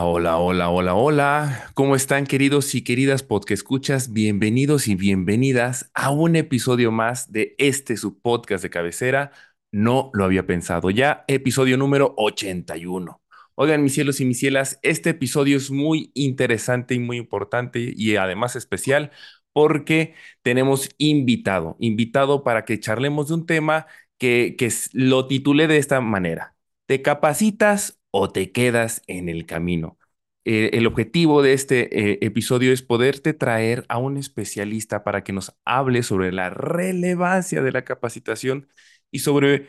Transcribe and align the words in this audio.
Hola, 0.00 0.38
hola, 0.38 0.68
hola, 0.70 0.94
hola. 0.94 1.70
¿Cómo 1.74 1.96
están 1.96 2.26
queridos 2.26 2.74
y 2.74 2.82
queridas 2.82 3.22
podcast 3.22 3.50
escuchas? 3.62 4.12
Bienvenidos 4.12 4.86
y 4.86 4.94
bienvenidas 4.94 5.90
a 5.92 6.10
un 6.10 6.36
episodio 6.36 6.92
más 6.92 7.32
de 7.32 7.54
este 7.58 7.96
su 7.96 8.20
podcast 8.20 8.62
de 8.62 8.70
cabecera. 8.70 9.32
No 9.72 10.10
lo 10.14 10.24
había 10.24 10.46
pensado 10.46 10.90
ya, 10.90 11.24
episodio 11.26 11.76
número 11.76 12.14
81. 12.16 13.20
Oigan, 13.56 13.82
mis 13.82 13.94
cielos 13.94 14.20
y 14.20 14.24
mis 14.24 14.38
cielas, 14.38 14.78
este 14.82 15.10
episodio 15.10 15.56
es 15.56 15.70
muy 15.70 16.12
interesante 16.14 16.94
y 16.94 17.00
muy 17.00 17.16
importante 17.16 17.92
y 17.96 18.16
además 18.16 18.54
especial 18.56 19.10
porque 19.52 20.14
tenemos 20.42 20.90
invitado, 20.98 21.76
invitado 21.80 22.44
para 22.44 22.64
que 22.64 22.78
charlemos 22.78 23.28
de 23.28 23.34
un 23.34 23.46
tema 23.46 23.86
que, 24.18 24.54
que 24.56 24.72
lo 24.92 25.26
titulé 25.26 25.66
de 25.66 25.78
esta 25.78 26.00
manera. 26.00 26.54
¿Te 26.86 27.02
capacitas 27.02 27.97
o 28.10 28.30
te 28.30 28.52
quedas 28.52 29.02
en 29.06 29.28
el 29.28 29.46
camino. 29.46 29.98
Eh, 30.44 30.70
el 30.74 30.86
objetivo 30.86 31.42
de 31.42 31.52
este 31.52 32.12
eh, 32.12 32.18
episodio 32.22 32.72
es 32.72 32.82
poderte 32.82 33.34
traer 33.34 33.84
a 33.88 33.98
un 33.98 34.16
especialista 34.16 35.04
para 35.04 35.22
que 35.24 35.32
nos 35.32 35.54
hable 35.64 36.02
sobre 36.02 36.32
la 36.32 36.50
relevancia 36.50 37.62
de 37.62 37.72
la 37.72 37.84
capacitación 37.84 38.68
y 39.10 39.18
sobre 39.20 39.66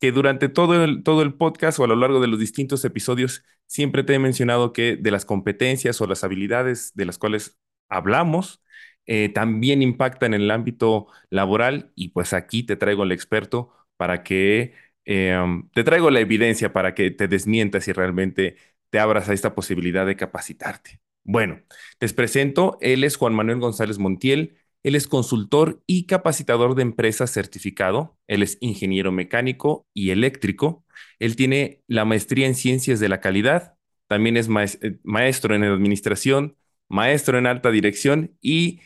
que 0.00 0.12
durante 0.12 0.48
todo 0.48 0.84
el, 0.84 1.02
todo 1.02 1.22
el 1.22 1.34
podcast 1.34 1.78
o 1.78 1.84
a 1.84 1.88
lo 1.88 1.96
largo 1.96 2.20
de 2.20 2.28
los 2.28 2.38
distintos 2.38 2.84
episodios 2.84 3.44
siempre 3.66 4.02
te 4.04 4.14
he 4.14 4.18
mencionado 4.18 4.72
que 4.72 4.96
de 4.96 5.10
las 5.10 5.24
competencias 5.24 6.00
o 6.00 6.06
las 6.06 6.24
habilidades 6.24 6.92
de 6.94 7.04
las 7.06 7.18
cuales 7.18 7.58
hablamos 7.88 8.62
eh, 9.06 9.28
también 9.30 9.82
impactan 9.82 10.34
en 10.34 10.42
el 10.42 10.50
ámbito 10.50 11.08
laboral 11.30 11.92
y 11.94 12.10
pues 12.10 12.32
aquí 12.32 12.62
te 12.62 12.76
traigo 12.76 13.02
al 13.02 13.12
experto 13.12 13.72
para 13.96 14.22
que 14.22 14.74
Em, 15.04 15.68
te 15.70 15.84
traigo 15.84 16.10
la 16.10 16.20
evidencia 16.20 16.72
para 16.72 16.94
que 16.94 17.10
te 17.10 17.28
desmientas 17.28 17.88
y 17.88 17.92
realmente 17.92 18.56
te 18.90 18.98
abras 18.98 19.28
a 19.28 19.32
esta 19.32 19.54
posibilidad 19.54 20.06
de 20.06 20.16
capacitarte. 20.16 21.00
Bueno, 21.24 21.60
les 22.00 22.12
presento, 22.12 22.78
él 22.80 23.04
es 23.04 23.16
Juan 23.16 23.34
Manuel 23.34 23.60
González 23.60 23.98
Montiel, 23.98 24.56
él 24.82 24.94
es 24.94 25.06
consultor 25.06 25.82
y 25.86 26.06
capacitador 26.06 26.74
de 26.74 26.82
empresas 26.82 27.30
certificado, 27.30 28.18
él 28.26 28.42
es 28.42 28.56
ingeniero 28.60 29.12
mecánico 29.12 29.86
y 29.92 30.10
eléctrico, 30.10 30.84
él 31.18 31.36
tiene 31.36 31.82
la 31.86 32.04
maestría 32.04 32.46
en 32.46 32.54
ciencias 32.54 33.00
de 33.00 33.08
la 33.08 33.20
calidad, 33.20 33.74
también 34.06 34.36
es 34.36 34.48
eh, 34.82 34.98
maestro 35.04 35.54
en 35.54 35.64
administración, 35.64 36.56
maestro 36.88 37.38
en 37.38 37.46
alta 37.46 37.70
dirección 37.70 38.36
y 38.40 38.80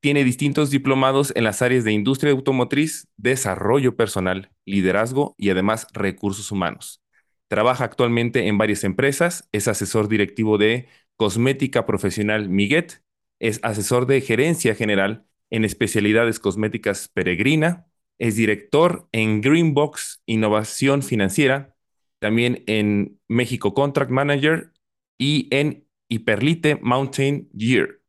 tiene 0.00 0.24
distintos 0.24 0.70
diplomados 0.70 1.32
en 1.36 1.44
las 1.44 1.62
áreas 1.62 1.84
de 1.84 1.92
industria 1.92 2.32
automotriz, 2.32 3.08
desarrollo 3.16 3.96
personal, 3.96 4.50
liderazgo 4.64 5.34
y 5.38 5.50
además 5.50 5.86
recursos 5.92 6.50
humanos. 6.50 7.02
Trabaja 7.48 7.84
actualmente 7.84 8.46
en 8.46 8.58
varias 8.58 8.84
empresas, 8.84 9.48
es 9.52 9.68
asesor 9.68 10.08
directivo 10.08 10.56
de 10.56 10.88
Cosmética 11.16 11.84
Profesional 11.84 12.48
Miguet, 12.48 13.02
es 13.38 13.60
asesor 13.62 14.06
de 14.06 14.20
gerencia 14.20 14.74
general 14.74 15.26
en 15.50 15.64
especialidades 15.64 16.38
cosméticas 16.38 17.08
Peregrina, 17.08 17.86
es 18.18 18.36
director 18.36 19.08
en 19.12 19.40
Greenbox 19.40 20.22
Innovación 20.26 21.02
Financiera, 21.02 21.74
también 22.20 22.62
en 22.66 23.18
México 23.28 23.74
Contract 23.74 24.10
Manager 24.10 24.72
y 25.18 25.48
en 25.50 25.86
Hiperlite 26.08 26.76
Mountain 26.82 27.48
Year. 27.52 28.00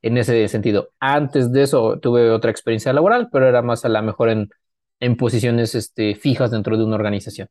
en 0.00 0.16
ese 0.16 0.48
sentido. 0.48 0.92
Antes 0.98 1.52
de 1.52 1.64
eso 1.64 1.98
tuve 2.00 2.30
otra 2.30 2.50
experiencia 2.50 2.94
laboral, 2.94 3.28
pero 3.30 3.46
era 3.46 3.60
más 3.60 3.84
a 3.84 3.90
la 3.90 4.00
mejor 4.00 4.30
en 4.30 4.48
en 5.00 5.16
posiciones 5.16 5.74
este, 5.74 6.14
fijas 6.14 6.50
dentro 6.50 6.76
de 6.76 6.84
una 6.84 6.96
organización. 6.96 7.48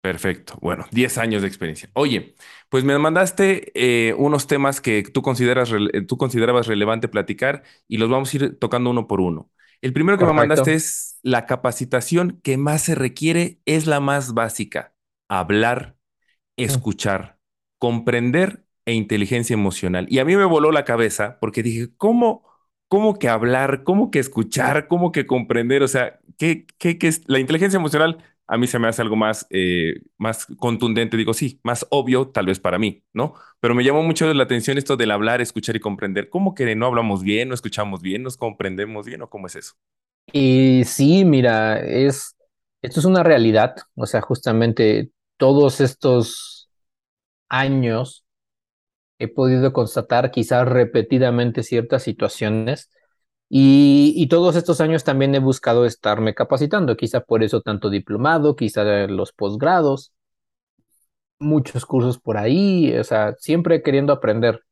Perfecto. 0.00 0.56
Bueno, 0.60 0.86
10 0.92 1.18
años 1.18 1.42
de 1.42 1.48
experiencia. 1.48 1.90
Oye, 1.94 2.36
pues 2.68 2.84
me 2.84 2.96
mandaste 2.98 3.72
eh, 3.74 4.14
unos 4.14 4.46
temas 4.46 4.80
que 4.80 5.02
tú, 5.02 5.22
consideras 5.22 5.70
tú 6.06 6.16
considerabas 6.16 6.68
relevante 6.68 7.08
platicar 7.08 7.64
y 7.88 7.96
los 7.96 8.08
vamos 8.08 8.32
a 8.32 8.36
ir 8.36 8.58
tocando 8.58 8.90
uno 8.90 9.08
por 9.08 9.20
uno. 9.20 9.50
El 9.80 9.92
primero 9.92 10.16
que 10.16 10.24
me 10.24 10.32
mandaste 10.32 10.74
es 10.74 11.18
la 11.22 11.46
capacitación 11.46 12.40
que 12.42 12.56
más 12.56 12.82
se 12.82 12.94
requiere 12.94 13.60
es 13.64 13.86
la 13.86 14.00
más 14.00 14.34
básica. 14.34 14.94
Hablar, 15.28 15.96
escuchar, 16.56 17.38
comprender 17.78 18.64
e 18.86 18.94
inteligencia 18.94 19.54
emocional. 19.54 20.06
Y 20.08 20.20
a 20.20 20.24
mí 20.24 20.36
me 20.36 20.44
voló 20.44 20.72
la 20.72 20.84
cabeza 20.84 21.38
porque 21.40 21.62
dije, 21.62 21.88
¿cómo? 21.96 22.47
¿Cómo 22.88 23.18
que 23.18 23.28
hablar? 23.28 23.84
¿Cómo 23.84 24.10
que 24.10 24.18
escuchar? 24.18 24.88
¿Cómo 24.88 25.12
que 25.12 25.26
comprender? 25.26 25.82
O 25.82 25.88
sea, 25.88 26.18
¿qué, 26.38 26.66
qué, 26.78 26.98
es? 27.02 27.22
La 27.26 27.38
inteligencia 27.38 27.76
emocional 27.76 28.18
a 28.46 28.56
mí 28.56 28.66
se 28.66 28.78
me 28.78 28.88
hace 28.88 29.02
algo 29.02 29.14
más, 29.14 29.46
eh, 29.50 30.00
más 30.16 30.46
contundente, 30.58 31.18
digo, 31.18 31.34
sí, 31.34 31.60
más 31.62 31.86
obvio 31.90 32.28
tal 32.28 32.46
vez 32.46 32.58
para 32.58 32.78
mí, 32.78 33.04
¿no? 33.12 33.34
Pero 33.60 33.74
me 33.74 33.84
llamó 33.84 34.02
mucho 34.02 34.32
la 34.32 34.42
atención 34.42 34.78
esto 34.78 34.96
del 34.96 35.10
hablar, 35.10 35.42
escuchar 35.42 35.76
y 35.76 35.80
comprender. 35.80 36.30
¿Cómo 36.30 36.54
que 36.54 36.74
no 36.74 36.86
hablamos 36.86 37.22
bien, 37.22 37.48
no 37.48 37.54
escuchamos 37.54 38.00
bien, 38.00 38.22
nos 38.22 38.38
comprendemos 38.38 39.04
bien 39.04 39.20
o 39.20 39.28
cómo 39.28 39.48
es 39.48 39.56
eso? 39.56 39.74
Y 40.32 40.82
sí, 40.86 41.26
mira, 41.26 41.78
es, 41.80 42.36
esto 42.80 43.00
es 43.00 43.06
una 43.06 43.22
realidad, 43.22 43.76
o 43.94 44.06
sea, 44.06 44.22
justamente 44.22 45.10
todos 45.36 45.82
estos 45.82 46.70
años 47.50 48.24
he 49.18 49.28
podido 49.28 49.72
constatar 49.72 50.30
quizás 50.30 50.66
repetidamente 50.68 51.62
ciertas 51.62 52.02
situaciones 52.02 52.90
y, 53.50 54.26
todos 54.28 54.56
estos 54.56 54.80
años 54.80 55.04
también 55.04 55.34
he 55.34 55.38
buscado 55.40 55.86
estarme 55.86 56.34
capacitando, 56.34 56.96
quizá 56.96 57.20
por 57.20 57.42
eso 57.42 57.62
tanto 57.62 57.88
diplomado, 57.90 58.56
quizá 58.56 58.84
los 59.06 59.32
posgrados. 59.32 60.12
muchos 61.38 61.86
cursos 61.86 62.18
por 62.18 62.36
ahí, 62.36 62.96
o 62.96 63.04
sea, 63.04 63.34
siempre 63.38 63.82
queriendo 63.82 64.12
aprender, 64.12 64.62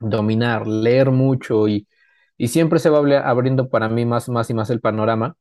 dominar, 0.00 0.66
leer 0.66 1.10
mucho 1.10 1.68
y, 1.68 1.88
y 2.36 2.48
siempre 2.48 2.78
se 2.80 2.90
va 2.90 2.98
abriendo 3.20 3.68
para 3.70 3.88
mí 3.88 4.04
más, 4.06 4.28
más 4.28 4.50
y 4.50 4.54
más 4.54 4.70
el 4.70 4.80
panorama. 4.80 5.36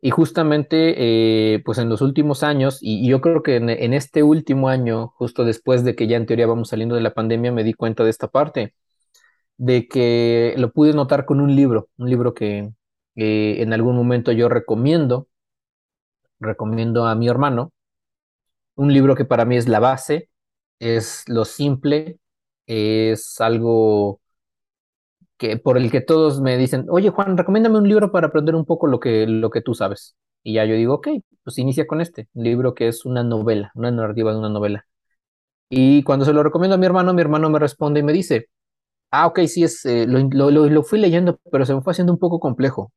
Y 0.00 0.10
justamente, 0.10 1.54
eh, 1.54 1.62
pues 1.64 1.78
en 1.78 1.88
los 1.88 2.02
últimos 2.02 2.42
años, 2.44 2.78
y, 2.80 3.08
yo 3.08 3.20
creo 3.20 3.42
que 3.42 3.56
en, 3.56 3.68
en, 3.68 3.94
este 3.94 4.22
último 4.22 4.68
año, 4.68 5.08
justo 5.16 5.44
después 5.44 5.84
de 5.84 5.96
que 5.96 6.06
ya 6.06 6.16
en 6.16 6.26
teoría 6.26 6.46
vamos 6.46 6.68
saliendo 6.68 6.94
de 6.94 7.00
la 7.00 7.14
pandemia, 7.14 7.50
me 7.52 7.64
di 7.64 7.74
cuenta 7.74 8.04
de 8.04 8.10
esta 8.10 8.28
parte, 8.28 8.74
de 9.56 9.88
que 9.88 10.54
lo 10.58 10.72
pude 10.72 10.92
notar 10.94 11.26
con 11.26 11.40
un 11.40 11.54
libro, 11.56 11.88
un 11.98 12.10
libro 12.10 12.34
que 12.34 12.72
en 13.16 13.72
algún 13.72 13.96
momento 13.96 14.32
yo 14.32 14.48
recomiendo, 14.48 15.28
recomiendo 16.40 17.06
a 17.06 17.14
mi 17.16 17.28
hermano, 17.28 17.72
un 18.76 18.92
libro 18.92 19.16
que 19.16 19.24
para 19.24 19.44
mí 19.44 19.56
es 19.56 19.68
la 19.68 19.80
base, 19.80 20.30
es 20.78 21.24
lo 21.26 21.44
simple, 21.44 22.20
es 22.66 23.40
algo 23.40 24.20
que 25.38 25.56
por 25.58 25.78
el 25.78 25.90
que 25.90 26.00
todos 26.00 26.40
me 26.40 26.56
dicen, 26.58 26.86
oye 26.90 27.10
Juan, 27.10 27.36
recomiéndame 27.38 27.78
un 27.78 27.88
libro 27.88 28.12
para 28.12 28.28
aprender 28.28 28.54
un 28.56 28.66
poco 28.66 28.86
lo 28.88 29.00
que, 29.00 29.26
lo 29.26 29.50
que 29.50 29.62
tú 29.62 29.74
sabes. 29.74 30.16
Y 30.42 30.54
ya 30.54 30.64
yo 30.64 30.74
digo, 30.74 30.94
ok, 30.94 31.08
pues 31.44 31.58
inicia 31.58 31.86
con 31.86 32.00
este, 32.00 32.28
libro 32.34 32.74
que 32.74 32.88
es 32.88 33.04
una 33.04 33.22
novela, 33.24 33.72
una 33.74 33.90
narrativa 33.90 34.32
de 34.32 34.38
una 34.38 34.48
novela. 34.50 34.86
Y 35.70 36.02
cuando 36.04 36.24
se 36.24 36.32
lo 36.32 36.42
recomiendo 36.42 36.76
a 36.76 36.78
mi 36.78 36.86
hermano, 36.86 37.14
mi 37.14 37.20
hermano 37.22 37.50
me 37.50 37.58
responde 37.58 38.00
y 38.00 38.02
me 38.02 38.12
dice, 38.12 38.48
ah, 39.10 39.26
ok, 39.28 39.40
sí, 39.48 39.64
es, 39.64 39.84
eh, 39.86 40.06
lo, 40.06 40.50
lo, 40.50 40.68
lo, 40.68 40.82
fui 40.84 40.98
leyendo, 41.00 41.40
pero 41.52 41.66
se 41.66 41.74
me 41.74 41.82
fue 41.82 41.92
haciendo 41.92 42.12
un 42.12 42.18
poco 42.18 42.40
complejo. 42.40 42.92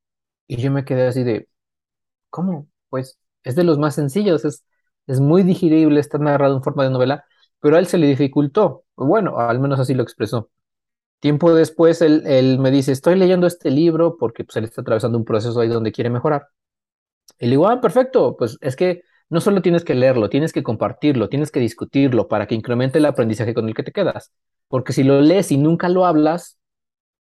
Y 0.47 0.57
yo 0.57 0.71
me 0.71 0.85
quedé 0.85 1.07
así 1.07 1.23
de, 1.23 1.47
¿cómo? 2.29 2.67
Pues 2.89 3.19
es 3.43 3.55
de 3.55 3.63
los 3.63 3.79
más 3.79 3.95
sencillos, 3.95 4.45
es, 4.45 4.65
es 5.07 5.19
muy 5.19 5.43
digerible, 5.43 5.99
está 5.99 6.17
narrado 6.17 6.55
en 6.57 6.63
forma 6.63 6.83
de 6.85 6.91
novela, 6.91 7.25
pero 7.59 7.75
a 7.77 7.79
él 7.79 7.87
se 7.87 7.97
le 7.97 8.07
dificultó. 8.07 8.85
Bueno, 8.95 9.39
al 9.39 9.59
menos 9.59 9.79
así 9.79 9.93
lo 9.93 10.03
expresó. 10.03 10.49
Tiempo 11.21 11.53
después, 11.55 12.01
él, 12.01 12.23
él 12.25 12.59
me 12.59 12.71
dice, 12.71 12.91
estoy 12.91 13.15
leyendo 13.15 13.47
este 13.47 13.71
libro 13.71 14.17
porque 14.17 14.43
pues, 14.43 14.57
él 14.57 14.65
está 14.65 14.81
atravesando 14.81 15.17
un 15.17 15.23
proceso 15.25 15.59
ahí 15.61 15.69
donde 15.69 15.93
quiere 15.93 16.09
mejorar. 16.09 16.47
Y 17.39 17.45
le 17.45 17.51
digo, 17.51 17.69
ah, 17.69 17.79
perfecto, 17.79 18.35
pues 18.37 18.57
es 18.59 18.75
que 18.75 19.03
no 19.29 19.39
solo 19.39 19.61
tienes 19.61 19.85
que 19.85 19.95
leerlo, 19.95 20.29
tienes 20.29 20.51
que 20.51 20.63
compartirlo, 20.63 21.29
tienes 21.29 21.51
que 21.51 21.61
discutirlo 21.61 22.27
para 22.27 22.47
que 22.47 22.55
incremente 22.55 22.97
el 22.97 23.05
aprendizaje 23.05 23.53
con 23.53 23.69
el 23.69 23.75
que 23.75 23.83
te 23.83 23.93
quedas. 23.93 24.33
Porque 24.67 24.91
si 24.91 25.03
lo 25.03 25.21
lees 25.21 25.51
y 25.53 25.57
nunca 25.57 25.87
lo 25.87 26.05
hablas, 26.05 26.59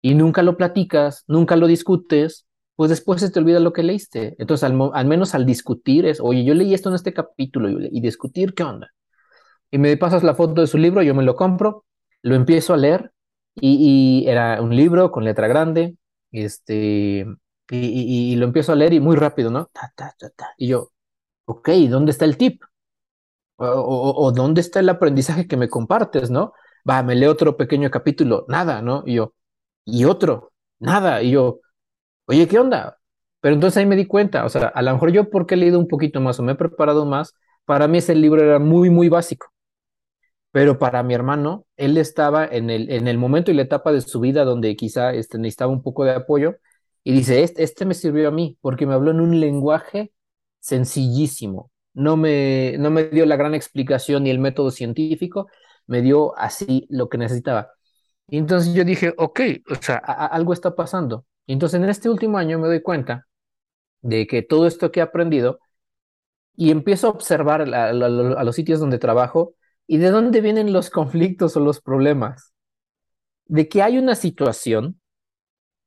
y 0.04 0.14
nunca 0.14 0.42
lo 0.42 0.58
platicas, 0.58 1.24
nunca 1.28 1.56
lo 1.56 1.66
discutes, 1.66 2.46
pues 2.76 2.90
después 2.90 3.22
se 3.22 3.30
te 3.30 3.38
olvida 3.38 3.58
lo 3.58 3.72
que 3.72 3.82
leíste. 3.82 4.36
Entonces, 4.38 4.62
al, 4.62 5.06
menos 5.06 5.34
al 5.34 5.46
discutir 5.46 6.04
es, 6.04 6.20
oye, 6.20 6.44
yo 6.44 6.52
leí 6.52 6.74
esto 6.74 6.90
en 6.90 6.96
este 6.96 7.14
capítulo 7.14 7.70
y, 7.70 8.00
discutir, 8.02 8.52
¿qué 8.52 8.64
onda? 8.64 8.90
Y 9.70 9.78
me 9.78 9.96
pasas 9.96 10.22
la 10.22 10.34
foto 10.34 10.60
de 10.60 10.66
su 10.66 10.76
libro, 10.76 11.02
yo 11.02 11.14
me 11.14 11.22
lo 11.22 11.36
compro, 11.36 11.86
lo 12.20 12.34
empiezo 12.34 12.74
a 12.74 12.76
leer 12.76 13.13
y, 13.56 14.24
era 14.26 14.60
un 14.60 14.74
libro 14.74 15.10
con 15.10 15.24
letra 15.24 15.48
grande, 15.48 15.96
este, 16.32 17.26
y, 17.70 18.36
lo 18.36 18.46
empiezo 18.46 18.72
a 18.72 18.76
leer 18.76 18.92
y 18.92 19.00
muy 19.00 19.16
rápido, 19.16 19.50
¿no? 19.50 19.70
y 20.58 20.68
yo, 20.68 20.90
ok, 21.46 21.70
¿dónde 21.88 22.12
está 22.12 22.24
el 22.24 22.36
tip? 22.36 22.62
O, 23.56 24.32
dónde 24.34 24.60
está 24.60 24.80
el 24.80 24.88
aprendizaje 24.88 25.46
que 25.46 25.56
me 25.56 25.68
compartes, 25.68 26.30
¿no? 26.30 26.52
Va, 26.88 27.02
me 27.02 27.14
leo 27.14 27.30
otro 27.32 27.56
pequeño 27.56 27.90
capítulo, 27.90 28.44
nada, 28.48 28.82
¿no? 28.82 29.04
Y 29.06 29.14
yo, 29.14 29.34
y 29.84 30.04
otro, 30.04 30.52
nada, 30.80 31.22
y 31.22 31.32
yo, 31.32 31.60
oye, 32.26 32.48
¿qué 32.48 32.58
onda? 32.58 32.98
Pero 33.40 33.54
entonces 33.54 33.78
ahí 33.78 33.86
me 33.86 33.96
di 33.96 34.06
cuenta, 34.06 34.44
o 34.44 34.48
sea, 34.48 34.68
a 34.68 34.82
lo 34.82 34.92
mejor 34.92 35.12
yo 35.12 35.30
porque 35.30 35.54
he 35.54 35.58
leído 35.58 35.78
un 35.78 35.88
poquito 35.88 36.20
más 36.20 36.40
o 36.40 36.42
me 36.42 36.52
he 36.52 36.56
preparado 36.56 37.06
más, 37.06 37.34
para 37.64 37.88
mí 37.88 37.98
ese 37.98 38.14
libro 38.14 38.42
era 38.42 38.58
muy, 38.58 38.90
muy 38.90 39.08
básico. 39.08 39.53
Pero 40.54 40.78
para 40.78 41.02
mi 41.02 41.14
hermano, 41.14 41.66
él 41.76 41.96
estaba 41.96 42.46
en 42.46 42.70
el, 42.70 42.88
en 42.88 43.08
el 43.08 43.18
momento 43.18 43.50
y 43.50 43.54
la 43.54 43.62
etapa 43.62 43.90
de 43.90 44.00
su 44.00 44.20
vida 44.20 44.44
donde 44.44 44.76
quizá 44.76 45.12
este, 45.12 45.36
necesitaba 45.36 45.72
un 45.72 45.82
poco 45.82 46.04
de 46.04 46.12
apoyo 46.12 46.58
y 47.02 47.12
dice, 47.12 47.42
este, 47.42 47.64
este 47.64 47.84
me 47.84 47.94
sirvió 47.94 48.28
a 48.28 48.30
mí 48.30 48.56
porque 48.60 48.86
me 48.86 48.94
habló 48.94 49.10
en 49.10 49.20
un 49.20 49.40
lenguaje 49.40 50.12
sencillísimo. 50.60 51.72
No 51.92 52.16
me, 52.16 52.76
no 52.78 52.92
me 52.92 53.02
dio 53.02 53.26
la 53.26 53.34
gran 53.34 53.52
explicación 53.52 54.22
ni 54.22 54.30
el 54.30 54.38
método 54.38 54.70
científico, 54.70 55.48
me 55.88 56.02
dio 56.02 56.38
así 56.38 56.86
lo 56.88 57.08
que 57.08 57.18
necesitaba. 57.18 57.72
Y 58.28 58.38
entonces 58.38 58.74
yo 58.74 58.84
dije, 58.84 59.12
ok, 59.18 59.40
o 59.72 59.74
sea, 59.74 59.96
algo 59.96 60.52
está 60.52 60.76
pasando. 60.76 61.26
Y 61.46 61.54
entonces 61.54 61.80
en 61.82 61.88
este 61.88 62.08
último 62.08 62.38
año 62.38 62.60
me 62.60 62.68
doy 62.68 62.80
cuenta 62.80 63.26
de 64.02 64.28
que 64.28 64.42
todo 64.42 64.68
esto 64.68 64.92
que 64.92 65.00
he 65.00 65.02
aprendido 65.02 65.58
y 66.54 66.70
empiezo 66.70 67.08
a 67.08 67.10
observar 67.10 67.62
a, 67.74 67.92
los 67.92 68.54
sitios 68.54 68.78
donde 68.78 68.98
trabajo 68.98 69.56
y 69.86 69.98
de 69.98 70.10
dónde 70.10 70.40
vienen 70.40 70.72
los 70.72 70.90
conflictos 70.90 71.56
o 71.56 71.60
los 71.60 71.80
problemas. 71.80 72.52
De 73.46 73.68
que 73.68 73.82
hay 73.82 73.98
una 73.98 74.14
situación, 74.14 75.00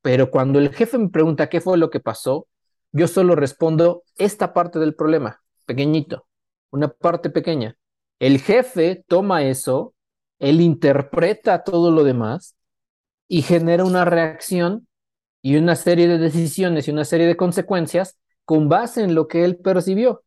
pero 0.02 0.30
cuando 0.30 0.60
el 0.60 0.74
jefe 0.74 0.98
me 0.98 1.10
pregunta 1.10 1.50
qué 1.50 1.62
fue 1.62 1.78
lo 1.78 1.90
que 1.90 2.00
pasó, 2.00 2.48
yo 2.92 3.08
solo 3.08 3.36
respondo 3.36 4.04
esta 4.16 4.54
parte 4.54 4.80
del 4.80 4.96
problema, 4.96 5.42
pequeñito, 5.66 6.28
una 6.72 6.88
parte 6.88 7.30
pequeña. 7.30 7.78
El 8.20 8.40
jefe 8.40 9.04
toma 9.08 9.44
eso, 9.44 9.94
él 10.40 10.62
interpreta 10.62 11.64
todo 11.64 11.92
lo 11.92 12.04
demás 12.04 12.56
y 13.28 13.42
genera 13.42 13.84
una 13.84 14.06
reacción 14.06 14.88
y 15.42 15.58
una 15.58 15.76
serie 15.76 16.08
de 16.08 16.18
decisiones 16.18 16.88
y 16.88 16.92
una 16.92 17.06
serie 17.06 17.28
de 17.28 17.38
consecuencias 17.38 18.20
con 18.46 18.70
base 18.70 19.04
en 19.04 19.16
lo 19.16 19.28
que 19.28 19.44
él 19.44 19.58
percibió. 19.58 20.24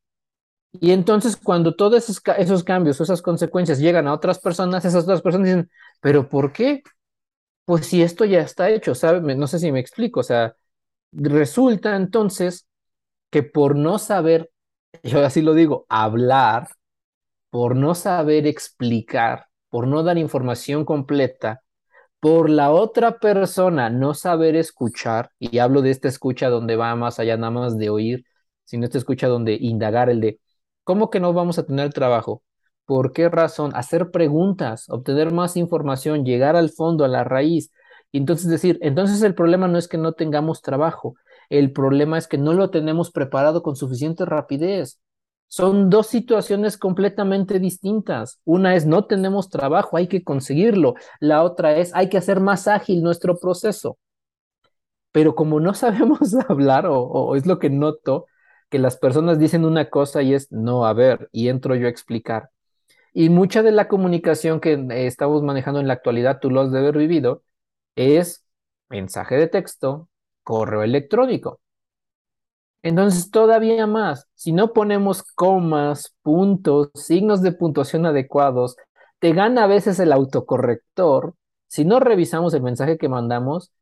Y 0.73 0.93
entonces 0.93 1.37
cuando 1.37 1.75
todos 1.75 1.97
esos, 2.05 2.23
esos 2.39 2.65
cambios, 2.65 3.01
esas 3.01 3.23
consecuencias 3.23 3.79
llegan 3.81 4.07
a 4.07 4.15
otras 4.15 4.39
personas, 4.39 4.85
esas 4.85 5.05
otras 5.05 5.23
personas 5.23 5.49
dicen, 5.49 5.71
pero 6.01 6.29
¿por 6.29 6.53
qué? 6.53 6.83
Pues 7.65 7.87
si 7.87 8.03
esto 8.03 8.25
ya 8.25 8.41
está 8.43 8.71
hecho, 8.71 8.95
¿sabe? 8.95 9.35
No 9.37 9.47
sé 9.47 9.59
si 9.59 9.73
me 9.73 9.81
explico, 9.81 10.21
o 10.21 10.23
sea, 10.25 10.55
resulta 11.13 11.97
entonces 11.97 12.67
que 13.31 13.43
por 13.43 13.77
no 13.77 13.99
saber, 13.99 14.51
yo 15.05 15.25
así 15.25 15.43
lo 15.43 15.55
digo, 15.55 15.87
hablar, 15.89 16.69
por 17.51 17.77
no 17.77 17.95
saber 17.95 18.47
explicar, 18.47 19.47
por 19.69 19.87
no 19.87 20.03
dar 20.03 20.19
información 20.19 20.85
completa, 20.85 21.63
por 22.21 22.51
la 22.51 22.71
otra 22.73 23.19
persona 23.19 23.91
no 23.91 24.15
saber 24.15 24.57
escuchar, 24.57 25.31
y 25.39 25.59
hablo 25.59 25.83
de 25.83 25.91
esta 25.91 26.09
escucha 26.09 26.49
donde 26.51 26.77
va 26.77 26.95
más 26.97 27.19
allá 27.19 27.37
nada 27.37 27.51
más 27.53 27.79
de 27.79 27.91
oír, 27.91 28.25
sino 28.65 28.85
esta 28.85 28.99
escucha 28.99 29.29
donde 29.29 29.55
indagar 29.61 30.11
el 30.11 30.21
de, 30.21 30.41
¿cómo 30.85 31.11
que 31.11 31.21
no 31.21 31.33
vamos 31.33 31.59
a 31.59 31.67
tener 31.67 31.93
trabajo? 31.93 32.43
¿Por 32.85 33.13
qué 33.13 33.29
razón? 33.29 33.73
Hacer 33.75 34.11
preguntas, 34.11 34.87
obtener 34.89 35.33
más 35.33 35.57
información, 35.57 36.25
llegar 36.25 36.57
al 36.57 36.71
fondo, 36.71 37.05
a 37.05 37.09
la 37.09 37.25
raíz. 37.25 37.71
Y 38.13 38.19
entonces 38.19 38.49
decir, 38.49 38.79
entonces 38.83 39.23
el 39.23 39.35
problema 39.35 39.69
no 39.69 39.79
es 39.79 39.89
que 39.89 39.99
no 39.99 40.13
tengamos 40.15 40.63
trabajo, 40.63 41.15
el 41.49 41.73
problema 41.73 42.19
es 42.19 42.27
que 42.29 42.39
no 42.39 42.55
lo 42.55 42.71
tenemos 42.71 43.11
preparado 43.11 43.63
con 43.63 43.77
suficiente 43.77 44.25
rapidez. 44.25 45.01
Son 45.49 45.91
dos 45.91 46.07
situaciones 46.07 46.79
completamente 46.79 47.59
distintas. 47.59 48.41
Una 48.45 48.77
es 48.77 48.87
no 48.87 49.07
tenemos 49.07 49.49
trabajo, 49.51 49.97
hay 49.97 50.07
que 50.07 50.23
conseguirlo. 50.23 50.95
La 51.19 51.43
otra 51.43 51.77
es 51.77 51.93
hay 51.95 52.09
que 52.09 52.19
hacer 52.19 52.41
más 52.41 52.69
ágil 52.69 53.03
nuestro 53.03 53.37
proceso. 53.39 53.99
Pero 55.13 55.35
como 55.35 55.61
no 55.61 55.75
sabemos 55.75 56.35
hablar, 56.49 56.87
o, 56.89 57.35
es 57.37 57.47
lo 57.47 57.59
que 57.59 57.71
noto, 57.71 58.27
que 58.71 58.79
las 58.79 58.97
personas 58.97 59.39
dicen 59.39 59.65
una 59.65 59.91
cosa 59.91 60.23
y 60.23 60.35
es 60.35 60.51
no, 60.53 60.87
a 60.87 60.93
ver, 60.95 61.29
y 61.33 61.49
entro 61.49 61.75
yo 61.77 61.87
a 61.87 61.91
explicar. 61.91 62.51
Y 63.15 63.31
mucha 63.31 63.63
de 63.63 63.73
la 63.73 63.89
comunicación 63.89 64.61
que 64.61 64.87
estamos 65.07 65.43
manejando 65.43 65.81
en 65.81 65.89
la 65.89 65.95
actualidad, 65.95 66.41
tú 66.41 66.51
lo 66.51 66.63
has 66.63 66.73
de 66.73 66.79
haber 66.81 66.97
vivido, 66.99 67.45
es 67.97 68.45
mensaje 68.91 69.37
de 69.37 69.49
texto, 69.49 70.09
correo 70.45 70.83
electrónico. 70.85 71.61
Entonces, 72.83 73.31
todavía 73.31 73.87
más, 73.87 74.27
si 74.35 74.53
no 74.53 74.73
ponemos 74.73 75.23
comas, 75.23 76.15
puntos, 76.23 76.91
signos 76.95 77.43
de 77.43 77.53
puntuación 77.53 78.07
adecuados, 78.07 78.77
te 79.19 79.33
gana 79.33 79.65
a 79.65 79.67
veces 79.67 80.01
el 80.01 80.13
autocorrector. 80.13 81.35
Si 81.69 81.85
no 81.85 82.01
revisamos 82.01 82.55
el 82.55 82.63
mensaje 82.63 82.97
que 82.99 83.09
mandamos, 83.09 83.73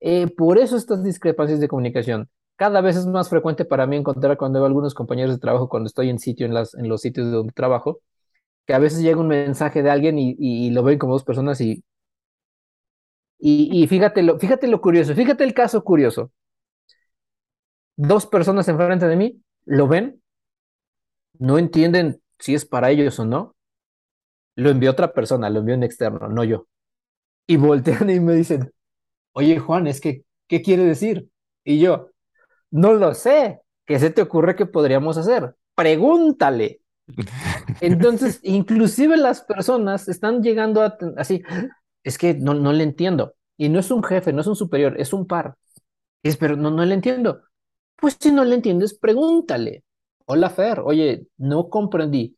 eh, 0.00 0.28
por 0.28 0.58
eso 0.58 0.76
estas 0.76 1.02
discrepancias 1.02 1.60
de 1.60 1.68
comunicación. 1.68 2.30
Cada 2.56 2.80
vez 2.80 2.96
es 2.96 3.06
más 3.06 3.28
frecuente 3.28 3.64
para 3.64 3.86
mí 3.86 3.96
encontrar 3.96 4.36
cuando 4.36 4.60
veo 4.60 4.66
algunos 4.66 4.94
compañeros 4.94 5.34
de 5.34 5.40
trabajo, 5.40 5.68
cuando 5.68 5.88
estoy 5.88 6.10
en 6.10 6.18
sitio, 6.18 6.46
en, 6.46 6.54
los 6.88 7.00
sitios 7.00 7.30
donde 7.32 7.52
trabajo, 7.52 8.00
que 8.66 8.74
a 8.74 8.78
veces 8.78 9.00
llega 9.02 9.20
un 9.20 9.28
mensaje 9.28 9.82
de 9.82 9.90
alguien 9.90 10.18
y, 10.18 10.70
lo 10.70 10.82
ven 10.84 10.98
como 10.98 11.14
dos 11.14 11.24
personas 11.24 11.60
y, 11.60 11.84
y, 13.38 13.82
y 13.82 13.86
fíjate, 13.88 14.22
lo, 14.22 14.38
fíjate 14.38 14.68
lo 14.68 14.80
curioso, 14.80 15.14
fíjate 15.14 15.44
el 15.44 15.54
caso 15.54 15.82
curioso 15.84 16.30
dos 17.96 18.26
personas 18.26 18.68
enfrente 18.68 19.06
de 19.06 19.16
mí 19.16 19.42
lo 19.64 19.88
ven, 19.88 20.22
no 21.38 21.58
entienden 21.58 22.20
si 22.38 22.54
es 22.54 22.64
para 22.64 22.90
ellos 22.90 23.18
o 23.18 23.24
no. 23.24 23.56
Lo 24.56 24.70
envió 24.70 24.92
otra 24.92 25.12
persona, 25.12 25.50
lo 25.50 25.60
envió 25.60 25.74
un 25.74 25.82
externo, 25.82 26.28
no 26.28 26.44
yo. 26.44 26.68
Y 27.46 27.56
voltean 27.56 28.10
y 28.10 28.20
me 28.20 28.34
dicen, 28.34 28.72
oye 29.32 29.58
Juan, 29.58 29.86
es 29.86 30.00
que, 30.00 30.24
¿qué 30.48 30.62
quiere 30.62 30.84
decir? 30.84 31.28
Y 31.64 31.80
yo, 31.80 32.10
no 32.70 32.94
lo 32.94 33.14
sé, 33.14 33.60
¿qué 33.86 33.98
se 33.98 34.10
te 34.10 34.22
ocurre 34.22 34.56
que 34.56 34.66
podríamos 34.66 35.16
hacer? 35.16 35.54
Pregúntale. 35.74 36.80
Entonces, 37.80 38.40
inclusive 38.42 39.16
las 39.16 39.42
personas 39.42 40.08
están 40.08 40.42
llegando 40.42 40.82
a 40.82 40.96
así, 41.16 41.42
es 42.02 42.18
que 42.18 42.34
no, 42.34 42.54
no 42.54 42.72
le 42.72 42.84
entiendo. 42.84 43.34
Y 43.56 43.68
no 43.68 43.78
es 43.78 43.90
un 43.90 44.02
jefe, 44.02 44.32
no 44.32 44.40
es 44.40 44.46
un 44.46 44.56
superior, 44.56 45.00
es 45.00 45.12
un 45.12 45.26
par. 45.26 45.56
Es, 46.22 46.36
pero 46.36 46.56
no, 46.56 46.70
no 46.70 46.84
le 46.84 46.94
entiendo. 46.94 47.42
Pues 47.96 48.16
si 48.20 48.32
no 48.32 48.44
le 48.44 48.56
entiendes, 48.56 48.94
pregúntale. 48.94 49.84
Hola 50.26 50.50
Fer, 50.50 50.80
oye, 50.80 51.26
no 51.36 51.68
comprendí. 51.68 52.36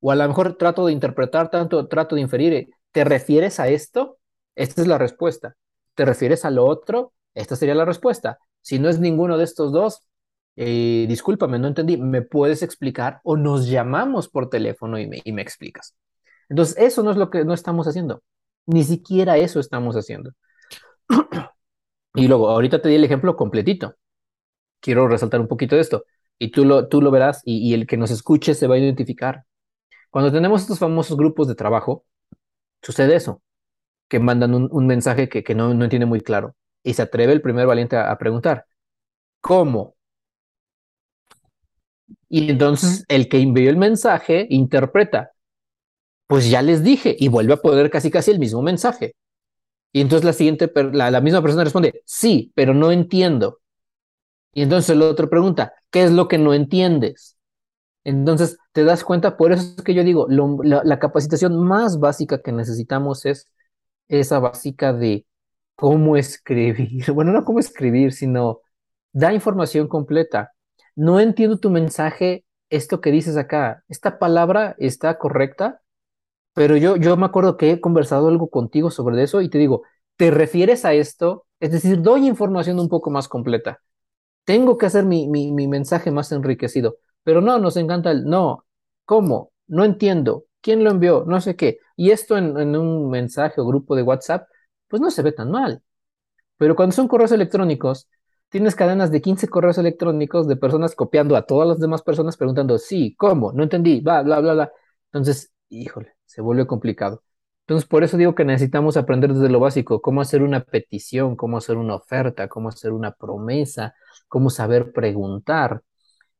O 0.00 0.10
a 0.10 0.14
lo 0.14 0.26
mejor 0.28 0.56
trato 0.56 0.86
de 0.86 0.92
interpretar 0.92 1.50
tanto, 1.50 1.88
trato 1.88 2.14
de 2.14 2.22
inferir. 2.22 2.68
¿Te 2.92 3.04
refieres 3.04 3.60
a 3.60 3.68
esto? 3.68 4.18
Esta 4.54 4.82
es 4.82 4.86
la 4.86 4.98
respuesta. 4.98 5.56
¿Te 5.94 6.04
refieres 6.04 6.44
a 6.44 6.50
lo 6.50 6.64
otro? 6.64 7.12
Esta 7.34 7.56
sería 7.56 7.74
la 7.74 7.84
respuesta. 7.84 8.38
Si 8.64 8.78
no 8.78 8.88
es 8.88 8.98
ninguno 8.98 9.36
de 9.36 9.44
estos 9.44 9.72
dos, 9.72 10.08
eh, 10.56 11.04
discúlpame, 11.06 11.58
no 11.58 11.68
entendí, 11.68 11.98
¿me 11.98 12.22
puedes 12.22 12.62
explicar? 12.62 13.20
O 13.22 13.36
nos 13.36 13.68
llamamos 13.68 14.28
por 14.28 14.48
teléfono 14.48 14.98
y 14.98 15.06
me, 15.06 15.20
y 15.22 15.32
me 15.32 15.42
explicas. 15.42 15.94
Entonces, 16.48 16.76
eso 16.78 17.02
no 17.02 17.10
es 17.10 17.18
lo 17.18 17.28
que 17.28 17.44
no 17.44 17.52
estamos 17.52 17.86
haciendo. 17.86 18.22
Ni 18.64 18.82
siquiera 18.82 19.36
eso 19.36 19.60
estamos 19.60 19.96
haciendo. 19.96 20.32
y 22.14 22.26
luego, 22.26 22.48
ahorita 22.48 22.80
te 22.80 22.88
di 22.88 22.94
el 22.94 23.04
ejemplo 23.04 23.36
completito. 23.36 23.96
Quiero 24.80 25.08
resaltar 25.08 25.40
un 25.40 25.48
poquito 25.48 25.74
de 25.76 25.82
esto. 25.82 26.06
Y 26.38 26.50
tú 26.50 26.64
lo, 26.64 26.88
tú 26.88 27.02
lo 27.02 27.10
verás 27.10 27.42
y, 27.44 27.74
el 27.74 27.86
que 27.86 27.98
nos 27.98 28.10
escuche 28.10 28.54
se 28.54 28.66
va 28.66 28.76
a 28.76 28.78
identificar. 28.78 29.44
Cuando 30.10 30.32
tenemos 30.32 30.62
estos 30.62 30.78
famosos 30.78 31.18
grupos 31.18 31.48
de 31.48 31.54
trabajo, 31.54 32.06
sucede 32.82 33.16
eso, 33.16 33.42
que 34.08 34.20
mandan 34.20 34.54
un, 34.54 34.68
un 34.72 34.86
mensaje 34.86 35.28
que, 35.28 35.44
que 35.44 35.54
no, 35.54 35.74
no, 35.74 35.84
entiende 35.84 36.06
muy 36.06 36.22
claro. 36.22 36.56
Y 36.84 36.94
se 36.94 37.02
atreve 37.02 37.32
el 37.32 37.42
primer 37.42 37.66
valiente 37.66 37.96
a, 37.96 38.12
a 38.12 38.18
preguntar, 38.18 38.66
¿cómo? 39.40 39.96
Y 42.28 42.50
entonces 42.50 43.04
el 43.08 43.28
que 43.28 43.40
envió 43.40 43.70
el 43.70 43.76
mensaje 43.76 44.46
interpreta, 44.50 45.32
pues 46.26 46.50
ya 46.50 46.62
les 46.62 46.82
dije, 46.82 47.16
y 47.18 47.28
vuelve 47.28 47.54
a 47.54 47.58
poner 47.58 47.90
casi 47.90 48.10
casi 48.10 48.30
el 48.30 48.38
mismo 48.38 48.62
mensaje. 48.62 49.14
Y 49.92 50.00
entonces 50.00 50.24
la 50.24 50.32
siguiente, 50.32 50.72
la, 50.92 51.10
la 51.10 51.20
misma 51.20 51.42
persona 51.42 51.64
responde, 51.64 52.02
sí, 52.06 52.52
pero 52.54 52.74
no 52.74 52.92
entiendo. 52.92 53.60
Y 54.52 54.62
entonces 54.62 54.90
el 54.90 55.02
otro 55.02 55.30
pregunta, 55.30 55.74
¿qué 55.90 56.04
es 56.04 56.12
lo 56.12 56.28
que 56.28 56.38
no 56.38 56.54
entiendes? 56.54 57.36
Entonces 58.04 58.58
te 58.72 58.84
das 58.84 59.04
cuenta, 59.04 59.36
por 59.36 59.52
eso 59.52 59.74
es 59.76 59.82
que 59.84 59.94
yo 59.94 60.04
digo, 60.04 60.26
lo, 60.28 60.58
la, 60.62 60.82
la, 60.84 60.98
capacitación 60.98 61.58
más 61.58 62.00
básica 62.00 62.42
que 62.42 62.52
necesitamos 62.52 63.26
es 63.26 63.48
esa 64.08 64.38
básica 64.40 64.92
de 64.92 65.26
cómo 65.76 66.16
escribir. 66.16 67.04
Bueno, 67.14 67.32
no 67.32 67.44
cómo 67.44 67.58
escribir, 67.60 68.12
sino 68.12 68.60
da 69.12 69.32
información 69.32 69.88
completa. 69.88 70.52
No 70.96 71.20
entiendo 71.20 71.58
tu 71.58 71.70
mensaje, 71.70 72.44
esto 72.70 73.00
que 73.00 73.10
dices 73.10 73.36
acá, 73.36 73.84
esta 73.88 74.18
palabra 74.18 74.74
está 74.78 75.18
correcta, 75.18 75.80
pero 76.54 76.76
yo, 76.76 76.96
yo 76.96 77.16
me 77.16 77.26
acuerdo 77.26 77.56
que 77.56 77.72
he 77.72 77.80
conversado 77.80 78.28
algo 78.28 78.48
contigo 78.48 78.90
sobre 78.90 79.22
eso 79.22 79.42
y 79.42 79.50
te 79.50 79.58
digo, 79.58 79.82
¿te 80.16 80.30
refieres 80.30 80.84
a 80.84 80.94
esto? 80.94 81.46
Es 81.60 81.72
decir, 81.72 82.00
doy 82.02 82.26
información 82.28 82.78
un 82.80 82.88
poco 82.88 83.10
más 83.10 83.28
completa. 83.28 83.80
Tengo 84.44 84.78
que 84.78 84.86
hacer 84.86 85.04
mi, 85.04 85.28
mi, 85.28 85.52
mi 85.52 85.68
mensaje 85.68 86.10
más 86.10 86.32
enriquecido. 86.32 86.98
Pero 87.24 87.40
no, 87.40 87.58
nos 87.58 87.76
encanta 87.76 88.10
el 88.10 88.24
no. 88.24 88.66
¿Cómo? 89.04 89.52
No 89.66 89.84
entiendo. 89.84 90.44
¿Quién 90.60 90.84
lo 90.84 90.90
envió? 90.90 91.24
No 91.26 91.40
sé 91.40 91.56
qué. 91.56 91.78
Y 91.96 92.10
esto 92.10 92.36
en, 92.36 92.58
en, 92.58 92.76
un 92.76 93.10
mensaje 93.10 93.60
o 93.60 93.66
grupo 93.66 93.96
de 93.96 94.02
WhatsApp, 94.02 94.48
pues 94.94 95.02
no 95.02 95.10
se 95.10 95.22
ve 95.22 95.32
tan 95.32 95.50
mal. 95.50 95.82
Pero 96.56 96.76
cuando 96.76 96.94
son 96.94 97.08
correos 97.08 97.32
electrónicos, 97.32 98.08
tienes 98.48 98.76
cadenas 98.76 99.10
de 99.10 99.20
15 99.20 99.48
correos 99.48 99.76
electrónicos 99.76 100.46
de 100.46 100.54
personas 100.54 100.94
copiando 100.94 101.34
a 101.34 101.42
todas 101.46 101.66
las 101.66 101.80
demás 101.80 102.02
personas 102.02 102.36
preguntando, 102.36 102.78
sí, 102.78 103.12
¿cómo? 103.18 103.50
No 103.50 103.64
entendí, 103.64 104.00
bla, 104.00 104.22
bla, 104.22 104.38
bla, 104.38 104.52
bla. 104.54 104.72
Entonces, 105.06 105.52
híjole, 105.68 106.14
se 106.26 106.42
vuelve 106.42 106.68
complicado. 106.68 107.24
Entonces, 107.62 107.88
por 107.88 108.04
eso 108.04 108.16
digo 108.16 108.36
que 108.36 108.44
necesitamos 108.44 108.96
aprender 108.96 109.34
desde 109.34 109.48
lo 109.48 109.58
básico, 109.58 110.00
cómo 110.00 110.20
hacer 110.20 110.44
una 110.44 110.60
petición, 110.62 111.34
cómo 111.34 111.56
hacer 111.56 111.76
una 111.76 111.96
oferta, 111.96 112.46
cómo 112.46 112.68
hacer 112.68 112.92
una 112.92 113.10
promesa, 113.14 113.96
cómo 114.28 114.48
saber 114.48 114.92
preguntar. 114.92 115.82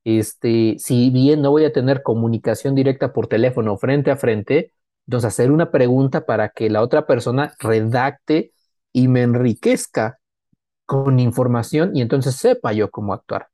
Este, 0.04 0.76
si 0.78 1.10
bien 1.10 1.42
no 1.42 1.50
voy 1.50 1.64
a 1.64 1.72
tener 1.72 2.04
comunicación 2.04 2.76
directa 2.76 3.12
por 3.12 3.26
teléfono 3.26 3.76
frente 3.78 4.12
a 4.12 4.16
frente, 4.16 4.70
entonces 5.06 5.28
hacer 5.28 5.50
una 5.50 5.70
pregunta 5.70 6.26
para 6.26 6.50
que 6.50 6.70
la 6.70 6.82
otra 6.82 7.06
persona 7.06 7.54
redacte 7.58 8.52
y 8.92 9.08
me 9.08 9.22
enriquezca 9.22 10.18
con 10.86 11.18
información 11.18 11.96
y 11.96 12.02
entonces 12.02 12.36
sepa 12.36 12.72
yo 12.72 12.90
cómo 12.90 13.12
actuar. 13.14 13.48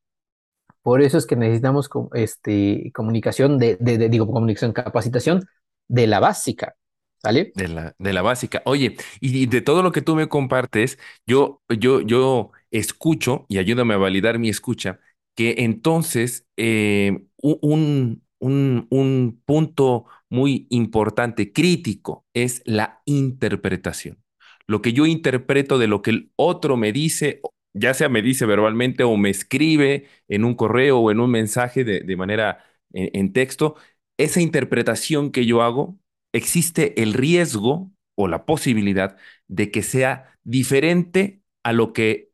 Por 0.82 1.02
eso 1.02 1.18
es 1.18 1.26
que 1.26 1.36
necesitamos 1.36 1.90
este, 2.14 2.90
comunicación 2.94 3.58
de, 3.58 3.76
de, 3.80 4.08
digo, 4.08 4.26
comunicación, 4.26 4.72
capacitación 4.72 5.46
de 5.88 6.06
la 6.06 6.20
básica, 6.20 6.74
¿Sale? 7.22 7.52
De 7.54 7.68
la, 7.68 7.94
de 7.98 8.12
la 8.14 8.22
básica. 8.22 8.62
Oye, 8.64 8.96
y 9.20 9.44
de 9.44 9.60
todo 9.60 9.82
lo 9.82 9.92
que 9.92 10.00
tú 10.00 10.14
me 10.16 10.28
compartes, 10.28 10.98
yo, 11.26 11.62
yo, 11.68 12.00
yo 12.00 12.50
escucho, 12.70 13.44
y 13.48 13.58
ayúdame 13.58 13.92
a 13.92 13.98
validar 13.98 14.38
mi 14.38 14.48
escucha, 14.48 15.00
que 15.34 15.56
entonces 15.58 16.46
eh, 16.56 17.22
un, 17.36 18.22
un, 18.40 18.88
un 18.90 19.42
punto 19.46 20.06
muy 20.30 20.66
importante, 20.70 21.52
crítico, 21.52 22.26
es 22.34 22.62
la 22.66 23.02
interpretación. 23.06 24.22
Lo 24.66 24.82
que 24.82 24.92
yo 24.92 25.06
interpreto 25.06 25.78
de 25.78 25.88
lo 25.88 26.02
que 26.02 26.10
el 26.10 26.32
otro 26.36 26.76
me 26.76 26.92
dice, 26.92 27.40
ya 27.74 27.94
sea 27.94 28.08
me 28.08 28.22
dice 28.22 28.46
verbalmente 28.46 29.04
o 29.04 29.16
me 29.16 29.30
escribe 29.30 30.06
en 30.28 30.44
un 30.44 30.54
correo 30.54 30.98
o 31.00 31.10
en 31.10 31.20
un 31.20 31.30
mensaje 31.30 31.84
de, 31.84 32.00
de 32.00 32.16
manera 32.16 32.64
en, 32.92 33.10
en 33.14 33.32
texto, 33.32 33.76
esa 34.18 34.40
interpretación 34.40 35.30
que 35.32 35.46
yo 35.46 35.62
hago 35.62 35.98
existe 36.32 37.02
el 37.02 37.14
riesgo 37.14 37.90
o 38.16 38.28
la 38.28 38.44
posibilidad 38.46 39.16
de 39.48 39.70
que 39.70 39.82
sea 39.82 40.38
diferente 40.44 41.42
a 41.62 41.72
lo 41.72 41.92
que 41.92 42.30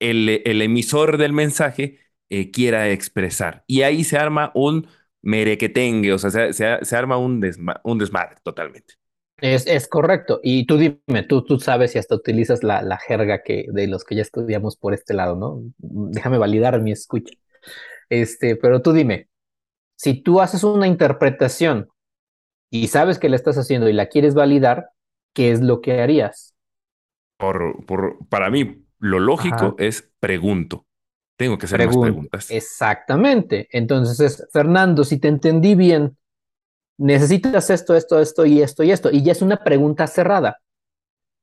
el, 0.00 0.42
el 0.44 0.62
emisor 0.62 1.18
del 1.18 1.32
mensaje 1.32 1.98
eh, 2.30 2.50
quiera 2.50 2.90
expresar. 2.90 3.64
Y 3.66 3.82
ahí 3.82 4.04
se 4.04 4.18
arma 4.18 4.52
un 4.54 4.86
merequetengue, 5.28 6.14
o 6.14 6.18
sea, 6.18 6.30
se, 6.30 6.54
se, 6.54 6.78
se 6.82 6.96
arma 6.96 7.18
un, 7.18 7.38
desma 7.38 7.82
un, 7.84 7.98
desmadre 7.98 8.36
totalmente. 8.42 8.94
Es, 9.36 9.66
es, 9.66 9.86
correcto. 9.86 10.40
Y 10.42 10.64
tú 10.64 10.78
dime, 10.78 11.22
tú, 11.28 11.44
tú 11.44 11.60
sabes 11.60 11.92
si 11.92 11.98
hasta 11.98 12.14
utilizas 12.14 12.62
la, 12.62 12.80
la 12.80 12.96
jerga 12.96 13.42
que, 13.42 13.66
de 13.70 13.86
los 13.88 14.04
que 14.04 14.14
ya 14.14 14.22
estudiamos 14.22 14.76
por 14.76 14.94
este 14.94 15.12
lado, 15.12 15.36
¿no? 15.36 15.60
Déjame 15.76 16.38
validar 16.38 16.80
mi 16.80 16.92
escucha. 16.92 17.34
Este, 18.08 18.56
pero 18.56 18.80
tú 18.80 18.94
dime, 18.94 19.28
si 19.96 20.14
tú 20.14 20.40
haces 20.40 20.64
una 20.64 20.86
interpretación 20.86 21.90
y 22.70 22.88
sabes 22.88 23.18
que 23.18 23.28
la 23.28 23.36
estás 23.36 23.58
haciendo 23.58 23.90
y 23.90 23.92
la 23.92 24.06
quieres 24.06 24.34
validar, 24.34 24.88
¿qué 25.34 25.52
es 25.52 25.60
lo 25.60 25.82
que 25.82 26.00
harías? 26.00 26.54
Por, 27.36 27.84
por, 27.84 28.16
para 28.30 28.48
mí, 28.48 28.82
lo 28.98 29.20
lógico 29.20 29.56
Ajá. 29.56 29.74
es 29.76 30.10
pregunto. 30.20 30.86
Tengo 31.38 31.56
que 31.56 31.64
hacer 31.64 31.78
Pregunto. 31.78 32.00
más 32.00 32.10
preguntas. 32.10 32.50
Exactamente. 32.50 33.68
Entonces 33.72 34.20
es, 34.20 34.46
Fernando, 34.52 35.04
si 35.04 35.18
te 35.18 35.28
entendí 35.28 35.74
bien, 35.74 36.18
necesitas 36.98 37.70
esto, 37.70 37.94
esto, 37.94 38.20
esto 38.20 38.44
y 38.44 38.60
esto 38.60 38.82
y 38.82 38.90
esto. 38.90 39.10
Y 39.10 39.22
ya 39.22 39.32
es 39.32 39.40
una 39.40 39.56
pregunta 39.56 40.06
cerrada 40.06 40.58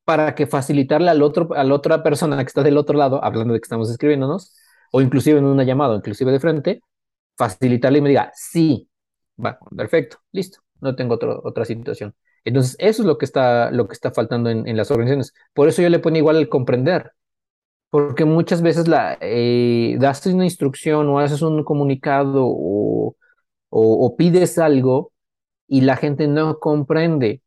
para 0.04 0.36
que 0.36 0.46
facilitarle 0.46 1.10
al 1.10 1.24
otro, 1.24 1.50
a 1.56 1.64
la 1.64 1.74
otra 1.74 2.04
persona 2.04 2.38
que 2.38 2.44
está 2.50 2.62
del 2.62 2.78
otro 2.78 2.98
lado, 2.98 3.24
hablando 3.24 3.54
de 3.54 3.60
que 3.60 3.66
estamos 3.66 3.90
escribiéndonos, 3.90 4.54
o 4.92 5.02
inclusive 5.02 5.40
en 5.40 5.46
una 5.46 5.64
llamada, 5.64 5.96
inclusive 5.96 6.32
de 6.32 6.40
frente, 6.40 6.82
facilitarle 7.38 7.98
y 8.00 8.02
me 8.02 8.10
diga, 8.10 8.32
sí, 8.36 8.88
va, 9.44 9.58
perfecto, 9.76 10.18
listo 10.32 10.60
no 10.82 10.96
tengo 10.96 11.16
otro, 11.16 11.42
otra 11.44 11.66
situación. 11.66 12.16
Entonces, 12.44 12.76
eso 12.80 13.02
es 13.02 13.08
lo 13.08 13.18
que 13.18 13.26
está, 13.26 13.72
lo 13.72 13.88
que 13.88 13.94
está 13.94 14.12
faltando 14.12 14.50
en, 14.50 14.68
en 14.68 14.78
las 14.78 14.92
organizaciones. 14.92 15.34
Por 15.54 15.68
eso 15.68 15.82
yo 15.82 15.90
le 15.90 16.00
pongo 16.00 16.18
igual 16.18 16.38
el 16.38 16.50
comprender, 16.50 17.12
porque 17.96 18.26
muchas 18.26 18.62
veces 18.62 18.90
la, 18.90 19.18
eh, 19.22 19.96
das 20.00 20.26
una 20.26 20.44
instrucción 20.44 21.08
o 21.08 21.20
haces 21.20 21.42
un 21.42 21.64
comunicado 21.64 22.44
o, 22.46 23.16
pides 24.18 24.58
algo 24.60 25.14
y 25.66 25.80
la 25.80 25.96
gente 25.96 26.28
no 26.28 26.60
comprende. 26.60 27.42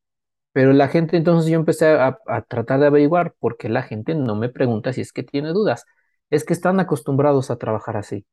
Pero 0.53 0.73
la 0.73 0.89
gente, 0.89 1.19
entonces 1.19 1.51
yo 1.51 1.57
empecé 1.59 1.89
a, 1.89 2.19
tratar 2.49 2.81
de 2.81 2.87
averiguar 2.87 3.35
por 3.39 3.59
qué 3.59 3.69
la 3.69 3.83
gente 3.83 4.15
no 4.15 4.37
me 4.37 4.49
pregunta 4.49 4.95
si 4.95 5.03
es 5.03 5.13
que 5.13 5.23
tiene 5.23 5.51
dudas. 5.51 5.85
Es 6.31 6.45
que 6.47 6.55
están 6.55 6.81
acostumbrados 6.81 7.51
a 7.51 7.59
trabajar 7.59 7.99
así. 7.99 8.25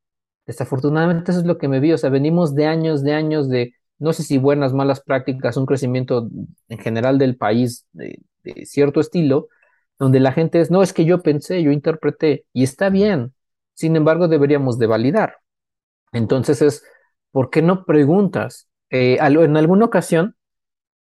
Desafortunadamente 0.45 1.31
eso 1.31 1.41
es 1.41 1.45
lo 1.45 1.57
que 1.57 1.67
me 1.67 1.81
vi. 1.81 1.91
O 1.91 1.97
sea, 1.97 2.09
venimos 2.09 2.55
de 2.55 2.65
años, 2.67 3.03
de 3.03 3.13
años 3.13 3.49
de 3.49 3.73
no 3.99 4.13
sé 4.13 4.23
si 4.23 4.37
buenas, 4.37 4.71
malas 4.71 5.01
prácticas, 5.01 5.57
un 5.57 5.65
crecimiento 5.65 6.29
en 6.69 6.77
general 6.77 7.17
del 7.17 7.35
país 7.35 7.85
de, 7.91 8.21
cierto 8.63 9.01
estilo, 9.01 9.49
donde 9.99 10.19
la 10.19 10.31
gente 10.31 10.61
es, 10.61 10.71
no, 10.71 10.83
es 10.83 10.93
que 10.93 11.05
yo 11.05 11.21
pensé, 11.21 11.63
yo 11.63 11.71
interpreté, 11.71 12.45
y 12.53 12.63
está 12.63 12.89
bien, 12.89 13.33
sin 13.73 13.95
embargo 13.95 14.27
deberíamos 14.27 14.77
de 14.79 14.87
validar. 14.87 15.37
Entonces 16.13 16.61
es, 16.61 16.83
¿por 17.31 17.49
qué 17.49 17.61
no 17.61 17.85
preguntas? 17.85 18.67
Eh, 18.89 19.17
en 19.21 19.57
alguna 19.57 19.85
ocasión, 19.85 20.35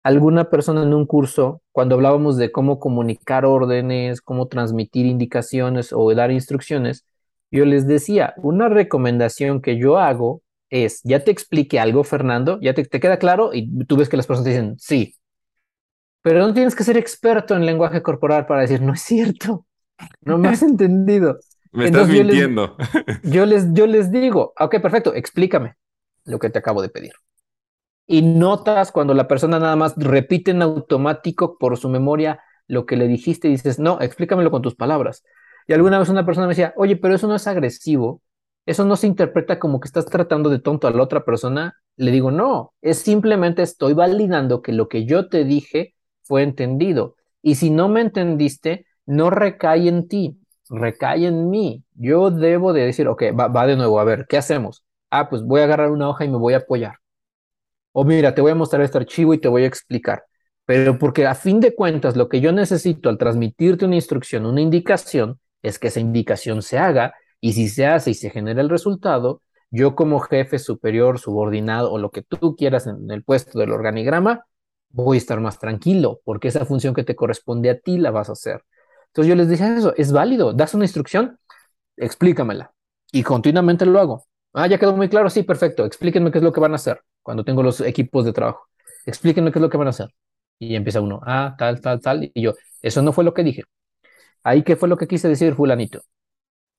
alguna 0.02 0.50
persona 0.50 0.82
en 0.82 0.94
un 0.94 1.06
curso, 1.06 1.62
cuando 1.72 1.94
hablábamos 1.94 2.36
de 2.36 2.52
cómo 2.52 2.80
comunicar 2.80 3.44
órdenes, 3.44 4.22
cómo 4.22 4.48
transmitir 4.48 5.06
indicaciones 5.06 5.92
o 5.92 6.14
dar 6.14 6.30
instrucciones, 6.30 7.04
yo 7.50 7.64
les 7.64 7.86
decía, 7.86 8.34
una 8.38 8.68
recomendación 8.68 9.60
que 9.60 9.76
yo 9.76 9.98
hago 9.98 10.42
es, 10.70 11.00
ya 11.02 11.24
te 11.24 11.30
expliqué 11.32 11.80
algo, 11.80 12.04
Fernando, 12.04 12.58
ya 12.62 12.74
te, 12.74 12.84
te 12.84 13.00
queda 13.00 13.18
claro 13.18 13.50
y 13.52 13.84
tú 13.86 13.96
ves 13.96 14.08
que 14.08 14.16
las 14.16 14.26
personas 14.26 14.46
dicen, 14.46 14.76
sí. 14.78 15.14
Pero 16.22 16.40
no 16.40 16.52
tienes 16.52 16.74
que 16.74 16.84
ser 16.84 16.96
experto 16.96 17.56
en 17.56 17.64
lenguaje 17.64 18.02
corporal 18.02 18.46
para 18.46 18.62
decir, 18.62 18.82
no 18.82 18.92
es 18.92 19.02
cierto, 19.02 19.66
no 20.22 20.38
me 20.38 20.48
has 20.48 20.62
entendido. 20.62 21.38
Me 21.72 21.84
estás 21.84 22.08
Entonces, 22.08 22.16
yo 22.16 22.24
les-. 22.24 23.22
Yo 23.22 23.46
les, 23.46 23.72
yo 23.72 23.86
les 23.86 24.10
digo, 24.10 24.52
ok, 24.58 24.80
perfecto, 24.80 25.14
explícame 25.14 25.76
lo 26.24 26.40
que 26.40 26.50
te 26.50 26.58
acabo 26.58 26.82
de 26.82 26.88
pedir. 26.88 27.12
Y 28.08 28.22
notas 28.22 28.90
cuando 28.90 29.14
la 29.14 29.28
persona 29.28 29.60
nada 29.60 29.76
más 29.76 29.94
repite 29.96 30.50
en 30.50 30.62
automático 30.62 31.58
por 31.58 31.76
su 31.76 31.88
memoria 31.88 32.40
lo 32.66 32.86
que 32.86 32.96
le 32.96 33.06
dijiste 33.06 33.46
y 33.46 33.52
dices, 33.52 33.78
no, 33.78 34.00
explícamelo 34.00 34.50
con 34.50 34.62
tus 34.62 34.74
palabras. 34.74 35.22
Y 35.68 35.72
alguna 35.74 36.00
vez 36.00 36.08
una 36.08 36.26
persona 36.26 36.48
me 36.48 36.52
decía, 36.52 36.74
oye, 36.76 36.96
pero 36.96 37.14
eso 37.14 37.28
no 37.28 37.36
es 37.36 37.46
agresivo, 37.46 38.20
eso 38.66 38.84
no 38.84 38.96
se 38.96 39.06
interpreta 39.06 39.60
como 39.60 39.78
que 39.78 39.86
estás 39.86 40.06
tratando 40.06 40.50
de 40.50 40.58
tonto 40.58 40.88
a 40.88 40.90
la 40.90 41.02
otra 41.04 41.24
persona. 41.24 41.76
Le 41.96 42.10
digo, 42.10 42.32
no, 42.32 42.74
es 42.82 42.98
simplemente 42.98 43.62
estoy 43.62 43.92
validando 43.94 44.60
que 44.60 44.72
lo 44.72 44.88
que 44.88 45.04
yo 45.04 45.28
te 45.28 45.44
dije 45.44 45.94
fue 46.30 46.44
entendido. 46.44 47.16
Y 47.42 47.56
si 47.56 47.70
no 47.70 47.88
me 47.88 48.02
entendiste, 48.02 48.86
no 49.04 49.30
recae 49.30 49.88
en 49.88 50.06
ti, 50.06 50.38
recae 50.68 51.26
en 51.26 51.50
mí. 51.50 51.82
Yo 51.94 52.30
debo 52.30 52.72
de 52.72 52.86
decir, 52.86 53.08
ok, 53.08 53.24
va, 53.36 53.48
va 53.48 53.66
de 53.66 53.74
nuevo, 53.74 53.98
a 53.98 54.04
ver, 54.04 54.26
¿qué 54.28 54.36
hacemos? 54.36 54.84
Ah, 55.10 55.28
pues 55.28 55.42
voy 55.42 55.60
a 55.60 55.64
agarrar 55.64 55.90
una 55.90 56.08
hoja 56.08 56.24
y 56.24 56.28
me 56.28 56.36
voy 56.36 56.54
a 56.54 56.58
apoyar. 56.58 56.94
O 57.90 58.04
mira, 58.04 58.32
te 58.32 58.40
voy 58.42 58.52
a 58.52 58.54
mostrar 58.54 58.82
este 58.82 58.98
archivo 58.98 59.34
y 59.34 59.38
te 59.38 59.48
voy 59.48 59.64
a 59.64 59.66
explicar. 59.66 60.22
Pero 60.66 61.00
porque 61.00 61.26
a 61.26 61.34
fin 61.34 61.58
de 61.58 61.74
cuentas 61.74 62.16
lo 62.16 62.28
que 62.28 62.40
yo 62.40 62.52
necesito 62.52 63.08
al 63.08 63.18
transmitirte 63.18 63.86
una 63.86 63.96
instrucción, 63.96 64.46
una 64.46 64.60
indicación, 64.60 65.40
es 65.62 65.80
que 65.80 65.88
esa 65.88 65.98
indicación 65.98 66.62
se 66.62 66.78
haga 66.78 67.12
y 67.40 67.54
si 67.54 67.68
se 67.68 67.86
hace 67.86 68.10
y 68.12 68.14
se 68.14 68.30
genera 68.30 68.60
el 68.60 68.68
resultado, 68.68 69.42
yo 69.72 69.96
como 69.96 70.20
jefe 70.20 70.60
superior, 70.60 71.18
subordinado 71.18 71.90
o 71.90 71.98
lo 71.98 72.12
que 72.12 72.22
tú 72.22 72.54
quieras 72.54 72.86
en 72.86 73.10
el 73.10 73.24
puesto 73.24 73.58
del 73.58 73.72
organigrama, 73.72 74.44
voy 74.90 75.16
a 75.16 75.18
estar 75.18 75.40
más 75.40 75.58
tranquilo 75.58 76.20
porque 76.24 76.48
esa 76.48 76.64
función 76.64 76.94
que 76.94 77.04
te 77.04 77.16
corresponde 77.16 77.70
a 77.70 77.78
ti 77.78 77.98
la 77.98 78.10
vas 78.10 78.28
a 78.28 78.32
hacer. 78.32 78.64
Entonces 79.08 79.28
yo 79.28 79.36
les 79.36 79.48
dije 79.48 79.64
eso, 79.76 79.94
es 79.96 80.12
válido, 80.12 80.52
das 80.52 80.74
una 80.74 80.84
instrucción, 80.84 81.38
explícamela. 81.96 82.72
Y 83.12 83.22
continuamente 83.22 83.86
lo 83.86 83.98
hago. 84.00 84.24
Ah, 84.52 84.66
ya 84.66 84.78
quedó 84.78 84.96
muy 84.96 85.08
claro, 85.08 85.30
sí, 85.30 85.42
perfecto, 85.42 85.84
explíquenme 85.84 86.30
qué 86.32 86.38
es 86.38 86.44
lo 86.44 86.52
que 86.52 86.60
van 86.60 86.72
a 86.72 86.76
hacer 86.76 87.02
cuando 87.22 87.44
tengo 87.44 87.62
los 87.62 87.80
equipos 87.80 88.24
de 88.24 88.32
trabajo. 88.32 88.66
Explíquenme 89.06 89.52
qué 89.52 89.58
es 89.58 89.62
lo 89.62 89.70
que 89.70 89.76
van 89.76 89.86
a 89.88 89.90
hacer. 89.90 90.10
Y 90.58 90.74
empieza 90.76 91.00
uno, 91.00 91.20
ah, 91.24 91.54
tal, 91.58 91.80
tal, 91.80 92.00
tal. 92.00 92.30
Y 92.34 92.42
yo, 92.42 92.54
eso 92.82 93.02
no 93.02 93.12
fue 93.12 93.24
lo 93.24 93.34
que 93.34 93.44
dije. 93.44 93.64
Ahí, 94.42 94.62
¿qué 94.62 94.76
fue 94.76 94.88
lo 94.88 94.96
que 94.96 95.06
quise 95.08 95.28
decir, 95.28 95.54
fulanito? 95.54 96.02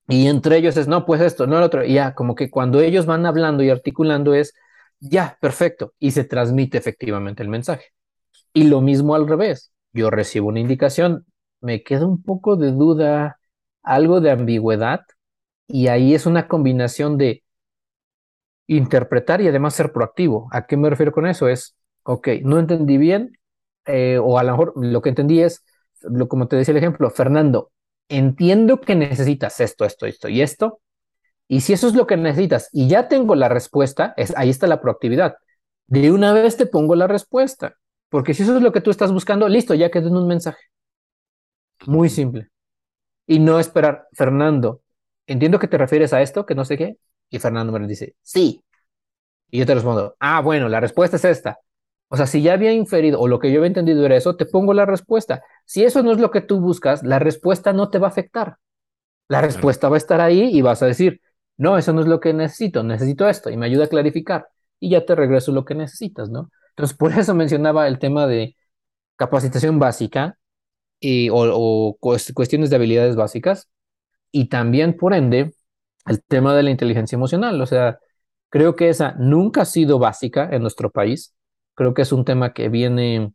Y 0.07 0.27
entre 0.27 0.57
ellos 0.57 0.77
es, 0.77 0.87
no, 0.87 1.05
pues 1.05 1.21
esto, 1.21 1.47
no 1.47 1.57
el 1.57 1.63
otro. 1.63 1.83
Y 1.85 1.93
ya, 1.93 2.13
como 2.15 2.35
que 2.35 2.49
cuando 2.49 2.81
ellos 2.81 3.05
van 3.05 3.25
hablando 3.25 3.63
y 3.63 3.69
articulando 3.69 4.33
es, 4.33 4.53
ya, 4.99 5.37
perfecto. 5.41 5.93
Y 5.99 6.11
se 6.11 6.23
transmite 6.25 6.77
efectivamente 6.77 7.43
el 7.43 7.49
mensaje. 7.49 7.85
Y 8.53 8.65
lo 8.65 8.81
mismo 8.81 9.15
al 9.15 9.27
revés. 9.27 9.71
Yo 9.93 10.09
recibo 10.09 10.49
una 10.49 10.59
indicación, 10.59 11.25
me 11.61 11.83
queda 11.83 12.05
un 12.05 12.21
poco 12.21 12.55
de 12.55 12.71
duda, 12.71 13.39
algo 13.83 14.21
de 14.21 14.31
ambigüedad. 14.31 15.01
Y 15.67 15.87
ahí 15.87 16.13
es 16.15 16.25
una 16.25 16.47
combinación 16.47 17.17
de 17.17 17.43
interpretar 18.67 19.41
y 19.41 19.47
además 19.47 19.75
ser 19.75 19.91
proactivo. 19.91 20.47
¿A 20.51 20.65
qué 20.65 20.77
me 20.77 20.89
refiero 20.89 21.11
con 21.11 21.27
eso? 21.27 21.47
Es, 21.47 21.75
ok, 22.03 22.27
no 22.43 22.59
entendí 22.59 22.97
bien, 22.97 23.37
eh, 23.85 24.17
o 24.21 24.37
a 24.39 24.43
lo 24.43 24.51
mejor 24.51 24.73
lo 24.75 25.01
que 25.01 25.09
entendí 25.09 25.41
es, 25.41 25.63
lo, 26.01 26.27
como 26.27 26.47
te 26.47 26.55
decía 26.55 26.71
el 26.71 26.77
ejemplo, 26.77 27.09
Fernando, 27.09 27.71
entiendo 28.09 28.79
que 28.81 28.95
necesitas 28.95 29.59
esto, 29.59 29.85
esto, 29.85 30.05
esto 30.05 30.29
y 30.29 30.41
esto, 30.41 30.79
y 31.47 31.61
si 31.61 31.73
eso 31.73 31.87
es 31.87 31.95
lo 31.95 32.07
que 32.07 32.17
necesitas 32.17 32.69
y 32.71 32.87
ya 32.87 33.07
tengo 33.07 33.35
la 33.35 33.49
respuesta, 33.49 34.13
es, 34.17 34.33
ahí 34.37 34.49
está 34.49 34.67
la 34.67 34.81
proactividad. 34.81 35.35
De 35.87 36.11
una 36.11 36.33
vez 36.33 36.57
te 36.57 36.65
pongo 36.65 36.95
la 36.95 37.07
respuesta, 37.07 37.75
porque 38.11 38.33
si 38.33 38.43
eso 38.43 38.57
es 38.57 38.61
lo 38.61 38.73
que 38.73 38.81
tú 38.81 38.91
estás 38.91 39.13
buscando, 39.13 39.47
listo, 39.47 39.73
ya 39.73 39.89
quedó 39.89 40.09
en 40.09 40.17
un 40.17 40.27
mensaje. 40.27 40.61
Muy 41.87 42.09
simple. 42.09 42.49
Y 43.25 43.39
no 43.39 43.57
esperar, 43.57 44.09
Fernando, 44.11 44.81
entiendo 45.27 45.59
que 45.59 45.69
te 45.69 45.77
refieres 45.77 46.11
a 46.11 46.21
esto, 46.21 46.45
que 46.45 46.53
no 46.53 46.65
sé 46.65 46.77
qué, 46.77 46.97
y 47.29 47.39
Fernando 47.39 47.71
me 47.71 47.87
dice, 47.87 48.15
sí. 48.21 48.61
Y 49.49 49.59
yo 49.59 49.65
te 49.65 49.75
respondo, 49.75 50.17
ah, 50.19 50.41
bueno, 50.41 50.67
la 50.67 50.81
respuesta 50.81 51.15
es 51.15 51.23
esta. 51.23 51.59
O 52.09 52.17
sea, 52.17 52.27
si 52.27 52.41
ya 52.41 52.53
había 52.53 52.73
inferido 52.73 53.17
o 53.17 53.29
lo 53.29 53.39
que 53.39 53.49
yo 53.49 53.59
había 53.59 53.67
entendido 53.67 54.05
era 54.05 54.17
eso, 54.17 54.35
te 54.35 54.45
pongo 54.45 54.73
la 54.73 54.85
respuesta. 54.85 55.41
Si 55.65 55.85
eso 55.85 56.03
no 56.03 56.11
es 56.11 56.19
lo 56.19 56.31
que 56.31 56.41
tú 56.41 56.59
buscas, 56.59 57.03
la 57.03 57.17
respuesta 57.17 57.71
no 57.71 57.89
te 57.89 57.97
va 57.97 58.07
a 58.07 58.09
afectar. 58.09 58.57
La 59.29 59.39
respuesta 59.39 59.87
va 59.87 59.95
a 59.95 59.99
estar 59.99 60.19
ahí 60.19 60.49
y 60.51 60.61
vas 60.61 60.83
a 60.83 60.87
decir, 60.87 61.21
no, 61.55 61.77
eso 61.77 61.93
no 61.93 62.01
es 62.01 62.07
lo 62.07 62.19
que 62.19 62.33
necesito, 62.33 62.83
necesito 62.83 63.29
esto 63.29 63.49
y 63.49 63.55
me 63.55 63.67
ayuda 63.67 63.85
a 63.85 63.87
clarificar 63.87 64.49
y 64.81 64.89
ya 64.89 65.05
te 65.05 65.15
regreso 65.15 65.53
lo 65.53 65.63
que 65.63 65.75
necesitas, 65.75 66.29
¿no? 66.29 66.51
Entonces, 66.71 66.97
por 66.97 67.11
eso 67.13 67.35
mencionaba 67.35 67.87
el 67.87 67.99
tema 67.99 68.27
de 68.27 68.55
capacitación 69.15 69.79
básica 69.79 70.37
y, 70.99 71.29
o, 71.29 71.37
o 71.37 71.97
cuestiones 71.99 72.69
de 72.69 72.75
habilidades 72.75 73.15
básicas 73.15 73.69
y 74.31 74.45
también, 74.45 74.97
por 74.97 75.13
ende, 75.13 75.53
el 76.07 76.23
tema 76.23 76.55
de 76.55 76.63
la 76.63 76.71
inteligencia 76.71 77.15
emocional. 77.15 77.61
O 77.61 77.65
sea, 77.65 77.99
creo 78.49 78.75
que 78.75 78.89
esa 78.89 79.13
nunca 79.19 79.61
ha 79.61 79.65
sido 79.65 79.99
básica 79.99 80.49
en 80.51 80.61
nuestro 80.61 80.89
país. 80.89 81.35
Creo 81.75 81.93
que 81.93 82.01
es 82.03 82.11
un 82.11 82.25
tema 82.25 82.53
que 82.53 82.69
viene, 82.69 83.33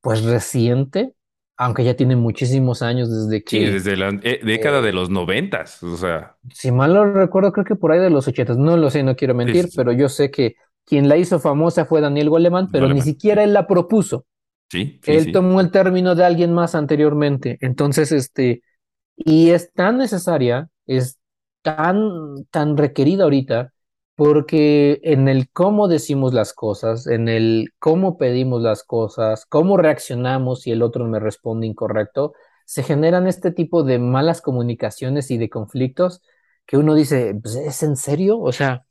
pues, 0.00 0.24
reciente, 0.24 1.14
aunque 1.56 1.84
ya 1.84 1.94
tiene 1.94 2.16
muchísimos 2.16 2.82
años 2.82 3.10
desde 3.10 3.42
que... 3.42 3.58
Sí, 3.58 3.72
desde 3.72 3.96
la 3.96 4.10
eh, 4.22 4.40
década 4.44 4.82
de 4.82 4.92
los 4.92 5.10
noventas, 5.10 5.82
o 5.82 5.96
sea. 5.96 6.36
Si 6.52 6.70
mal 6.70 6.92
no 6.92 7.12
recuerdo, 7.12 7.52
creo 7.52 7.64
que 7.64 7.76
por 7.76 7.92
ahí 7.92 7.98
de 7.98 8.10
los 8.10 8.28
ochentas. 8.28 8.58
No 8.58 8.76
lo 8.76 8.90
sé, 8.90 9.02
no 9.02 9.16
quiero 9.16 9.34
mentir, 9.34 9.68
pero 9.74 9.92
yo 9.92 10.08
sé 10.08 10.30
que 10.30 10.56
quien 10.86 11.08
la 11.08 11.18
hizo 11.18 11.40
famosa 11.40 11.86
fue 11.86 12.00
Daniel 12.00 12.30
Goleman, 12.30 12.70
pero 12.70 12.88
Goleman. 12.88 12.96
ni 12.96 13.02
siquiera 13.02 13.44
él 13.44 13.52
la 13.54 13.66
propuso. 13.66 14.26
Sí, 14.70 15.00
sí, 15.02 15.18
Él 15.18 15.18
sí. 15.18 15.32
tomó 15.32 15.60
el 15.60 15.70
término 15.70 16.14
de 16.14 16.24
alguien 16.24 16.52
más 16.52 16.74
anteriormente. 16.74 17.58
Entonces, 17.60 18.12
este, 18.12 18.62
y 19.16 19.50
es 19.50 19.72
tan 19.74 19.98
necesaria, 19.98 20.70
es 20.86 21.18
tan, 21.62 22.44
tan 22.50 22.76
requerida 22.76 23.24
ahorita, 23.24 23.72
porque 24.14 25.00
en 25.04 25.28
el 25.28 25.50
cómo 25.52 25.88
decimos 25.88 26.32
las 26.34 26.52
cosas, 26.54 27.06
en 27.06 27.28
el 27.28 27.68
cómo 27.78 28.16
pedimos 28.18 28.62
las 28.62 28.82
cosas, 28.84 29.46
cómo 29.46 29.76
reaccionamos 29.76 30.62
si 30.62 30.72
el 30.72 30.82
otro 30.82 31.06
me 31.06 31.20
responde 31.20 31.66
incorrecto, 31.66 32.32
se 32.64 32.82
generan 32.82 33.26
este 33.26 33.52
tipo 33.52 33.82
de 33.84 33.98
malas 33.98 34.40
comunicaciones 34.42 35.30
y 35.30 35.38
de 35.38 35.50
conflictos 35.50 36.22
que 36.66 36.76
uno 36.78 36.94
dice, 36.94 37.34
"Pues, 37.42 37.54
¿es 37.56 37.82
en 37.82 37.96
serio? 37.96 38.38
O 38.40 38.52
sea, 38.52 38.85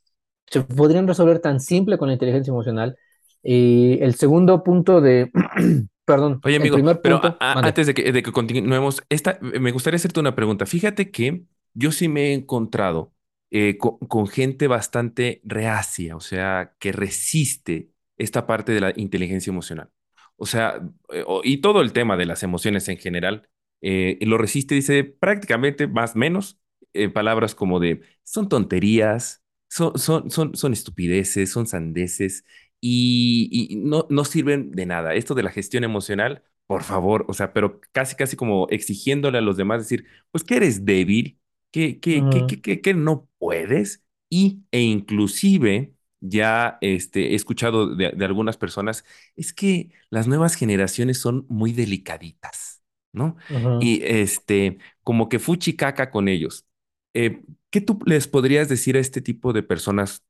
se 0.47 0.61
podrían 0.61 1.07
resolver 1.07 1.39
tan 1.39 1.59
simple 1.59 1.97
con 1.97 2.07
la 2.07 2.13
inteligencia 2.13 2.51
emocional. 2.51 2.97
Y 3.43 3.99
el 4.01 4.15
segundo 4.15 4.63
punto 4.63 5.01
de, 5.01 5.31
perdón, 6.05 6.43
Oye, 6.43 6.57
el 6.57 6.57
amigo, 6.57 6.77
primer 6.77 7.01
pero 7.01 7.17
punto, 7.17 7.37
a- 7.39 7.39
a- 7.39 7.59
antes 7.67 7.87
de 7.87 7.93
que, 7.95 8.11
de 8.11 8.21
que 8.23 8.31
continuemos, 8.31 9.01
esta, 9.09 9.39
me 9.41 9.71
gustaría 9.71 9.95
hacerte 9.97 10.19
una 10.19 10.35
pregunta. 10.35 10.65
Fíjate 10.67 11.09
que 11.11 11.43
yo 11.73 11.91
sí 11.91 12.07
me 12.07 12.27
he 12.29 12.33
encontrado 12.33 13.13
eh, 13.49 13.77
con, 13.77 13.97
con 13.99 14.27
gente 14.27 14.67
bastante 14.67 15.41
reacia, 15.43 16.15
o 16.15 16.19
sea, 16.19 16.75
que 16.79 16.91
resiste 16.91 17.89
esta 18.17 18.45
parte 18.45 18.73
de 18.73 18.81
la 18.81 18.93
inteligencia 18.95 19.49
emocional. 19.51 19.89
O 20.37 20.45
sea, 20.45 20.81
eh, 21.11 21.25
y 21.43 21.57
todo 21.61 21.81
el 21.81 21.93
tema 21.93 22.15
de 22.17 22.25
las 22.27 22.43
emociones 22.43 22.87
en 22.89 22.97
general, 22.97 23.49
eh, 23.81 24.17
lo 24.21 24.37
resiste, 24.37 24.75
dice 24.75 25.03
prácticamente 25.03 25.87
más 25.87 26.15
o 26.15 26.19
menos 26.19 26.59
eh, 26.93 27.09
palabras 27.09 27.55
como 27.55 27.79
de 27.79 28.01
son 28.23 28.49
tonterías, 28.49 29.43
son, 29.75 29.97
son, 29.97 30.29
son, 30.31 30.55
son 30.55 30.73
estupideces, 30.73 31.51
son 31.51 31.67
sandeces 31.67 32.45
y, 32.81 33.49
y 33.71 33.75
no, 33.77 34.07
no 34.09 34.25
sirven 34.25 34.71
de 34.71 34.85
nada. 34.85 35.13
Esto 35.15 35.35
de 35.35 35.43
la 35.43 35.51
gestión 35.51 35.83
emocional, 35.83 36.43
por 36.67 36.83
favor, 36.83 37.25
o 37.27 37.33
sea, 37.33 37.53
pero 37.53 37.79
casi, 37.91 38.15
casi 38.15 38.35
como 38.35 38.67
exigiéndole 38.69 39.37
a 39.37 39.41
los 39.41 39.57
demás 39.57 39.79
decir, 39.81 40.05
pues 40.31 40.43
que 40.43 40.55
eres 40.57 40.85
débil, 40.85 41.39
que, 41.71 41.99
que, 41.99 42.29
que, 42.29 42.45
que, 42.45 42.61
que, 42.61 42.81
que 42.81 42.93
no 42.93 43.29
puedes 43.37 44.03
y, 44.29 44.63
e 44.71 44.81
inclusive 44.81 45.93
ya 46.21 46.77
este, 46.81 47.31
he 47.33 47.35
escuchado 47.35 47.95
de, 47.95 48.11
de 48.11 48.25
algunas 48.25 48.57
personas, 48.57 49.05
es 49.35 49.53
que 49.53 49.89
las 50.09 50.27
nuevas 50.27 50.55
generaciones 50.55 51.19
son 51.19 51.45
muy 51.49 51.71
delicaditas, 51.73 52.81
¿no? 53.11 53.35
Y 53.77 54.01
este, 54.03 54.77
como 55.03 55.29
que 55.29 55.39
fuchi 55.39 55.75
caca 55.75 56.09
con 56.11 56.27
ellos. 56.27 56.65
Eh, 57.13 57.41
¿qué 57.75 57.81
tú 57.81 57.99
les 58.05 58.29
podrías 58.29 58.69
decir 58.69 58.95
a 58.95 59.01
este 59.01 59.19
tipo 59.19 59.51
de 59.51 59.61
personas 59.61 60.23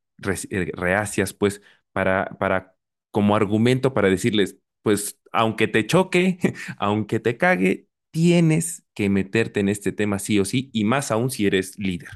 eh, 0.50 0.72
reacias, 0.74 1.32
pues, 1.32 1.62
para, 1.92 2.36
para, 2.40 2.76
como 3.12 3.36
argumento 3.36 3.94
para 3.94 4.10
decirles, 4.10 4.58
pues, 4.82 5.20
aunque 5.32 5.68
te 5.68 5.86
choque, 5.86 6.40
aunque 6.80 7.20
te 7.20 7.38
cague, 7.38 7.88
tienes 8.10 8.84
que 8.96 9.10
meterte 9.12 9.60
en 9.60 9.70
este 9.70 9.92
tema 9.92 10.18
sí 10.18 10.40
o 10.40 10.46
sí, 10.46 10.72
y 10.74 10.86
más 10.86 11.12
aún 11.12 11.30
si 11.30 11.46
eres 11.46 11.78
líder. 11.78 12.10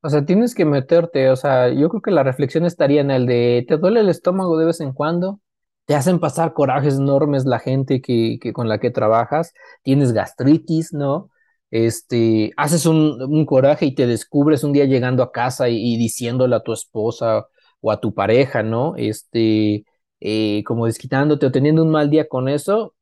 O 0.00 0.08
sea, 0.08 0.24
tienes 0.24 0.54
que 0.54 0.64
meterte, 0.64 1.28
o 1.28 1.36
sea, 1.36 1.68
yo 1.68 1.90
creo 1.90 2.00
que 2.00 2.10
la 2.10 2.22
reflexión 2.22 2.64
estaría 2.64 3.02
en 3.02 3.10
el 3.10 3.26
de, 3.26 3.66
¿te 3.68 3.76
duele 3.76 4.00
el 4.00 4.08
estómago 4.08 4.56
de 4.56 4.64
vez 4.64 4.80
en 4.80 4.94
cuando? 4.94 5.42
¿Te 5.84 5.94
hacen 5.94 6.18
pasar 6.18 6.54
corajes 6.54 6.96
enormes 6.96 7.44
la 7.44 7.58
gente 7.58 8.00
que, 8.00 8.38
que 8.40 8.54
con 8.54 8.70
la 8.70 8.78
que 8.80 8.90
trabajas? 8.90 9.52
¿Tienes 9.82 10.12
gastritis, 10.12 10.94
no? 10.94 11.28
Este, 11.70 12.52
haces 12.56 12.86
un, 12.86 13.44
coraje 13.46 13.86
y 13.86 13.94
te 13.94 14.06
descubres 14.06 14.64
un 14.64 14.72
día 14.72 14.86
llegando 14.86 15.22
a 15.22 15.32
casa 15.32 15.68
y, 15.68 15.96
diciéndole 15.96 16.56
a 16.56 16.62
tu 16.62 16.72
esposa 16.72 17.46
o 17.80 17.92
a 17.92 18.00
tu 18.00 18.14
pareja, 18.14 18.62
¿no? 18.62 18.96
Este, 18.96 19.84
eh, 20.20 20.64
como 20.64 20.86
desquitándote 20.86 21.46
o 21.46 21.52
teniendo 21.52 21.82
un 21.82 21.90
mal 21.90 22.10
día 22.10 22.28
con 22.28 22.48
eso, 22.48 22.94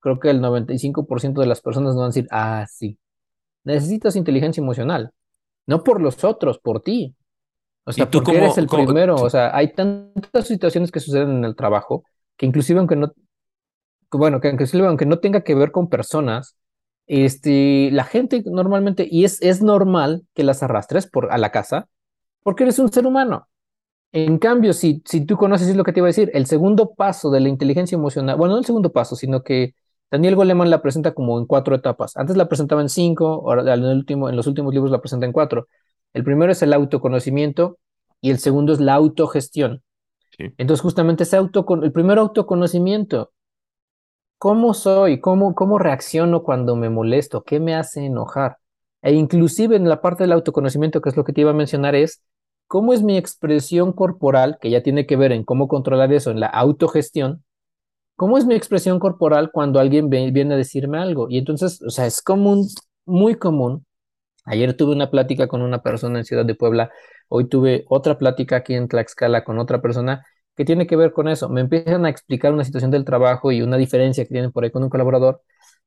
creo 0.00 0.18
que 0.18 0.30
el 0.30 0.40
95% 0.40 1.40
de 1.40 1.46
las 1.46 1.60
personas 1.60 1.94
no 1.94 2.00
van 2.00 2.06
a 2.06 2.08
decir, 2.08 2.26
ah, 2.30 2.66
sí, 2.68 2.98
necesitas 3.64 4.16
inteligencia 4.16 4.60
emocional, 4.60 5.12
no 5.66 5.84
por 5.84 6.00
los 6.00 6.24
otros, 6.24 6.58
por 6.58 6.82
ti. 6.82 7.14
O 7.84 7.92
sea, 7.92 8.08
tú 8.08 8.22
porque 8.22 8.38
eres 8.38 8.58
el 8.58 8.68
primero, 8.68 9.16
o 9.16 9.30
sea, 9.30 9.56
hay 9.56 9.72
tantas 9.72 10.46
situaciones 10.46 10.92
que 10.92 11.00
suceden 11.00 11.30
en 11.30 11.44
el 11.44 11.56
trabajo 11.56 12.04
que 12.36 12.46
inclusive 12.46 12.78
aunque 12.78 12.96
no, 12.96 13.12
bueno, 14.12 14.40
que 14.40 14.48
inclusive 14.48 14.86
aunque 14.86 15.06
no 15.06 15.18
tenga 15.18 15.42
que 15.42 15.54
ver 15.54 15.72
con 15.72 15.88
personas, 15.88 16.56
este, 17.06 17.90
la 17.92 18.04
gente 18.04 18.42
normalmente, 18.46 19.06
y 19.10 19.24
es, 19.24 19.40
es 19.42 19.62
normal 19.62 20.24
que 20.34 20.44
las 20.44 20.62
arrastres 20.62 21.06
por, 21.06 21.32
a 21.32 21.38
la 21.38 21.50
casa, 21.50 21.88
porque 22.42 22.64
eres 22.64 22.78
un 22.78 22.92
ser 22.92 23.06
humano. 23.06 23.48
En 24.12 24.38
cambio, 24.38 24.72
si, 24.74 25.02
si 25.06 25.24
tú 25.24 25.36
conoces, 25.36 25.68
es 25.68 25.76
lo 25.76 25.84
que 25.84 25.92
te 25.92 26.00
iba 26.00 26.06
a 26.06 26.10
decir, 26.10 26.30
el 26.34 26.46
segundo 26.46 26.94
paso 26.94 27.30
de 27.30 27.40
la 27.40 27.48
inteligencia 27.48 27.96
emocional, 27.96 28.36
bueno, 28.36 28.54
no 28.54 28.58
el 28.58 28.66
segundo 28.66 28.92
paso, 28.92 29.16
sino 29.16 29.42
que 29.42 29.74
Daniel 30.10 30.36
Goleman 30.36 30.68
la 30.68 30.82
presenta 30.82 31.14
como 31.14 31.38
en 31.38 31.46
cuatro 31.46 31.74
etapas. 31.74 32.16
Antes 32.18 32.36
la 32.36 32.46
presentaba 32.46 32.82
en 32.82 32.90
cinco, 32.90 33.44
ahora 33.46 33.62
en, 33.74 33.82
el 33.82 33.96
último, 33.96 34.28
en 34.28 34.36
los 34.36 34.46
últimos 34.46 34.74
libros 34.74 34.90
la 34.90 35.00
presenta 35.00 35.24
en 35.24 35.32
cuatro. 35.32 35.68
El 36.12 36.24
primero 36.24 36.52
es 36.52 36.62
el 36.62 36.74
autoconocimiento 36.74 37.78
y 38.20 38.30
el 38.30 38.38
segundo 38.38 38.74
es 38.74 38.80
la 38.80 38.94
autogestión. 38.94 39.82
Entonces, 40.38 40.82
justamente 40.82 41.22
ese 41.22 41.36
auto, 41.36 41.64
el 41.82 41.92
primer 41.92 42.18
autoconocimiento, 42.18 43.31
¿cómo 44.42 44.74
soy? 44.74 45.20
¿Cómo, 45.20 45.54
¿Cómo 45.54 45.78
reacciono 45.78 46.42
cuando 46.42 46.74
me 46.74 46.90
molesto? 46.90 47.44
¿Qué 47.44 47.60
me 47.60 47.76
hace 47.76 48.06
enojar? 48.06 48.58
E 49.00 49.12
inclusive 49.12 49.76
en 49.76 49.88
la 49.88 50.00
parte 50.02 50.24
del 50.24 50.32
autoconocimiento, 50.32 51.00
que 51.00 51.10
es 51.10 51.16
lo 51.16 51.22
que 51.22 51.32
te 51.32 51.42
iba 51.42 51.52
a 51.52 51.54
mencionar, 51.54 51.94
es 51.94 52.24
cómo 52.66 52.92
es 52.92 53.04
mi 53.04 53.16
expresión 53.16 53.92
corporal, 53.92 54.58
que 54.60 54.68
ya 54.68 54.82
tiene 54.82 55.06
que 55.06 55.14
ver 55.14 55.30
en 55.30 55.44
cómo 55.44 55.68
controlar 55.68 56.12
eso 56.12 56.32
en 56.32 56.40
la 56.40 56.48
autogestión, 56.48 57.44
¿Cómo 58.16 58.36
es 58.38 58.44
mi 58.46 58.54
expresión 58.54 58.98
corporal 58.98 59.50
cuando 59.52 59.80
alguien 59.80 60.10
viene 60.10 60.54
a 60.54 60.56
decirme 60.56 60.98
algo? 60.98 61.28
Y 61.30 61.38
entonces, 61.38 61.80
o 61.82 61.90
sea, 61.90 62.06
es 62.06 62.22
común, 62.22 62.68
muy 63.04 63.36
común. 63.36 63.86
Ayer 64.44 64.76
tuve 64.76 64.92
una 64.92 65.10
plática 65.10 65.48
con 65.48 65.62
una 65.62 65.82
persona 65.82 66.18
en 66.18 66.24
Ciudad 66.24 66.44
de 66.44 66.54
Puebla, 66.54 66.90
hoy 67.28 67.48
tuve 67.48 67.84
otra 67.88 68.18
plática 68.18 68.56
aquí 68.56 68.74
en 68.74 68.88
Tlaxcala 68.88 69.44
con 69.44 69.58
otra 69.58 69.80
persona 69.82 70.24
que 70.56 70.64
tiene 70.64 70.86
que 70.86 70.96
ver 70.96 71.12
con 71.12 71.28
eso. 71.28 71.48
Me 71.48 71.60
empiezan 71.62 72.06
a 72.06 72.10
explicar 72.10 72.52
una 72.52 72.64
situación 72.64 72.90
del 72.90 73.04
trabajo 73.04 73.52
y 73.52 73.62
una 73.62 73.76
diferencia 73.76 74.24
que 74.24 74.30
tienen 74.30 74.52
por 74.52 74.64
ahí 74.64 74.70
con 74.70 74.82
un 74.82 74.90
colaborador. 74.90 75.42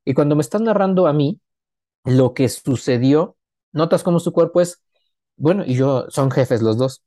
Y 0.06 0.14
cuando 0.14 0.36
me 0.36 0.42
están 0.42 0.64
narrando 0.64 1.08
a 1.08 1.14
mí 1.14 1.40
lo 2.06 2.34
que 2.34 2.50
sucedió, 2.50 3.38
notas 3.74 4.04
cómo 4.04 4.20
su 4.20 4.34
cuerpo 4.34 4.62
es, 4.62 4.82
bueno, 5.38 5.64
y 5.66 5.76
yo, 5.76 6.06
son 6.10 6.32
jefes 6.32 6.62
los 6.62 6.78
dos, 6.78 7.04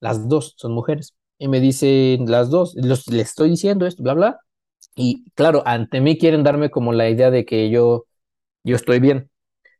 las 0.00 0.28
dos 0.28 0.54
son 0.58 0.72
mujeres. 0.72 1.14
Y 1.38 1.48
me 1.48 1.60
dicen 1.60 2.30
las 2.30 2.50
dos, 2.50 2.74
los, 2.76 3.06
les 3.08 3.30
estoy 3.30 3.50
diciendo 3.50 3.86
esto, 3.86 4.02
bla, 4.02 4.14
bla, 4.14 4.40
y 4.94 5.30
claro, 5.32 5.62
ante 5.66 6.00
mí 6.00 6.18
quieren 6.18 6.44
darme 6.44 6.70
como 6.70 6.92
la 6.92 7.08
idea 7.10 7.30
de 7.30 7.44
que 7.44 7.70
yo, 7.70 8.06
yo 8.64 8.76
estoy 8.76 9.00
bien, 9.00 9.30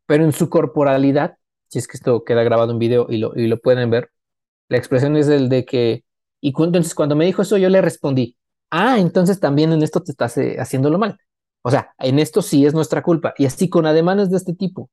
pero 0.07 0.25
en 0.25 0.33
su 0.33 0.49
corporalidad, 0.49 1.37
si 1.69 1.79
es 1.79 1.87
que 1.87 1.97
esto 1.97 2.23
queda 2.25 2.43
grabado 2.43 2.73
en 2.73 2.79
video 2.79 3.07
y 3.09 3.17
lo, 3.19 3.33
y 3.35 3.47
lo 3.47 3.59
pueden 3.59 3.89
ver, 3.91 4.11
la 4.69 4.77
expresión 4.79 5.17
es 5.17 5.29
el 5.29 5.49
de 5.49 5.65
que, 5.65 6.04
y 6.49 6.63
entonces 6.63 6.93
cuando 6.95 7.15
me 7.15 7.25
dijo 7.25 7.41
eso 7.41 7.57
yo 7.57 7.69
le 7.69 7.81
respondí, 7.81 8.37
ah, 8.69 8.99
entonces 8.99 9.39
también 9.39 9.71
en 9.71 9.83
esto 9.83 10.01
te 10.01 10.11
estás 10.11 10.37
eh, 10.37 10.57
haciéndolo 10.59 10.97
mal. 10.97 11.17
O 11.61 11.71
sea, 11.71 11.93
en 11.97 12.19
esto 12.19 12.41
sí 12.41 12.65
es 12.65 12.73
nuestra 12.73 13.01
culpa. 13.01 13.33
Y 13.37 13.45
así 13.45 13.69
con 13.69 13.87
ademanes 13.87 14.29
de 14.29 14.37
este 14.37 14.53
tipo. 14.53 14.89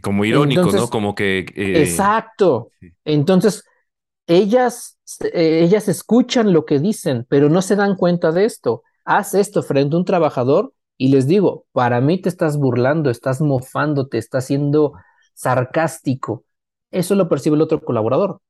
Como 0.00 0.24
irónico, 0.24 0.72
¿no? 0.72 0.88
Como 0.88 1.14
que... 1.14 1.40
Eh, 1.54 1.82
exacto. 1.82 2.70
Entonces, 3.04 3.64
ellas, 4.26 4.98
eh, 5.34 5.60
ellas 5.62 5.88
escuchan 5.88 6.54
lo 6.54 6.64
que 6.64 6.78
dicen, 6.78 7.26
pero 7.28 7.50
no 7.50 7.60
se 7.60 7.76
dan 7.76 7.96
cuenta 7.96 8.32
de 8.32 8.46
esto 8.46 8.82
haz 9.04 9.34
esto 9.34 9.62
frente 9.62 9.96
a 9.96 9.98
un 9.98 10.04
trabajador 10.04 10.72
y 10.96 11.08
les 11.08 11.26
digo, 11.26 11.66
para 11.72 12.00
mí 12.00 12.20
te 12.20 12.28
estás 12.28 12.56
burlando, 12.56 13.10
estás 13.10 13.40
mofando, 13.40 14.08
te 14.08 14.18
estás 14.18 14.46
siendo 14.46 14.92
sarcástico. 15.34 16.44
Eso 16.90 17.14
lo 17.14 17.28
percibe 17.28 17.56
el 17.56 17.62
otro 17.62 17.80
colaborador. 17.80 18.40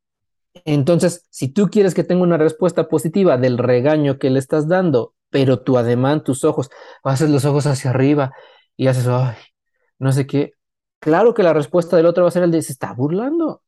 Entonces, 0.65 1.27
si 1.31 1.49
tú 1.49 1.69
quieres 1.69 1.95
que 1.95 2.05
tenga 2.05 2.23
una 2.23 2.37
respuesta 2.37 2.89
positiva 2.89 3.39
del 3.39 3.59
regaño 3.59 4.19
que 4.19 4.31
le 4.31 4.39
estás 4.39 4.69
dando, 4.69 5.15
pero 5.31 5.63
tu 5.63 5.79
ademán, 5.79 6.25
tus 6.25 6.45
ojos, 6.45 6.71
haces 7.05 7.31
los 7.31 7.45
ojos 7.45 7.67
hacia 7.67 7.91
arriba 7.91 8.33
y 8.77 8.89
haces, 8.89 9.07
ay, 9.07 9.37
no 9.99 10.13
sé 10.13 10.27
qué, 10.27 10.53
claro 10.99 11.35
que 11.35 11.43
la 11.43 11.53
respuesta 11.53 11.97
del 11.97 12.07
otro 12.07 12.25
va 12.25 12.29
a 12.29 12.33
ser 12.33 12.43
el 12.43 12.51
de, 12.51 12.63
se 12.63 12.73
está 12.73 12.93
burlando. 12.93 13.63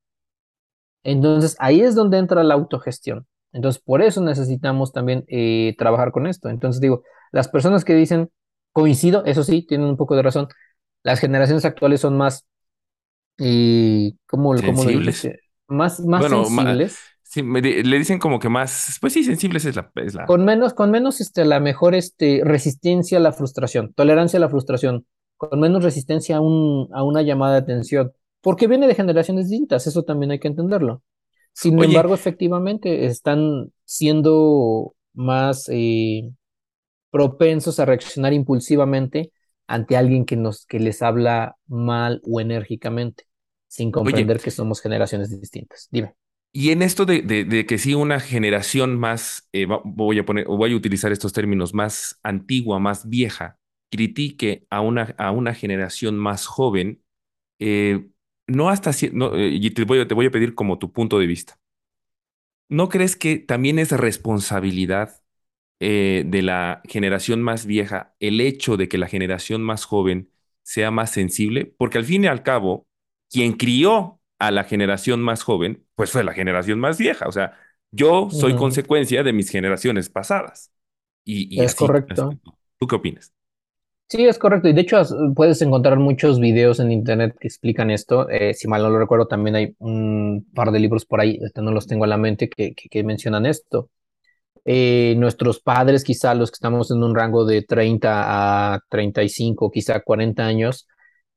Entonces, 1.04 1.56
ahí 1.58 1.80
es 1.80 1.94
donde 1.94 2.18
entra 2.18 2.44
la 2.44 2.54
autogestión. 2.54 3.26
Entonces, 3.52 3.82
por 3.82 4.02
eso 4.02 4.20
necesitamos 4.22 4.92
también 4.92 5.24
eh, 5.28 5.74
trabajar 5.78 6.10
con 6.12 6.26
esto. 6.26 6.48
Entonces, 6.48 6.80
digo, 6.80 7.02
las 7.32 7.48
personas 7.48 7.84
que 7.84 7.94
dicen, 7.94 8.30
coincido, 8.72 9.24
eso 9.24 9.44
sí, 9.44 9.66
tienen 9.66 9.88
un 9.88 9.96
poco 9.96 10.16
de 10.16 10.22
razón. 10.22 10.48
Las 11.02 11.20
generaciones 11.20 11.64
actuales 11.64 12.00
son 12.00 12.16
más, 12.16 12.46
y 13.38 14.16
¿cómo, 14.26 14.56
sensibles. 14.56 15.28
Más, 15.68 16.00
más 16.00 16.28
sensibles. 16.28 16.98
le 17.36 17.98
dicen 17.98 18.18
como 18.18 18.38
que 18.38 18.48
más, 18.48 18.98
pues 19.00 19.12
sí, 19.12 19.24
sensibles 19.24 19.64
es 19.64 19.76
la, 19.76 19.90
es 19.96 20.14
la... 20.14 20.26
Con 20.26 20.44
menos, 20.44 20.74
con 20.74 20.90
menos 20.90 21.20
este, 21.20 21.44
la 21.44 21.60
mejor 21.60 21.94
este, 21.94 22.42
resistencia 22.44 23.18
a 23.18 23.20
la 23.20 23.32
frustración, 23.32 23.92
tolerancia 23.94 24.36
a 24.36 24.40
la 24.40 24.48
frustración, 24.48 25.06
con 25.36 25.60
menos 25.60 25.82
resistencia 25.82 26.36
a, 26.36 26.40
un, 26.40 26.88
a 26.92 27.02
una 27.02 27.22
llamada 27.22 27.54
de 27.54 27.60
atención, 27.60 28.12
porque 28.40 28.66
viene 28.66 28.86
de 28.86 28.94
generaciones 28.94 29.48
distintas, 29.48 29.86
eso 29.86 30.02
también 30.02 30.32
hay 30.32 30.40
que 30.40 30.48
entenderlo. 30.48 31.02
Sin 31.54 31.82
embargo, 31.82 32.14
efectivamente, 32.14 33.06
están 33.06 33.72
siendo 33.84 34.94
más 35.12 35.68
eh, 35.68 36.30
propensos 37.10 37.78
a 37.78 37.84
reaccionar 37.84 38.32
impulsivamente 38.32 39.32
ante 39.66 39.96
alguien 39.96 40.24
que, 40.24 40.36
nos, 40.36 40.66
que 40.66 40.80
les 40.80 41.02
habla 41.02 41.56
mal 41.66 42.20
o 42.24 42.40
enérgicamente, 42.40 43.24
sin 43.72 43.90
comprender 43.90 44.38
que 44.38 44.50
somos 44.50 44.82
generaciones 44.82 45.30
distintas. 45.40 45.88
Dime. 45.90 46.14
Y 46.52 46.72
en 46.72 46.82
esto 46.82 47.06
de, 47.06 47.22
de, 47.22 47.64
que 47.64 47.78
sí, 47.78 47.94
una 47.94 48.20
generación 48.20 48.98
más, 48.98 49.48
eh, 49.54 49.66
voy 49.84 50.18
a 50.18 50.26
poner, 50.26 50.44
voy 50.44 50.74
a 50.74 50.76
utilizar 50.76 51.10
estos 51.10 51.32
términos, 51.32 51.72
más 51.72 52.20
antigua, 52.22 52.78
más 52.78 53.08
vieja, 53.08 53.56
critique 53.90 54.66
a 54.68 54.82
una, 54.82 55.14
a 55.16 55.30
una 55.30 55.54
generación 55.54 56.18
más 56.18 56.44
joven, 56.44 57.02
eh, 57.60 58.08
no 58.46 58.68
hasta, 58.68 58.90
no, 59.12 59.34
eh, 59.34 59.48
y 59.48 59.70
te 59.70 59.84
voy, 59.84 60.00
a, 60.00 60.06
te 60.06 60.12
voy 60.12 60.26
a 60.26 60.30
pedir 60.30 60.54
como 60.54 60.78
tu 60.78 60.92
punto 60.92 61.18
de 61.18 61.26
vista. 61.26 61.58
¿No 62.68 62.90
crees 62.90 63.16
que 63.16 63.38
también 63.38 63.78
es 63.78 63.90
responsabilidad 63.92 65.22
eh, 65.80 66.24
de 66.26 66.42
la 66.42 66.82
generación 66.86 67.40
más 67.40 67.64
vieja 67.64 68.14
el 68.20 68.42
hecho 68.42 68.76
de 68.76 68.88
que 68.88 68.98
la 68.98 69.08
generación 69.08 69.62
más 69.62 69.86
joven 69.86 70.30
sea 70.62 70.90
más 70.90 71.10
sensible? 71.10 71.74
Porque 71.78 71.96
al 71.96 72.04
fin 72.04 72.24
y 72.24 72.26
al 72.26 72.42
cabo, 72.42 72.86
quien 73.32 73.54
crió 73.54 74.20
a 74.38 74.50
la 74.50 74.64
generación 74.64 75.22
más 75.22 75.42
joven, 75.42 75.84
pues 75.94 76.10
fue 76.10 76.24
la 76.24 76.32
generación 76.32 76.78
más 76.78 76.98
vieja. 76.98 77.26
O 77.28 77.32
sea, 77.32 77.56
yo 77.90 78.28
soy 78.30 78.54
consecuencia 78.56 79.22
de 79.22 79.32
mis 79.32 79.50
generaciones 79.50 80.08
pasadas. 80.08 80.72
Y, 81.24 81.60
es 81.62 81.74
correcto. 81.74 82.30
¿Tú 82.78 82.86
qué 82.86 82.96
opinas? 82.96 83.32
Sí, 84.08 84.26
es 84.26 84.38
correcto. 84.38 84.68
Y 84.68 84.74
de 84.74 84.82
hecho 84.82 85.00
puedes 85.34 85.62
encontrar 85.62 85.98
muchos 85.98 86.38
videos 86.38 86.80
en 86.80 86.92
internet 86.92 87.36
que 87.40 87.48
explican 87.48 87.90
esto. 87.90 88.28
Eh, 88.28 88.52
si 88.52 88.68
mal 88.68 88.82
no 88.82 88.90
lo 88.90 88.98
recuerdo, 88.98 89.26
también 89.26 89.56
hay 89.56 89.74
un 89.78 90.46
par 90.54 90.70
de 90.70 90.80
libros 90.80 91.06
por 91.06 91.20
ahí, 91.20 91.38
este, 91.40 91.62
no 91.62 91.70
los 91.70 91.86
tengo 91.86 92.04
a 92.04 92.08
la 92.08 92.18
mente, 92.18 92.50
que, 92.50 92.74
que, 92.74 93.04
mencionan 93.04 93.46
esto. 93.46 93.88
Eh, 94.64 95.14
nuestros 95.16 95.60
padres, 95.60 96.04
quizá 96.04 96.34
los 96.34 96.50
que 96.50 96.56
estamos 96.56 96.90
en 96.90 97.02
un 97.02 97.14
rango 97.14 97.44
de 97.44 97.62
30 97.62 98.74
a 98.74 98.80
35, 98.90 99.70
quizá 99.70 100.00
40 100.00 100.44
años, 100.44 100.86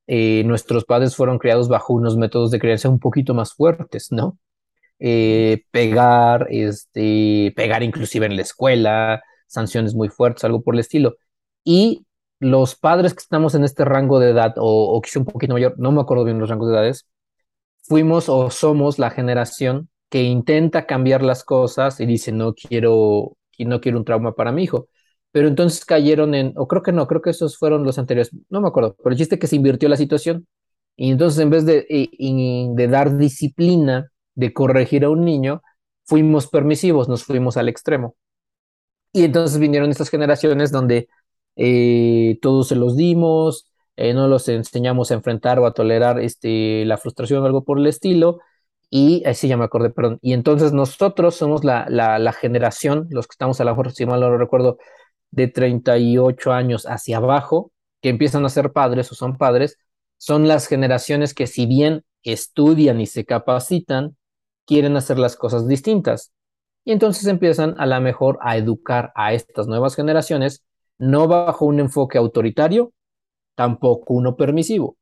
eh, 0.08 0.44
nuestros 0.46 0.86
padres 0.86 1.16
fueron 1.16 1.40
criados 1.40 1.68
bajo 1.70 1.94
unos 1.94 2.18
métodos 2.18 2.52
de 2.52 2.60
crianza 2.60 2.90
un 2.90 3.00
poquito 3.00 3.34
más 3.34 3.54
fuertes, 3.54 4.12
¿no? 4.12 4.38
pegar, 5.72 6.48
este, 6.50 7.54
pegar 7.56 7.84
inclusive 7.84 8.26
en 8.26 8.38
la 8.38 8.42
escuela, 8.42 9.22
sanciones 9.48 9.94
muy 9.94 10.10
fuertes, 10.10 10.44
algo 10.44 10.62
por 10.62 10.76
el 10.76 10.80
estilo. 10.80 11.16
Y 11.64 12.06
los 12.40 12.76
padres 12.76 13.14
que 13.14 13.22
estamos 13.22 13.56
en 13.56 13.64
este 13.64 13.86
rango 13.86 14.20
de 14.20 14.32
edad, 14.32 14.54
o, 14.58 15.02
quizá 15.02 15.20
un 15.20 15.26
poquito 15.26 15.54
mayor, 15.54 15.76
no 15.78 15.92
me 15.92 16.02
acuerdo 16.02 16.24
bien 16.26 16.40
los 16.40 16.50
rangos 16.50 16.70
de 16.70 16.76
edades, 16.76 17.08
fuimos 17.84 18.30
o 18.30 18.50
somos 18.52 19.00
la 19.00 19.10
generación 19.12 19.90
que 20.10 20.24
intenta 20.24 20.86
cambiar 20.86 21.24
las 21.24 21.44
cosas 21.44 22.00
y 22.00 22.06
dice, 22.06 22.32
no 22.32 22.54
quiero, 22.54 23.38
no 23.60 23.82
quiero 23.82 23.98
un 23.98 24.06
trauma 24.06 24.36
para 24.36 24.52
mi 24.52 24.64
hijo. 24.64 24.90
Pero 25.36 25.50
entonces 25.50 25.84
cayeron 25.84 26.34
en, 26.34 26.54
o 26.56 26.66
creo 26.66 26.82
que 26.82 26.94
no, 26.94 27.08
creo 27.08 27.22
que 27.22 27.32
esos 27.32 27.58
fueron 27.58 27.84
los 27.84 28.00
anteriores, 28.00 28.32
no 28.50 28.62
me 28.62 28.70
acuerdo, 28.70 28.96
pero 29.04 29.12
el 29.12 29.18
chiste 29.18 29.38
que 29.38 29.48
se 29.48 29.58
invirtió 29.58 29.90
la 29.90 29.98
situación. 29.98 30.48
Y 30.96 31.12
entonces 31.12 31.42
en 31.42 31.50
vez 31.50 31.66
de, 31.66 31.86
de 32.74 32.88
dar 32.88 33.18
disciplina, 33.18 34.10
de 34.34 34.54
corregir 34.54 35.04
a 35.04 35.10
un 35.10 35.26
niño, 35.26 35.62
fuimos 36.06 36.48
permisivos, 36.48 37.10
nos 37.10 37.26
fuimos 37.26 37.58
al 37.58 37.68
extremo. 37.68 38.16
Y 39.12 39.26
entonces 39.26 39.60
vinieron 39.60 39.92
estas 39.92 40.10
generaciones 40.10 40.72
donde 40.72 41.10
eh, 41.58 42.40
todos 42.42 42.70
se 42.70 42.78
los 42.78 42.96
dimos, 42.96 43.70
eh, 43.98 44.14
no 44.14 44.30
los 44.30 44.48
enseñamos 44.48 45.12
a 45.12 45.16
enfrentar 45.16 45.60
o 45.60 45.66
a 45.66 45.74
tolerar 45.74 46.18
este, 46.22 46.86
la 46.86 46.98
frustración 46.98 47.44
o 47.44 47.46
algo 47.46 47.66
por 47.66 47.78
el 47.78 47.88
estilo. 47.88 48.40
Y 48.90 49.22
así 49.26 49.50
ya 49.50 49.58
me 49.58 49.66
acordé, 49.66 49.90
perdón. 49.90 50.18
Y 50.22 50.32
entonces 50.32 50.72
nosotros 50.72 51.36
somos 51.36 51.66
la, 51.66 51.88
la, 51.90 52.20
la 52.20 52.32
generación, 52.32 53.08
los 53.10 53.28
que 53.28 53.34
estamos 53.34 53.60
a 53.60 53.66
lo 53.66 53.72
mejor, 53.72 53.92
si 53.92 54.06
mal 54.06 54.22
no 54.22 54.30
lo 54.30 54.38
recuerdo, 54.38 54.78
de 55.36 55.48
38 55.48 56.54
años 56.54 56.86
hacia 56.86 57.18
abajo, 57.18 57.72
que 58.02 58.10
empiezan 58.10 58.46
a 58.46 58.50
ser 58.50 58.72
padres 58.72 59.12
o 59.12 59.16
son 59.16 59.38
padres, 59.38 59.78
son 60.18 60.48
las 60.48 60.68
generaciones 60.68 61.34
que 61.34 61.46
si 61.46 61.66
bien 61.66 62.04
estudian 62.24 63.02
y 63.02 63.06
se 63.06 63.26
capacitan, 63.26 64.16
quieren 64.66 64.96
hacer 64.96 65.20
las 65.20 65.36
cosas 65.36 65.68
distintas. 65.68 66.32
Y 66.86 66.92
entonces 66.94 67.26
empiezan 67.28 67.76
a 67.78 67.86
la 67.86 68.00
mejor 68.00 68.40
a 68.42 68.58
educar 68.58 69.12
a 69.16 69.34
estas 69.34 69.68
nuevas 69.68 69.96
generaciones, 69.96 70.64
no 70.98 71.28
bajo 71.28 71.66
un 71.66 71.80
enfoque 71.80 72.18
autoritario, 72.18 72.94
tampoco 73.56 74.14
uno 74.14 74.38
permisivo, 74.38 74.98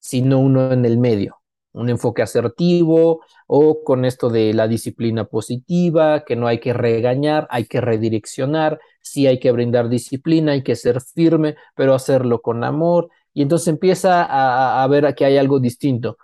sino 0.00 0.40
uno 0.40 0.72
en 0.72 0.84
el 0.84 0.98
medio, 0.98 1.38
un 1.72 1.90
enfoque 1.90 2.22
asertivo 2.22 3.20
o 3.46 3.84
con 3.84 4.04
esto 4.04 4.30
de 4.30 4.52
la 4.52 4.66
disciplina 4.66 5.26
positiva, 5.26 6.24
que 6.24 6.34
no 6.34 6.48
hay 6.48 6.58
que 6.58 6.72
regañar, 6.72 7.46
hay 7.50 7.66
que 7.66 7.80
redireccionar, 7.80 8.80
sí 9.06 9.26
hay 9.26 9.38
que 9.40 9.52
brindar 9.52 9.88
disciplina, 9.88 10.52
hay 10.52 10.62
que 10.62 10.76
ser 10.76 11.00
firme, 11.00 11.56
pero 11.74 11.94
hacerlo 11.94 12.42
con 12.42 12.64
amor. 12.64 13.08
Y 13.32 13.42
entonces 13.42 13.68
empieza 13.68 14.24
a, 14.24 14.82
a 14.82 14.86
ver 14.88 15.14
que 15.14 15.24
hay 15.24 15.36
algo 15.38 15.60
distinto. 15.60 16.18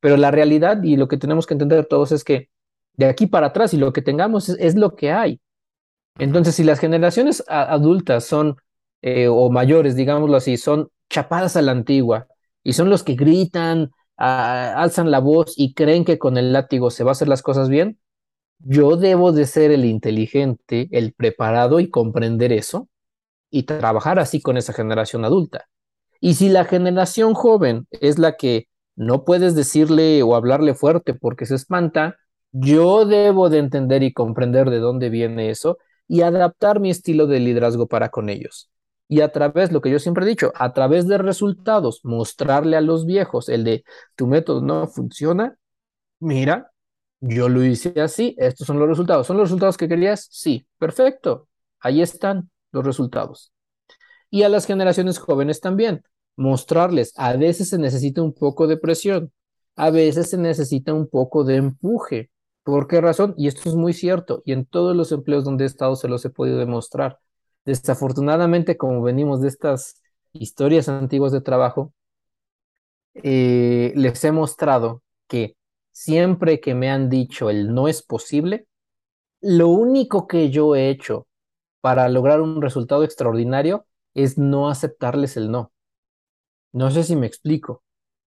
Pero 0.00 0.16
la 0.16 0.30
realidad 0.30 0.82
y 0.82 0.96
lo 0.96 1.08
que 1.08 1.16
tenemos 1.16 1.46
que 1.46 1.54
entender 1.54 1.86
todos 1.86 2.12
es 2.12 2.24
que 2.24 2.50
de 2.96 3.06
aquí 3.06 3.26
para 3.26 3.48
atrás 3.48 3.74
y 3.74 3.76
lo 3.76 3.92
que 3.92 4.02
tengamos 4.02 4.48
es, 4.48 4.74
lo 4.74 4.96
que 4.96 5.12
hay. 5.12 5.40
Entonces, 6.18 6.54
si 6.54 6.64
las 6.64 6.80
generaciones 6.80 7.44
adultas 7.48 8.24
son, 8.24 8.56
eh, 9.02 9.28
o 9.28 9.50
mayores, 9.50 9.96
digámoslo 9.96 10.36
así, 10.36 10.56
son 10.56 10.90
chapadas 11.10 11.56
a 11.56 11.62
la 11.62 11.72
antigua 11.72 12.26
y 12.62 12.72
son 12.72 12.90
los 12.90 13.02
que 13.02 13.14
gritan, 13.14 13.90
alzan 14.16 15.10
la 15.10 15.18
voz 15.20 15.54
y 15.56 15.74
creen 15.74 16.04
que 16.04 16.18
con 16.18 16.38
el 16.38 16.52
látigo 16.52 16.90
se 16.90 17.04
va 17.04 17.10
a 17.10 17.12
hacer 17.12 17.28
las 17.28 17.42
cosas 17.42 17.68
bien, 17.68 17.98
yo 18.58 18.96
debo 18.96 19.32
de 19.32 19.46
ser 19.46 19.70
el 19.70 19.84
inteligente, 19.84 20.88
el 20.92 21.12
preparado 21.12 21.80
y 21.80 21.90
comprender 21.90 22.52
eso 22.52 22.88
y 23.50 23.64
trabajar 23.64 24.18
así 24.18 24.40
con 24.40 24.56
esa 24.56 24.72
generación 24.72 25.24
adulta. 25.24 25.68
Y 26.20 26.34
si 26.34 26.48
la 26.48 26.64
generación 26.64 27.34
joven 27.34 27.86
es 27.90 28.18
la 28.18 28.36
que 28.36 28.68
no 28.96 29.24
puedes 29.24 29.54
decirle 29.54 30.22
o 30.22 30.34
hablarle 30.34 30.74
fuerte 30.74 31.14
porque 31.14 31.46
se 31.46 31.54
espanta, 31.54 32.16
yo 32.52 33.04
debo 33.04 33.50
de 33.50 33.58
entender 33.58 34.02
y 34.02 34.12
comprender 34.12 34.70
de 34.70 34.78
dónde 34.78 35.10
viene 35.10 35.50
eso 35.50 35.78
y 36.08 36.22
adaptar 36.22 36.80
mi 36.80 36.90
estilo 36.90 37.26
de 37.26 37.40
liderazgo 37.40 37.86
para 37.86 38.08
con 38.10 38.28
ellos. 38.28 38.70
Y 39.08 39.20
a 39.20 39.30
través, 39.30 39.70
lo 39.70 39.80
que 39.80 39.90
yo 39.90 39.98
siempre 39.98 40.24
he 40.24 40.28
dicho, 40.28 40.52
a 40.54 40.72
través 40.72 41.06
de 41.06 41.18
resultados, 41.18 42.00
mostrarle 42.02 42.76
a 42.76 42.80
los 42.80 43.06
viejos 43.06 43.48
el 43.48 43.62
de 43.64 43.84
tu 44.16 44.26
método 44.26 44.62
no 44.62 44.88
funciona, 44.88 45.56
mira, 46.20 46.72
yo 47.20 47.48
lo 47.48 47.64
hice 47.64 48.00
así, 48.00 48.34
estos 48.38 48.66
son 48.66 48.78
los 48.78 48.88
resultados. 48.88 49.26
¿Son 49.26 49.36
los 49.36 49.48
resultados 49.48 49.76
que 49.76 49.88
querías? 49.88 50.28
Sí, 50.30 50.66
perfecto. 50.78 51.48
Ahí 51.80 52.02
están 52.02 52.50
los 52.72 52.84
resultados. 52.84 53.52
Y 54.30 54.42
a 54.42 54.48
las 54.48 54.66
generaciones 54.66 55.18
jóvenes 55.18 55.60
también, 55.60 56.02
mostrarles, 56.36 57.12
a 57.16 57.34
veces 57.36 57.68
se 57.70 57.78
necesita 57.78 58.22
un 58.22 58.34
poco 58.34 58.66
de 58.66 58.76
presión, 58.76 59.32
a 59.76 59.90
veces 59.90 60.30
se 60.30 60.38
necesita 60.38 60.92
un 60.92 61.08
poco 61.08 61.44
de 61.44 61.56
empuje. 61.56 62.30
¿Por 62.64 62.88
qué 62.88 63.00
razón? 63.00 63.34
Y 63.38 63.48
esto 63.48 63.68
es 63.68 63.76
muy 63.76 63.92
cierto, 63.92 64.42
y 64.44 64.52
en 64.52 64.66
todos 64.66 64.96
los 64.96 65.12
empleos 65.12 65.44
donde 65.44 65.64
he 65.64 65.66
estado 65.66 65.96
se 65.96 66.08
los 66.08 66.24
he 66.24 66.30
podido 66.30 66.58
demostrar. 66.58 67.18
Desafortunadamente, 67.64 68.76
como 68.76 69.02
venimos 69.02 69.40
de 69.40 69.48
estas 69.48 70.02
historias 70.32 70.88
antiguas 70.88 71.32
de 71.32 71.40
trabajo, 71.40 71.94
eh, 73.14 73.92
les 73.96 74.22
he 74.24 74.32
mostrado 74.32 75.02
que 75.28 75.55
siempre 75.96 76.60
que 76.60 76.74
me 76.74 76.90
han 76.90 77.08
dicho 77.08 77.48
el 77.48 77.72
no 77.74 77.88
es 77.88 78.02
posible, 78.02 78.66
lo 79.40 79.68
único 79.68 80.26
que 80.26 80.50
yo 80.50 80.76
he 80.76 80.90
hecho 80.90 81.26
para 81.80 82.06
lograr 82.10 82.42
un 82.42 82.60
resultado 82.60 83.02
extraordinario 83.02 83.86
es 84.12 84.36
no 84.36 84.68
aceptarles 84.68 85.38
el 85.38 85.50
no. 85.50 85.72
No 86.72 86.90
sé 86.90 87.02
si 87.02 87.16
me 87.16 87.26
explico. 87.26 87.82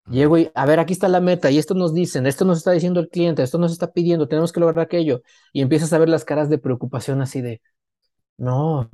Llego 0.10 0.40
y, 0.40 0.50
a 0.56 0.66
ver, 0.66 0.80
aquí 0.80 0.94
está 0.94 1.08
la 1.08 1.22
meta 1.22 1.52
y 1.52 1.60
esto 1.60 1.76
nos 1.76 1.94
dicen, 1.94 2.26
esto 2.26 2.44
nos 2.44 2.58
está 2.58 2.72
diciendo 2.72 3.00
el 3.00 3.10
cliente, 3.10 3.44
esto 3.44 3.60
nos 3.60 3.72
está 3.72 3.92
pidiendo, 3.92 4.28
tenemos 4.28 4.52
que 4.52 4.60
lograr 4.60 4.80
aquello. 4.80 5.22
Y 5.54 5.62
empiezas 5.62 5.94
a 5.94 6.00
ver 6.00 6.10
las 6.10 6.26
caras 6.26 6.50
de 6.50 6.58
preocupación 6.58 7.22
así 7.22 7.42
de, 7.42 7.62
no, 8.38 8.90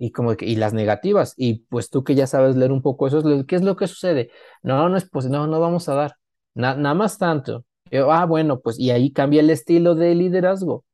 y 0.00 0.10
como 0.10 0.36
que, 0.36 0.46
y 0.46 0.56
las 0.56 0.72
negativas. 0.74 1.34
Y 1.36 1.60
pues 1.66 1.90
tú 1.90 2.02
que 2.02 2.16
ya 2.16 2.26
sabes 2.26 2.56
leer 2.56 2.72
un 2.72 2.82
poco 2.82 3.06
eso, 3.06 3.22
¿qué 3.46 3.54
es 3.54 3.62
lo 3.62 3.76
que 3.76 3.86
sucede? 3.86 4.30
No, 4.62 4.88
no 4.88 4.96
es 4.96 5.08
pues, 5.08 5.26
no, 5.26 5.46
no 5.46 5.60
vamos 5.60 5.88
a 5.88 5.94
dar. 5.94 6.16
nada 6.54 6.94
más 6.94 7.18
tanto. 7.18 7.64
Ah, 7.92 8.26
bueno, 8.26 8.60
pues, 8.60 8.78
y 8.78 8.90
ahí 8.90 9.12
cambia 9.12 9.40
el 9.40 9.50
estilo 9.50 9.94
de 9.94 10.14
liderazgo. 10.14 10.84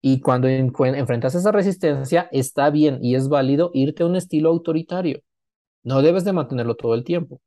Y 0.00 0.20
cuando 0.20 0.48
enfrentas 0.48 1.34
esa 1.34 1.52
resistencia, 1.52 2.28
está 2.32 2.70
bien 2.70 2.98
y 3.02 3.14
es 3.14 3.28
válido 3.28 3.70
irte 3.74 4.02
a 4.02 4.06
un 4.06 4.16
estilo 4.16 4.50
autoritario. 4.50 5.20
No 5.84 6.02
debes 6.02 6.24
de 6.24 6.32
mantenerlo 6.32 6.76
todo 6.76 6.94
el 6.94 7.04
tiempo. 7.04 7.40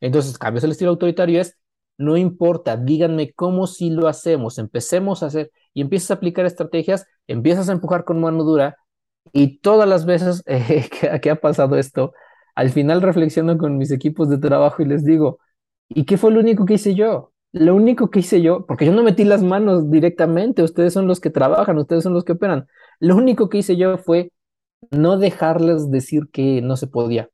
Entonces, 0.00 0.38
cambias 0.38 0.64
el 0.64 0.72
estilo 0.72 0.90
autoritario 0.90 1.40
es, 1.40 1.58
no 1.98 2.16
importa, 2.16 2.76
díganme 2.76 3.32
cómo 3.32 3.66
si 3.66 3.90
lo 3.90 4.08
hacemos, 4.08 4.58
empecemos 4.58 5.22
a 5.22 5.26
hacer 5.26 5.52
y 5.74 5.82
empiezas 5.82 6.12
a 6.12 6.14
aplicar 6.14 6.46
estrategias, 6.46 7.06
empiezas 7.26 7.68
a 7.68 7.72
empujar 7.72 8.04
con 8.04 8.20
mano 8.20 8.44
dura 8.44 8.78
y 9.32 9.58
todas 9.58 9.88
las 9.88 10.06
veces 10.06 10.42
eh, 10.46 10.88
que, 11.20 11.30
ha 11.30 11.36
pasado 11.40 11.76
esto, 11.76 12.12
al 12.54 12.70
final 12.70 13.02
reflexiono 13.02 13.58
con 13.58 13.78
mis 13.78 13.90
equipos 13.90 14.28
de 14.30 14.38
trabajo 14.38 14.82
y 14.82 14.86
les 14.86 15.04
digo, 15.04 15.38
¿y 15.88 16.04
qué 16.04 16.16
fue 16.16 16.32
lo 16.32 16.40
único 16.40 16.64
que 16.64 16.74
hice 16.74 16.94
yo? 16.94 17.32
Lo 17.52 17.74
único 17.74 18.10
que 18.10 18.20
hice 18.20 18.42
yo, 18.42 18.64
porque 18.66 18.86
yo 18.86 18.92
no 18.92 19.02
metí 19.02 19.24
las 19.24 19.42
manos 19.42 19.90
directamente, 19.90 20.62
ustedes 20.62 20.92
son 20.92 21.06
los 21.06 21.20
que 21.20 21.30
trabajan, 21.30 21.78
ustedes 21.78 22.04
son 22.04 22.14
los 22.14 22.24
que 22.24 22.32
operan. 22.32 22.68
Lo 23.00 23.16
único 23.16 23.48
que 23.48 23.58
hice 23.58 23.76
yo 23.76 23.98
fue 23.98 24.32
no 24.90 25.18
dejarles 25.18 25.90
decir 25.90 26.28
que 26.32 26.62
no 26.62 26.76
se 26.76 26.86
podía 26.86 27.30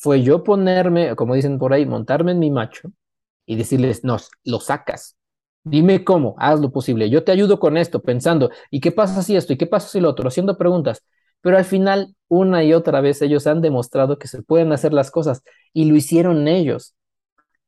fue 0.00 0.22
yo 0.22 0.44
ponerme, 0.44 1.14
como 1.14 1.34
dicen 1.34 1.58
por 1.58 1.74
ahí, 1.74 1.84
montarme 1.84 2.32
en 2.32 2.38
mi 2.38 2.50
macho 2.50 2.90
y 3.44 3.56
decirles, 3.56 4.02
no, 4.02 4.16
lo 4.44 4.58
sacas. 4.58 5.18
Dime 5.62 6.04
cómo, 6.04 6.36
haz 6.38 6.58
lo 6.58 6.72
posible. 6.72 7.10
Yo 7.10 7.22
te 7.22 7.32
ayudo 7.32 7.60
con 7.60 7.76
esto, 7.76 8.00
pensando, 8.00 8.50
¿y 8.70 8.80
qué 8.80 8.92
pasa 8.92 9.22
si 9.22 9.36
esto? 9.36 9.52
¿Y 9.52 9.58
qué 9.58 9.66
pasa 9.66 9.88
si 9.88 10.00
lo 10.00 10.08
otro? 10.08 10.26
Haciendo 10.26 10.56
preguntas. 10.56 11.04
Pero 11.42 11.58
al 11.58 11.66
final, 11.66 12.14
una 12.28 12.64
y 12.64 12.72
otra 12.72 13.02
vez, 13.02 13.20
ellos 13.20 13.46
han 13.46 13.60
demostrado 13.60 14.18
que 14.18 14.26
se 14.26 14.42
pueden 14.42 14.72
hacer 14.72 14.94
las 14.94 15.10
cosas 15.10 15.42
y 15.74 15.84
lo 15.84 15.96
hicieron 15.96 16.48
ellos. 16.48 16.94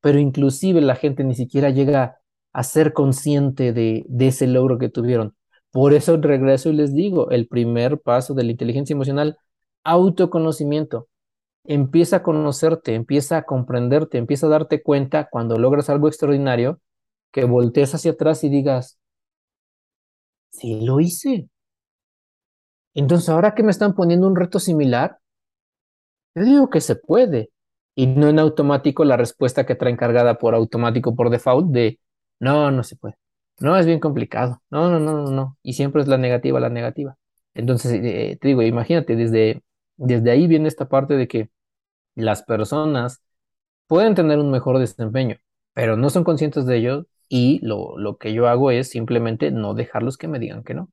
Pero 0.03 0.19
inclusive 0.19 0.83
la 0.83 0.97
gente 0.97 1.25
ni 1.25 1.35
siquiera 1.35 1.71
llega 1.71 2.19
a 2.53 2.63
ser 2.65 2.93
consciente 2.93 3.73
de, 3.73 4.05
ese 4.21 4.47
logro 4.47 4.79
que 4.79 4.91
tuvieron. 4.91 5.37
Por 5.71 5.95
eso 5.95 6.19
regreso 6.19 6.69
y 6.71 6.75
les 6.75 6.95
digo, 6.95 7.31
el 7.31 7.49
primer 7.49 8.01
paso 8.01 8.35
de 8.35 8.45
la 8.45 8.51
inteligencia 8.53 8.95
emocional, 8.95 9.39
autoconocimiento 9.85 11.09
empieza 11.65 12.17
a 12.17 12.23
conocerte, 12.23 12.95
empieza 12.95 13.39
a 13.39 13.45
comprenderte, 13.45 14.19
empieza 14.19 14.47
a 14.47 14.51
darte 14.51 14.83
cuenta 14.83 15.29
cuando 15.31 15.59
logras 15.59 15.89
algo 15.91 16.09
extraordinario, 16.09 16.81
que 17.33 17.45
voltees 17.45 17.95
hacia 17.95 18.13
atrás 18.13 18.45
y 18.45 18.49
digas, 18.51 18.99
sí 20.51 20.81
lo 20.85 21.01
hice. 21.01 21.49
Entonces, 22.95 23.29
ahora 23.29 23.55
que 23.55 23.63
me 23.63 23.71
están 23.71 23.95
poniendo 23.95 24.27
un 24.27 24.37
reto 24.37 24.59
similar, 24.59 25.19
yo 26.35 26.45
digo 26.45 26.71
que 26.71 26.81
se 26.81 26.97
puede. 26.97 27.52
Y 27.95 28.07
no 28.07 28.29
en 28.29 28.39
automático 28.39 29.05
la 29.05 29.17
respuesta 29.17 29.67
que 29.67 29.75
trae 29.75 29.93
encargada 29.93 30.39
por 30.39 30.55
automático, 30.55 31.15
por 31.15 31.31
default, 31.31 31.71
de 31.73 32.01
no, 32.41 32.71
no 32.71 32.83
se 32.85 32.97
puede. 32.97 33.17
No, 33.61 33.77
es 33.77 33.87
bien 33.87 34.01
complicado. 34.01 34.63
No, 34.71 34.91
no, 34.91 34.99
no, 35.01 35.13
no, 35.25 35.31
no. 35.31 35.59
Y 35.63 35.75
siempre 35.75 36.03
es 36.03 36.09
la 36.09 36.19
negativa, 36.19 36.59
la 36.61 36.71
negativa. 36.71 37.17
Entonces, 37.55 37.93
eh, 38.03 38.39
te 38.41 38.49
digo, 38.49 38.63
imagínate, 38.63 39.17
desde 39.17 39.63
desde 39.97 40.31
ahí 40.31 40.47
viene 40.49 40.69
esta 40.69 40.89
parte 40.89 41.15
de 41.15 41.29
que 41.29 41.51
las 42.15 42.43
personas 42.43 43.23
pueden 43.89 44.15
tener 44.15 44.39
un 44.39 44.51
mejor 44.51 44.79
desempeño, 44.79 45.37
pero 45.75 45.97
no 45.97 46.11
son 46.11 46.25
conscientes 46.25 46.67
de 46.67 46.79
ello 46.79 47.07
y 47.29 47.61
lo, 47.67 47.99
lo 47.99 48.19
que 48.19 48.33
yo 48.35 48.49
hago 48.49 48.71
es 48.73 48.91
simplemente 48.91 49.51
no 49.53 49.75
dejarlos 49.75 50.19
que 50.19 50.29
me 50.29 50.39
digan 50.41 50.65
que 50.65 50.75
no. 50.75 50.91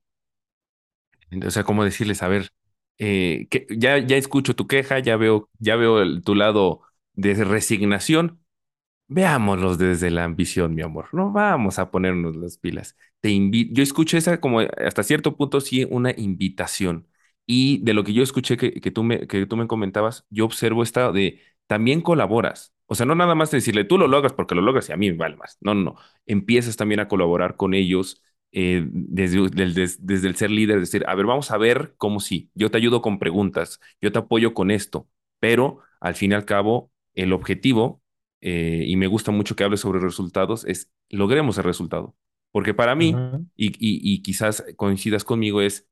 O 1.46 1.50
sea, 1.50 1.64
como 1.64 1.84
decirles, 1.84 2.22
a 2.22 2.28
ver, 2.28 2.50
eh, 2.98 3.46
que 3.50 3.66
ya, 3.76 3.98
ya 3.98 4.16
escucho 4.16 4.56
tu 4.56 4.66
queja, 4.66 4.98
ya 4.98 5.16
veo, 5.16 5.48
ya 5.58 5.76
veo 5.76 6.20
tu 6.22 6.34
lado 6.34 6.82
de 7.14 7.34
resignación. 7.44 8.40
Veámoslos 9.08 9.78
desde 9.78 10.10
la 10.10 10.24
ambición, 10.24 10.74
mi 10.74 10.82
amor. 10.82 11.08
No 11.12 11.32
vamos 11.32 11.78
a 11.78 11.90
ponernos 11.90 12.36
las 12.36 12.58
pilas. 12.58 12.96
Te 13.20 13.30
invito, 13.30 13.72
yo 13.74 13.82
escucho 13.82 14.16
esa 14.16 14.40
como 14.40 14.60
hasta 14.60 15.02
cierto 15.02 15.36
punto 15.36 15.60
sí 15.60 15.86
una 15.90 16.12
invitación. 16.16 17.08
Y 17.46 17.78
de 17.84 17.94
lo 17.94 18.04
que 18.04 18.12
yo 18.12 18.22
escuché 18.22 18.56
que, 18.56 18.80
que, 18.80 18.90
tú, 18.92 19.02
me, 19.02 19.26
que 19.26 19.46
tú 19.46 19.56
me 19.56 19.66
comentabas, 19.66 20.24
yo 20.30 20.44
observo 20.44 20.82
esta 20.84 21.10
de 21.12 21.40
también 21.66 22.00
colaboras. 22.02 22.74
O 22.86 22.94
sea, 22.94 23.06
no 23.06 23.14
nada 23.14 23.34
más 23.34 23.50
decirle 23.50 23.84
tú 23.84 23.98
lo 23.98 24.08
logras 24.08 24.32
porque 24.32 24.54
lo 24.54 24.62
logras 24.62 24.88
y 24.88 24.92
a 24.92 24.96
mí 24.96 25.10
me 25.10 25.16
vale 25.16 25.36
más. 25.36 25.58
No, 25.60 25.74
no, 25.74 25.82
no. 25.82 25.96
Empiezas 26.26 26.76
también 26.76 27.00
a 27.00 27.08
colaborar 27.08 27.56
con 27.56 27.74
ellos 27.74 28.22
eh, 28.52 28.84
desde, 28.90 29.48
desde, 29.50 29.96
desde, 30.00 30.28
el 30.28 30.36
ser 30.36 30.50
líder, 30.50 30.80
decir, 30.80 31.04
a 31.06 31.14
ver, 31.14 31.26
vamos 31.26 31.50
a 31.50 31.58
ver 31.58 31.94
cómo 31.98 32.20
sí. 32.20 32.50
Yo 32.54 32.70
te 32.70 32.78
ayudo 32.78 33.02
con 33.02 33.18
preguntas, 33.18 33.80
yo 34.00 34.10
te 34.12 34.18
apoyo 34.18 34.54
con 34.54 34.70
esto, 34.70 35.08
pero 35.38 35.80
al 36.00 36.14
fin 36.14 36.32
y 36.32 36.34
al 36.34 36.44
cabo, 36.44 36.90
el 37.20 37.32
objetivo, 37.32 38.02
eh, 38.40 38.84
y 38.86 38.96
me 38.96 39.06
gusta 39.08 39.32
mucho 39.32 39.56
que 39.56 39.64
hables 39.64 39.80
sobre 39.80 40.00
resultados, 40.00 40.64
es 40.66 40.92
logremos 41.10 41.58
el 41.58 41.64
resultado. 41.64 42.16
Porque 42.52 42.74
para 42.74 42.94
mí, 42.94 43.26
Ujú, 43.30 43.46
y, 43.56 43.68
y- 43.68 44.00
y 44.14 44.22
quizás 44.22 44.64
coincidas 44.76 45.24
conmigo, 45.24 45.60
es, 45.62 45.88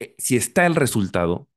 eh, 0.00 0.14
si 0.18 0.36
está 0.36 0.66
el 0.66 0.74
resultado, 0.76 1.48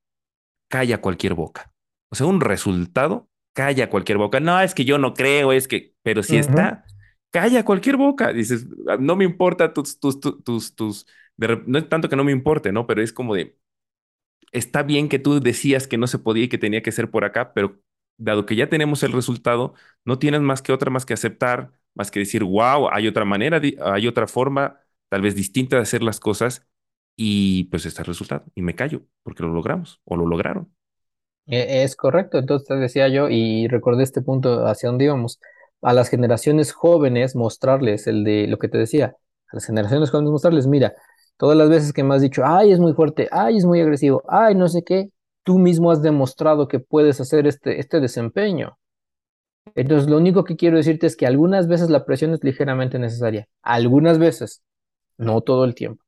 calla 0.68 1.00
cualquier 1.00 1.34
boca. 1.34 1.72
O 2.10 2.16
sea, 2.16 2.26
un 2.26 2.40
resultado, 2.40 3.30
calla 3.54 3.90
cualquier 3.90 4.18
boca. 4.18 4.40
No, 4.40 4.60
es 4.60 4.74
que 4.74 4.84
yo 4.84 4.98
no 4.98 5.14
creo, 5.14 5.52
es 5.52 5.68
que, 5.68 5.94
pero 6.02 6.22
si 6.22 6.38
está, 6.38 6.84
calla 7.32 7.64
cualquier 7.64 7.96
boca. 7.96 8.32
Dices, 8.32 8.66
"Ah, 8.88 8.98
no 9.00 9.16
me 9.16 9.24
importa 9.24 9.72
tus, 9.74 9.98
tus, 10.00 10.20
tus, 10.20 10.42
tus, 10.44 10.74
tus- 10.76 11.06
de 11.36 11.48
rep- 11.48 11.64
no 11.66 11.78
es 11.78 11.88
tanto 11.88 12.08
que 12.08 12.16
no 12.16 12.24
me 12.24 12.32
importe, 12.32 12.72
¿no? 12.72 12.86
Pero 12.86 13.02
es 13.02 13.12
como 13.12 13.34
de, 13.34 13.58
está 14.52 14.82
bien 14.82 15.08
que 15.08 15.18
tú 15.18 15.40
decías 15.40 15.86
que 15.88 15.98
no 15.98 16.06
se 16.06 16.18
podía 16.18 16.44
y 16.44 16.48
que 16.48 16.58
tenía 16.58 16.82
que 16.82 16.92
ser 16.92 17.10
por 17.10 17.24
acá, 17.24 17.52
pero 17.54 17.80
dado 18.16 18.46
que 18.46 18.56
ya 18.56 18.68
tenemos 18.68 19.02
el 19.02 19.12
resultado, 19.12 19.74
no 20.04 20.18
tienes 20.18 20.40
más 20.40 20.62
que 20.62 20.72
otra 20.72 20.90
más 20.90 21.06
que 21.06 21.14
aceptar, 21.14 21.72
más 21.94 22.10
que 22.10 22.20
decir, 22.20 22.44
wow, 22.44 22.88
hay 22.92 23.08
otra 23.08 23.24
manera, 23.24 23.60
hay 23.84 24.06
otra 24.08 24.26
forma, 24.26 24.80
tal 25.08 25.22
vez 25.22 25.34
distinta 25.34 25.76
de 25.76 25.82
hacer 25.82 26.02
las 26.02 26.20
cosas, 26.20 26.66
y 27.16 27.64
pues 27.64 27.86
está 27.86 28.02
el 28.02 28.06
resultado. 28.06 28.44
Y 28.54 28.62
me 28.62 28.74
callo, 28.74 29.02
porque 29.22 29.42
lo 29.42 29.50
logramos 29.52 30.00
o 30.04 30.16
lo 30.16 30.26
lograron. 30.26 30.74
E- 31.46 31.82
Es 31.84 31.96
correcto, 31.96 32.38
entonces 32.38 32.80
decía 32.80 33.08
yo 33.08 33.28
y 33.30 33.68
recordé 33.68 34.02
este 34.04 34.22
punto 34.22 34.66
hacia 34.66 34.88
dónde 34.88 35.04
íbamos. 35.06 35.40
A 35.82 35.92
las 35.92 36.08
generaciones 36.08 36.72
jóvenes 36.72 37.36
mostrarles 37.36 38.06
el 38.06 38.24
de 38.24 38.46
lo 38.46 38.58
que 38.58 38.68
te 38.68 38.78
decía, 38.78 39.16
a 39.52 39.56
las 39.56 39.66
generaciones 39.66 40.10
jóvenes 40.10 40.30
mostrarles, 40.32 40.66
mira, 40.66 40.94
todas 41.36 41.56
las 41.58 41.68
veces 41.68 41.92
que 41.92 42.02
me 42.04 42.14
has 42.14 42.22
dicho, 42.22 42.42
ay, 42.44 42.72
es 42.72 42.78
muy 42.80 42.94
fuerte, 42.94 43.28
ay, 43.30 43.58
es 43.58 43.64
muy 43.66 43.80
agresivo, 43.80 44.22
ay, 44.28 44.54
no 44.54 44.68
sé 44.68 44.82
qué, 44.84 45.10
tú 45.44 45.58
mismo 45.58 45.92
has 45.92 46.02
demostrado 46.02 46.68
que 46.68 46.80
puedes 46.80 47.20
hacer 47.20 47.46
este, 47.46 47.78
este 47.78 48.00
desempeño. 48.00 48.78
Entonces, 49.74 50.08
lo 50.10 50.16
único 50.18 50.44
que 50.44 50.56
quiero 50.56 50.76
decirte 50.76 51.06
es 51.06 51.16
que 51.16 51.26
algunas 51.26 51.68
veces 51.68 51.90
la 51.90 52.04
presión 52.04 52.32
es 52.34 52.42
ligeramente 52.42 52.98
necesaria, 52.98 53.48
algunas 53.62 54.18
veces, 54.18 54.62
no 55.16 55.40
todo 55.40 55.64
el 55.64 55.74
tiempo. 55.74 56.04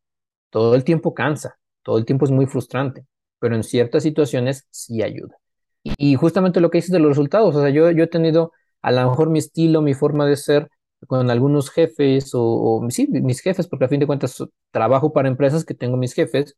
Todo 0.51 0.75
el 0.75 0.85
tiempo 0.85 1.15
cansa, 1.15 1.59
todo 1.83 1.99
el 1.99 2.05
tiempo 2.05 2.25
es 2.25 2.31
muy 2.31 2.47
frustrante, 2.47 3.07
pero 3.39 3.57
en 3.57 3.63
ciertas 3.63 4.03
situaciones 4.03 4.67
sí 4.71 5.03
ayuda. 5.03 5.37
Y, 5.83 6.17
justamente 6.17 6.61
lo 6.61 6.71
que 6.71 6.79
dices 6.79 6.91
de 6.91 6.99
los 6.99 7.11
resultados, 7.11 7.55
o 7.55 7.61
sea, 7.61 7.71
yo, 7.71 7.91
yo 7.93 8.05
he 8.05 8.09
tenido 8.09 8.53
a 8.83 8.91
lo 8.93 9.09
mejor 9.09 9.31
mi 9.31 9.39
estilo, 9.39 9.83
mi 9.83 9.95
forma 9.95 10.27
de 10.27 10.37
ser 10.37 10.69
con 11.07 11.31
algunos 11.31 11.71
jefes 11.71 12.35
o, 12.35 12.43
o 12.43 12.91
sí, 12.91 13.07
mis 13.09 13.41
jefes, 13.41 13.69
porque 13.69 13.85
a 13.85 13.89
fin 13.89 14.01
de 14.01 14.07
cuentas 14.07 14.43
trabajo 14.73 15.13
para 15.13 15.29
empresas 15.29 15.65
que 15.65 15.75
tengo 15.75 15.97
mis 15.97 16.13
jefes, 16.15 16.57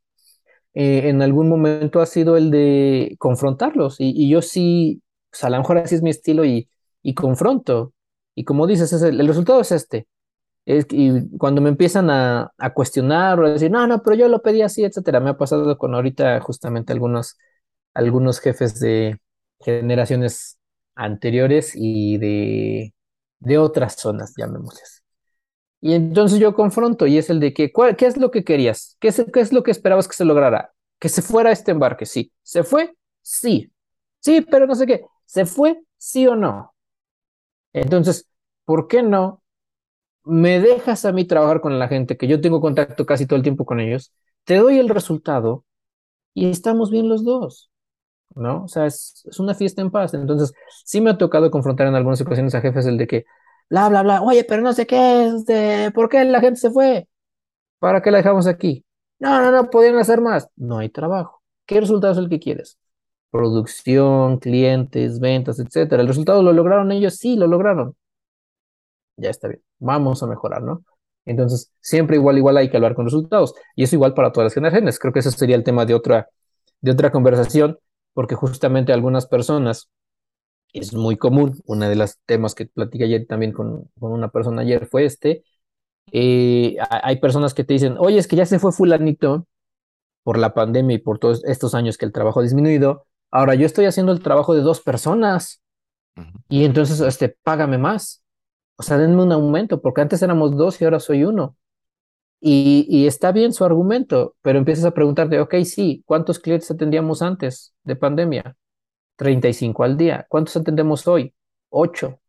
eh, 0.73 1.09
en 1.09 1.21
algún 1.21 1.49
momento 1.49 2.01
ha 2.01 2.05
sido 2.05 2.37
el 2.37 2.51
de 2.51 3.15
confrontarlos 3.19 3.97
y, 3.99 4.29
yo 4.29 4.41
sí, 4.41 5.01
pues 5.31 5.43
a 5.43 5.49
lo 5.49 5.57
mejor 5.57 5.77
así 5.79 5.95
es 5.95 6.01
mi 6.03 6.09
estilo 6.11 6.45
y, 6.45 6.69
y 7.01 7.13
confronto. 7.13 7.93
Y 8.35 8.43
como 8.45 8.67
dices, 8.67 8.93
es 8.93 9.01
el, 9.01 9.19
el 9.19 9.27
resultado 9.27 9.61
es 9.61 9.71
este. 9.71 10.07
Y 10.65 11.37
cuando 11.37 11.61
me 11.61 11.69
empiezan 11.69 12.09
a, 12.11 12.51
a 12.57 12.73
cuestionar 12.73 13.39
o 13.39 13.47
a 13.47 13.51
decir, 13.51 13.71
no, 13.71 13.87
no, 13.87 14.03
pero 14.03 14.15
yo 14.15 14.27
lo 14.27 14.41
pedí 14.43 14.61
así, 14.61 14.83
etcétera, 14.83 15.19
me 15.19 15.31
ha 15.31 15.37
pasado 15.37 15.77
con 15.79 15.95
ahorita 15.95 16.39
justamente 16.41 16.93
algunos, 16.93 17.37
algunos 17.95 18.39
jefes 18.39 18.79
de 18.79 19.19
generaciones 19.59 20.59
anteriores 20.95 21.73
y 21.75 22.17
de, 22.19 22.93
de 23.39 23.57
otras 23.57 23.95
zonas, 23.95 24.33
llamémosles. 24.37 24.98
Y 25.81 25.93
entonces 25.93 26.39
yo 26.39 26.53
confronto 26.53 27.07
y 27.07 27.17
es 27.17 27.29
el 27.29 27.39
de 27.39 27.53
que, 27.53 27.71
¿cuál- 27.71 27.95
¿qué 27.95 28.05
es 28.07 28.17
lo 28.17 28.31
que 28.31 28.43
querías? 28.43 28.97
¿Qué 28.99 29.09
es, 29.09 29.25
qué 29.33 29.39
es 29.39 29.53
lo 29.53 29.63
que 29.63 29.71
esperabas 29.71 30.07
que 30.07 30.15
se 30.15 30.25
lograra? 30.25 30.73
Que 30.99 31.09
se 31.09 31.21
fuera 31.21 31.51
este 31.51 31.71
embarque, 31.71 32.05
sí. 32.05 32.31
¿Se 32.43 32.63
fue? 32.63 32.95
Sí. 33.21 33.71
Sí, 34.19 34.41
pero 34.41 34.67
no 34.67 34.75
sé 34.75 34.85
qué. 34.87 35.05
¿Se 35.25 35.45
fue? 35.45 35.81
Sí 35.97 36.27
o 36.27 36.35
no. 36.35 36.73
Entonces, 37.73 38.29
¿por 38.65 38.87
qué 38.87 39.03
no? 39.03 39.43
me 40.25 40.59
dejas 40.59 41.05
a 41.05 41.11
mí 41.13 41.25
trabajar 41.25 41.61
con 41.61 41.79
la 41.79 41.87
gente, 41.87 42.17
que 42.17 42.27
yo 42.27 42.41
tengo 42.41 42.61
contacto 42.61 43.05
casi 43.05 43.25
todo 43.27 43.37
el 43.37 43.43
tiempo 43.43 43.65
con 43.65 43.79
ellos, 43.79 44.13
te 44.45 44.57
doy 44.57 44.79
el 44.79 44.89
resultado 44.89 45.65
y 46.33 46.49
estamos 46.51 46.91
bien 46.91 47.09
los 47.09 47.25
dos, 47.25 47.71
¿no? 48.35 48.65
O 48.65 48.67
sea, 48.69 48.85
es, 48.87 49.23
es 49.29 49.39
una 49.39 49.55
fiesta 49.55 49.81
en 49.81 49.91
paz. 49.91 50.13
Entonces, 50.15 50.53
sí 50.85 51.01
me 51.01 51.11
ha 51.11 51.17
tocado 51.19 51.51
confrontar 51.51 51.87
en 51.87 51.95
algunas 51.95 52.21
ocasiones 52.21 52.55
a 52.55 52.61
jefes 52.61 52.85
el 52.87 52.97
de 52.97 53.07
que, 53.07 53.25
bla, 53.69 53.89
bla, 53.89 54.03
bla, 54.03 54.21
oye, 54.21 54.43
pero 54.43 54.61
no 54.61 54.73
sé 54.73 54.87
qué, 54.87 55.27
este, 55.27 55.91
¿por 55.91 56.09
qué 56.09 56.23
la 56.25 56.41
gente 56.41 56.59
se 56.59 56.71
fue? 56.71 57.07
¿Para 57.79 58.01
qué 58.01 58.11
la 58.11 58.17
dejamos 58.17 58.47
aquí? 58.47 58.85
No, 59.19 59.41
no, 59.41 59.51
no, 59.51 59.69
podían 59.69 59.97
hacer 59.97 60.21
más. 60.21 60.49
No 60.55 60.79
hay 60.79 60.89
trabajo. 60.89 61.41
¿Qué 61.65 61.79
resultado 61.79 62.13
es 62.13 62.19
el 62.19 62.29
que 62.29 62.39
quieres? 62.39 62.77
Producción, 63.31 64.39
clientes, 64.39 65.19
ventas, 65.19 65.59
etcétera. 65.59 66.01
¿El 66.01 66.07
resultado 66.07 66.41
lo 66.41 66.51
lograron 66.53 66.91
ellos? 66.91 67.15
Sí, 67.17 67.35
lo 67.35 67.47
lograron 67.47 67.95
ya 69.19 69.29
está 69.29 69.47
bien, 69.47 69.61
vamos 69.79 70.23
a 70.23 70.27
mejorar, 70.27 70.61
¿no? 70.63 70.83
Entonces, 71.25 71.71
siempre 71.79 72.15
igual, 72.15 72.37
igual 72.37 72.57
hay 72.57 72.69
que 72.69 72.77
hablar 72.77 72.95
con 72.95 73.05
resultados. 73.05 73.53
Y 73.75 73.83
eso 73.83 73.95
igual 73.95 74.13
para 74.13 74.31
todas 74.31 74.45
las 74.45 74.53
generaciones. 74.53 74.97
Creo 74.97 75.13
que 75.13 75.19
ese 75.19 75.31
sería 75.31 75.55
el 75.55 75.63
tema 75.63 75.85
de 75.85 75.93
otra, 75.93 76.29
de 76.81 76.91
otra 76.91 77.11
conversación, 77.11 77.77
porque 78.13 78.35
justamente 78.35 78.93
algunas 78.93 79.27
personas, 79.27 79.89
es 80.73 80.93
muy 80.93 81.17
común, 81.17 81.61
uno 81.65 81.89
de 81.89 81.95
los 81.95 82.17
temas 82.25 82.55
que 82.55 82.65
platiqué 82.67 83.05
ayer 83.05 83.25
también 83.27 83.51
con, 83.53 83.85
con 83.99 84.11
una 84.11 84.29
persona 84.29 84.61
ayer 84.61 84.87
fue 84.87 85.05
este, 85.05 85.43
eh, 86.11 86.77
ha- 86.81 87.07
hay 87.07 87.19
personas 87.19 87.53
que 87.53 87.63
te 87.65 87.73
dicen, 87.73 87.95
oye, 87.99 88.19
es 88.19 88.27
que 88.27 88.35
ya 88.37 88.45
se 88.47 88.59
fue 88.59 88.71
fulanito 88.73 89.47
por 90.23 90.37
la 90.37 90.53
pandemia 90.53 90.95
y 90.97 90.99
por 90.99 91.19
todos 91.19 91.43
estos 91.45 91.75
años 91.75 91.97
que 91.97 92.05
el 92.05 92.11
trabajo 92.13 92.39
ha 92.41 92.43
disminuido, 92.43 93.07
ahora 93.31 93.55
yo 93.55 93.65
estoy 93.65 93.85
haciendo 93.85 94.11
el 94.11 94.21
trabajo 94.21 94.55
de 94.55 94.61
dos 94.61 94.81
personas 94.81 95.61
y 96.49 96.65
entonces, 96.65 96.99
este, 97.01 97.29
págame 97.43 97.77
más. 97.77 98.23
O 98.77 98.83
sea, 98.83 98.97
denme 98.97 99.23
un 99.23 99.31
aumento, 99.31 99.81
porque 99.81 100.01
antes 100.01 100.21
éramos 100.23 100.55
dos 100.57 100.81
y 100.81 100.85
ahora 100.85 100.99
soy 100.99 101.23
uno. 101.25 101.57
Y, 102.41 102.85
y 102.89 103.07
está 103.07 103.31
bien 103.33 103.53
su 103.53 103.65
argumento, 103.65 104.35
pero 104.41 104.59
empiezas 104.59 104.85
a 104.85 104.93
preguntarte, 104.93 105.39
ok, 105.41 105.55
sí, 105.65 106.03
¿cuántos 106.05 106.39
clientes 106.39 106.71
atendíamos 106.71 107.21
antes 107.21 107.73
de 107.83 107.95
pandemia? 107.97 108.57
35 109.19 109.83
al 109.83 109.97
día. 109.97 110.25
¿Cuántos 110.29 110.55
atendemos 110.55 111.07
hoy? 111.07 111.33
8. 111.69 112.19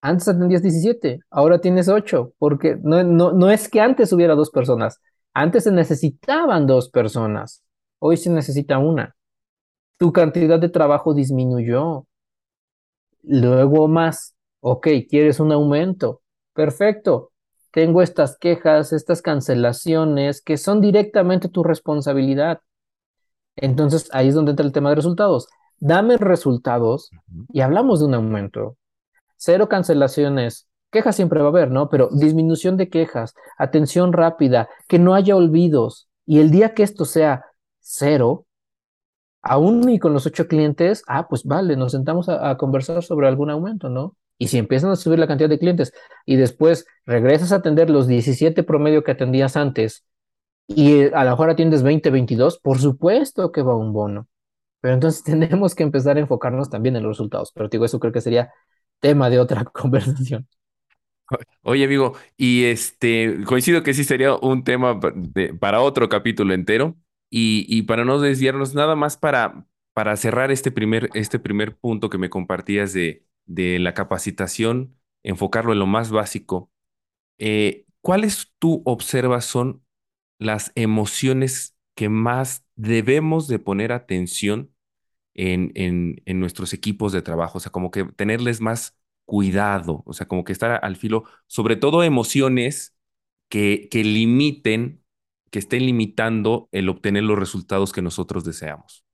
Antes 0.00 0.28
atendías 0.28 0.62
17, 0.62 1.20
ahora 1.30 1.60
tienes 1.60 1.88
8, 1.88 2.32
porque 2.38 2.78
no, 2.82 3.02
no, 3.02 3.32
no 3.32 3.50
es 3.50 3.68
que 3.68 3.80
antes 3.80 4.12
hubiera 4.12 4.34
dos 4.34 4.50
personas, 4.50 5.00
antes 5.34 5.64
se 5.64 5.72
necesitaban 5.72 6.66
dos 6.66 6.88
personas, 6.88 7.62
hoy 7.98 8.16
se 8.16 8.30
necesita 8.30 8.78
una. 8.78 9.16
Tu 9.98 10.12
cantidad 10.12 10.60
de 10.60 10.68
trabajo 10.68 11.14
disminuyó, 11.14 12.06
Luego 13.26 13.88
más, 13.88 14.36
ok, 14.60 14.86
¿quieres 15.08 15.40
un 15.40 15.50
aumento? 15.50 16.22
Perfecto. 16.54 17.32
Tengo 17.72 18.00
estas 18.00 18.38
quejas, 18.38 18.92
estas 18.92 19.20
cancelaciones 19.20 20.40
que 20.40 20.56
son 20.56 20.80
directamente 20.80 21.48
tu 21.48 21.64
responsabilidad. 21.64 22.60
Entonces 23.56 24.08
ahí 24.12 24.28
es 24.28 24.34
donde 24.34 24.50
entra 24.50 24.66
el 24.66 24.72
tema 24.72 24.90
de 24.90 24.96
resultados. 24.96 25.48
Dame 25.78 26.16
resultados 26.16 27.10
y 27.52 27.60
hablamos 27.60 28.00
de 28.00 28.06
un 28.06 28.14
aumento. 28.14 28.76
Cero 29.36 29.68
cancelaciones. 29.68 30.68
Quejas 30.90 31.16
siempre 31.16 31.40
va 31.40 31.46
a 31.46 31.50
haber, 31.50 31.70
¿no? 31.70 31.88
Pero 31.90 32.08
disminución 32.12 32.76
de 32.76 32.88
quejas, 32.88 33.34
atención 33.58 34.12
rápida, 34.12 34.68
que 34.88 34.98
no 34.98 35.14
haya 35.14 35.36
olvidos. 35.36 36.08
Y 36.24 36.38
el 36.40 36.50
día 36.50 36.74
que 36.74 36.82
esto 36.82 37.04
sea 37.04 37.44
cero, 37.80 38.46
aún 39.42 39.88
y 39.90 39.98
con 39.98 40.12
los 40.12 40.26
ocho 40.26 40.48
clientes, 40.48 41.02
ah, 41.06 41.28
pues 41.28 41.44
vale, 41.44 41.76
nos 41.76 41.92
sentamos 41.92 42.28
a, 42.28 42.50
a 42.50 42.56
conversar 42.56 43.02
sobre 43.02 43.28
algún 43.28 43.50
aumento, 43.50 43.88
¿no? 43.88 44.16
Y 44.38 44.48
si 44.48 44.58
empiezan 44.58 44.90
a 44.90 44.96
subir 44.96 45.18
la 45.18 45.26
cantidad 45.26 45.48
de 45.48 45.58
clientes 45.58 45.92
y 46.24 46.36
después 46.36 46.86
regresas 47.04 47.52
a 47.52 47.56
atender 47.56 47.90
los 47.90 48.06
17 48.06 48.62
promedio 48.62 49.02
que 49.02 49.12
atendías 49.12 49.56
antes 49.56 50.04
y 50.68 51.04
a 51.14 51.24
lo 51.24 51.30
mejor 51.30 51.50
atiendes 51.50 51.82
20, 51.82 52.10
22, 52.10 52.58
por 52.58 52.78
supuesto 52.80 53.52
que 53.52 53.62
va 53.62 53.76
un 53.76 53.92
bono. 53.92 54.28
Pero 54.80 54.94
entonces 54.94 55.24
tenemos 55.24 55.74
que 55.74 55.84
empezar 55.84 56.16
a 56.18 56.20
enfocarnos 56.20 56.70
también 56.70 56.96
en 56.96 57.04
los 57.04 57.12
resultados. 57.12 57.52
Pero 57.54 57.68
digo, 57.70 57.84
eso 57.86 58.00
creo 58.00 58.12
que 58.14 58.20
sería 58.22 58.52
tema 59.00 59.30
de 59.30 59.40
otra 59.40 59.64
conversación. 59.66 60.48
Oye, 61.62 61.84
amigo, 61.84 62.14
y 62.36 62.64
este, 62.64 63.42
coincido 63.44 63.82
que 63.82 63.94
sí 63.94 64.04
sería 64.04 64.34
un 64.36 64.64
tema 64.64 65.00
para 65.60 65.80
otro 65.80 66.08
capítulo 66.08 66.54
entero. 66.54 66.96
Y, 67.30 67.66
y 67.68 67.82
para 67.82 68.04
no 68.04 68.20
desviarnos, 68.20 68.74
nada 68.74 68.94
más 68.94 69.16
para, 69.16 69.66
para 69.94 70.16
cerrar 70.16 70.50
este 70.52 70.70
primer, 70.70 71.10
este 71.14 71.38
primer 71.40 71.76
punto 71.76 72.08
que 72.08 72.18
me 72.18 72.30
compartías 72.30 72.92
de, 72.92 73.26
de 73.46 73.78
la 73.80 73.94
capacitación, 73.94 74.96
enfocarlo 75.24 75.72
en 75.72 75.80
lo 75.80 75.86
más 75.86 76.10
básico. 76.10 76.70
eh, 77.38 77.86
¿cuáles 78.02 78.52
tú 78.60 78.82
observas 78.86 79.46
son 79.46 79.84
las 80.38 80.72
emociones 80.74 81.76
que 81.94 82.08
más 82.08 82.64
debemos 82.76 83.48
de 83.48 83.58
poner 83.58 83.92
atención 83.92 84.72
en, 85.34 85.72
en, 85.74 86.22
en 86.26 86.40
nuestros 86.40 86.72
equipos 86.72 87.12
de 87.12 87.22
trabajo? 87.22 87.58
O 87.58 87.60
sea, 87.60 87.72
como 87.72 87.90
que 87.90 88.04
tenerles 88.04 88.60
más 88.60 88.96
cuidado, 89.24 90.02
o 90.06 90.12
sea, 90.12 90.28
como 90.28 90.44
que 90.44 90.52
estar 90.52 90.80
al 90.84 90.96
filo, 90.96 91.24
sobre 91.46 91.76
todo 91.76 92.02
emociones 92.04 92.96
que, 93.48 93.88
que 93.90 94.04
limiten, 94.04 95.04
que 95.50 95.58
estén 95.60 95.86
limitando 95.86 96.68
el 96.72 96.88
obtener 96.88 97.24
los 97.24 97.38
resultados 97.38 97.92
que 97.92 98.02
nosotros 98.02 98.44
deseamos. 98.44 99.04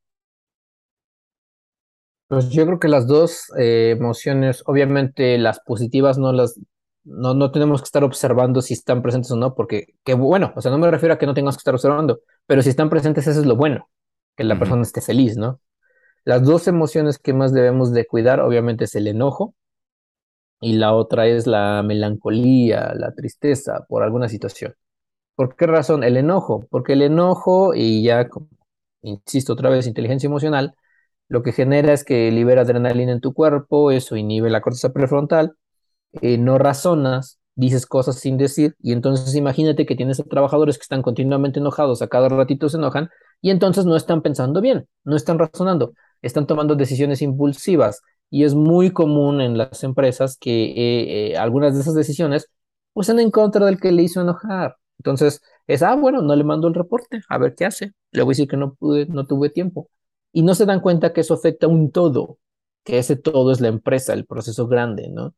Pues 2.28 2.48
yo 2.50 2.64
creo 2.66 2.78
que 2.80 2.88
las 2.88 3.06
dos 3.06 3.44
eh, 3.58 3.90
emociones, 3.90 4.62
obviamente 4.66 5.36
las 5.38 5.60
positivas 5.60 6.16
no 6.18 6.32
las, 6.32 6.58
no, 7.04 7.34
no 7.34 7.50
tenemos 7.52 7.80
que 7.82 7.86
estar 7.86 8.04
observando 8.04 8.62
si 8.62 8.74
están 8.74 9.02
presentes 9.02 9.30
o 9.32 9.36
no, 9.36 9.54
porque, 9.54 9.94
que 10.04 10.14
bueno, 10.14 10.52
o 10.56 10.60
sea, 10.62 10.70
no 10.70 10.78
me 10.78 10.90
refiero 10.90 11.14
a 11.14 11.18
que 11.18 11.26
no 11.26 11.34
tengas 11.34 11.56
que 11.56 11.60
estar 11.60 11.74
observando, 11.74 12.20
pero 12.46 12.62
si 12.62 12.70
están 12.70 12.90
presentes 12.90 13.26
eso 13.26 13.40
es 13.40 13.46
lo 13.46 13.56
bueno, 13.56 13.88
que 14.36 14.44
la 14.44 14.58
persona 14.58 14.82
esté 14.82 15.00
feliz, 15.00 15.36
¿no? 15.36 15.60
Las 16.24 16.44
dos 16.44 16.68
emociones 16.68 17.18
que 17.18 17.34
más 17.34 17.52
debemos 17.54 17.92
de 17.92 18.06
cuidar, 18.06 18.40
obviamente, 18.40 18.84
es 18.84 18.94
el 18.96 19.08
enojo 19.08 19.54
y 20.60 20.74
la 20.74 20.94
otra 20.94 21.26
es 21.26 21.46
la 21.46 21.82
melancolía, 21.82 22.92
la 22.94 23.12
tristeza 23.14 23.84
por 23.88 24.02
alguna 24.02 24.28
situación. 24.28 24.74
¿Por 25.36 25.56
qué 25.56 25.66
razón? 25.66 26.04
El 26.04 26.16
enojo, 26.16 26.66
porque 26.70 26.94
el 26.94 27.02
enojo, 27.02 27.74
y 27.74 28.04
ya, 28.04 28.28
como- 28.28 28.48
insisto 29.02 29.54
otra 29.54 29.70
vez, 29.70 29.86
inteligencia 29.86 30.28
emocional, 30.28 30.74
lo 31.28 31.42
que 31.42 31.52
genera 31.52 31.92
es 31.94 32.04
que 32.04 32.30
libera 32.32 32.62
adrenalina 32.62 33.12
en 33.12 33.20
tu 33.20 33.34
cuerpo, 33.34 33.90
eso 33.92 34.16
inhibe 34.16 34.50
la 34.50 34.62
corteza 34.62 34.92
prefrontal, 34.92 35.56
eh, 36.20 36.38
no 36.38 36.58
razonas, 36.58 37.38
dices 37.54 37.86
cosas 37.86 38.16
sin 38.16 38.38
decir, 38.38 38.74
y 38.80 38.92
entonces 38.92 39.34
imagínate 39.34 39.86
que 39.86 39.96
tienes 39.96 40.20
a 40.20 40.24
trabajadores 40.24 40.78
que 40.78 40.82
están 40.82 41.02
continuamente 41.02 41.60
enojados, 41.60 42.02
a 42.02 42.08
cada 42.08 42.28
ratito 42.28 42.68
se 42.68 42.76
enojan, 42.76 43.10
y 43.40 43.50
entonces 43.50 43.84
no 43.84 43.96
están 43.96 44.22
pensando 44.22 44.60
bien, 44.60 44.86
no 45.04 45.16
están 45.16 45.38
razonando, 45.38 45.94
están 46.22 46.46
tomando 46.46 46.74
decisiones 46.74 47.22
impulsivas, 47.22 48.02
y 48.30 48.44
es 48.44 48.54
muy 48.54 48.90
común 48.90 49.40
en 49.40 49.58
las 49.58 49.84
empresas 49.84 50.36
que 50.38 50.64
eh, 50.64 51.32
eh, 51.32 51.36
algunas 51.36 51.74
de 51.74 51.80
esas 51.82 51.94
decisiones 51.94 52.48
pues 52.92 53.08
en 53.08 53.30
contra 53.30 53.66
del 53.66 53.80
que 53.80 53.92
le 53.92 54.02
hizo 54.02 54.20
enojar. 54.20 54.76
Entonces 54.98 55.42
es, 55.66 55.82
ah, 55.82 55.94
bueno, 55.96 56.22
no 56.22 56.34
le 56.36 56.44
mando 56.44 56.68
el 56.68 56.74
reporte, 56.74 57.22
a 57.28 57.38
ver 57.38 57.54
qué 57.54 57.64
hace, 57.66 57.92
le 58.12 58.22
voy 58.22 58.32
a 58.32 58.34
decir 58.34 58.48
que 58.48 58.56
no 58.56 58.74
pude, 58.74 59.06
no 59.06 59.26
tuve 59.26 59.50
tiempo. 59.50 59.88
Y 60.32 60.42
no 60.42 60.54
se 60.54 60.66
dan 60.66 60.80
cuenta 60.80 61.12
que 61.12 61.20
eso 61.22 61.34
afecta 61.34 61.66
a 61.66 61.68
un 61.68 61.90
todo, 61.92 62.38
que 62.84 62.98
ese 62.98 63.16
todo 63.16 63.52
es 63.52 63.60
la 63.60 63.68
empresa, 63.68 64.12
el 64.14 64.26
proceso 64.26 64.66
grande, 64.66 65.08
¿no? 65.10 65.34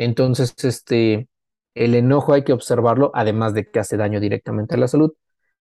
Entonces, 0.00 0.54
este, 0.64 1.28
el 1.74 1.94
enojo 1.94 2.32
hay 2.32 2.44
que 2.44 2.52
observarlo, 2.54 3.10
además 3.14 3.54
de 3.54 3.70
que 3.70 3.80
hace 3.80 3.96
daño 3.96 4.20
directamente 4.20 4.74
a 4.74 4.78
la 4.78 4.88
salud. 4.88 5.12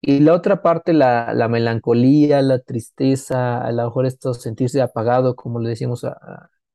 Y 0.01 0.21
la 0.21 0.33
otra 0.33 0.61
parte, 0.61 0.93
la, 0.93 1.33
la 1.33 1.49
melancolía, 1.49 2.41
la 2.41 2.59
tristeza, 2.59 3.61
a 3.61 3.71
lo 3.71 3.83
mejor 3.85 4.05
esto 4.05 4.33
sentirse 4.33 4.81
apagado, 4.81 5.35
como 5.35 5.59
le 5.59 5.69
decimos 5.69 6.05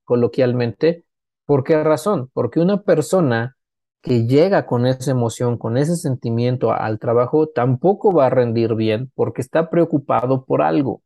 coloquialmente. 0.04 1.04
¿Por 1.46 1.64
qué 1.64 1.82
razón? 1.82 2.30
Porque 2.34 2.60
una 2.60 2.82
persona 2.82 3.56
que 4.02 4.26
llega 4.26 4.66
con 4.66 4.86
esa 4.86 5.10
emoción, 5.10 5.56
con 5.58 5.78
ese 5.78 5.96
sentimiento 5.96 6.72
al 6.72 6.98
trabajo, 6.98 7.48
tampoco 7.48 8.12
va 8.12 8.26
a 8.26 8.30
rendir 8.30 8.74
bien 8.74 9.10
porque 9.14 9.40
está 9.42 9.70
preocupado 9.70 10.44
por 10.44 10.62
algo 10.62 11.02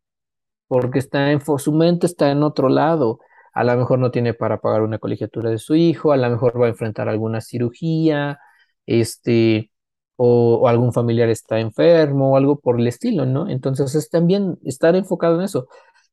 porque 0.68 0.98
está 1.00 1.32
en, 1.32 1.40
su 1.58 1.72
mente 1.72 2.06
está 2.06 2.30
en 2.30 2.42
otro 2.42 2.68
lado. 2.68 3.18
A 3.58 3.64
lo 3.64 3.76
mejor 3.76 3.98
no 3.98 4.10
tiene 4.12 4.34
para 4.34 4.60
pagar 4.60 4.82
una 4.82 4.98
colegiatura 4.98 5.50
de 5.50 5.58
su 5.58 5.74
hijo, 5.74 6.12
a 6.12 6.16
lo 6.16 6.30
mejor 6.30 6.60
va 6.60 6.66
a 6.66 6.68
enfrentar 6.70 7.08
alguna 7.08 7.40
cirugía, 7.40 8.38
este, 8.86 9.72
o, 10.16 10.68
algún 10.68 10.92
familiar 10.92 11.28
está 11.30 11.60
enfermo 11.60 12.32
o 12.32 12.36
algo 12.36 12.60
por 12.60 12.80
el 12.80 12.86
estilo, 12.88 13.26
¿no? 13.26 13.48
Entonces 13.48 13.94
es 13.94 14.10
también 14.10 14.58
estar 14.64 14.96
enfocado 14.96 15.36
en 15.38 15.44
eso. 15.44 15.68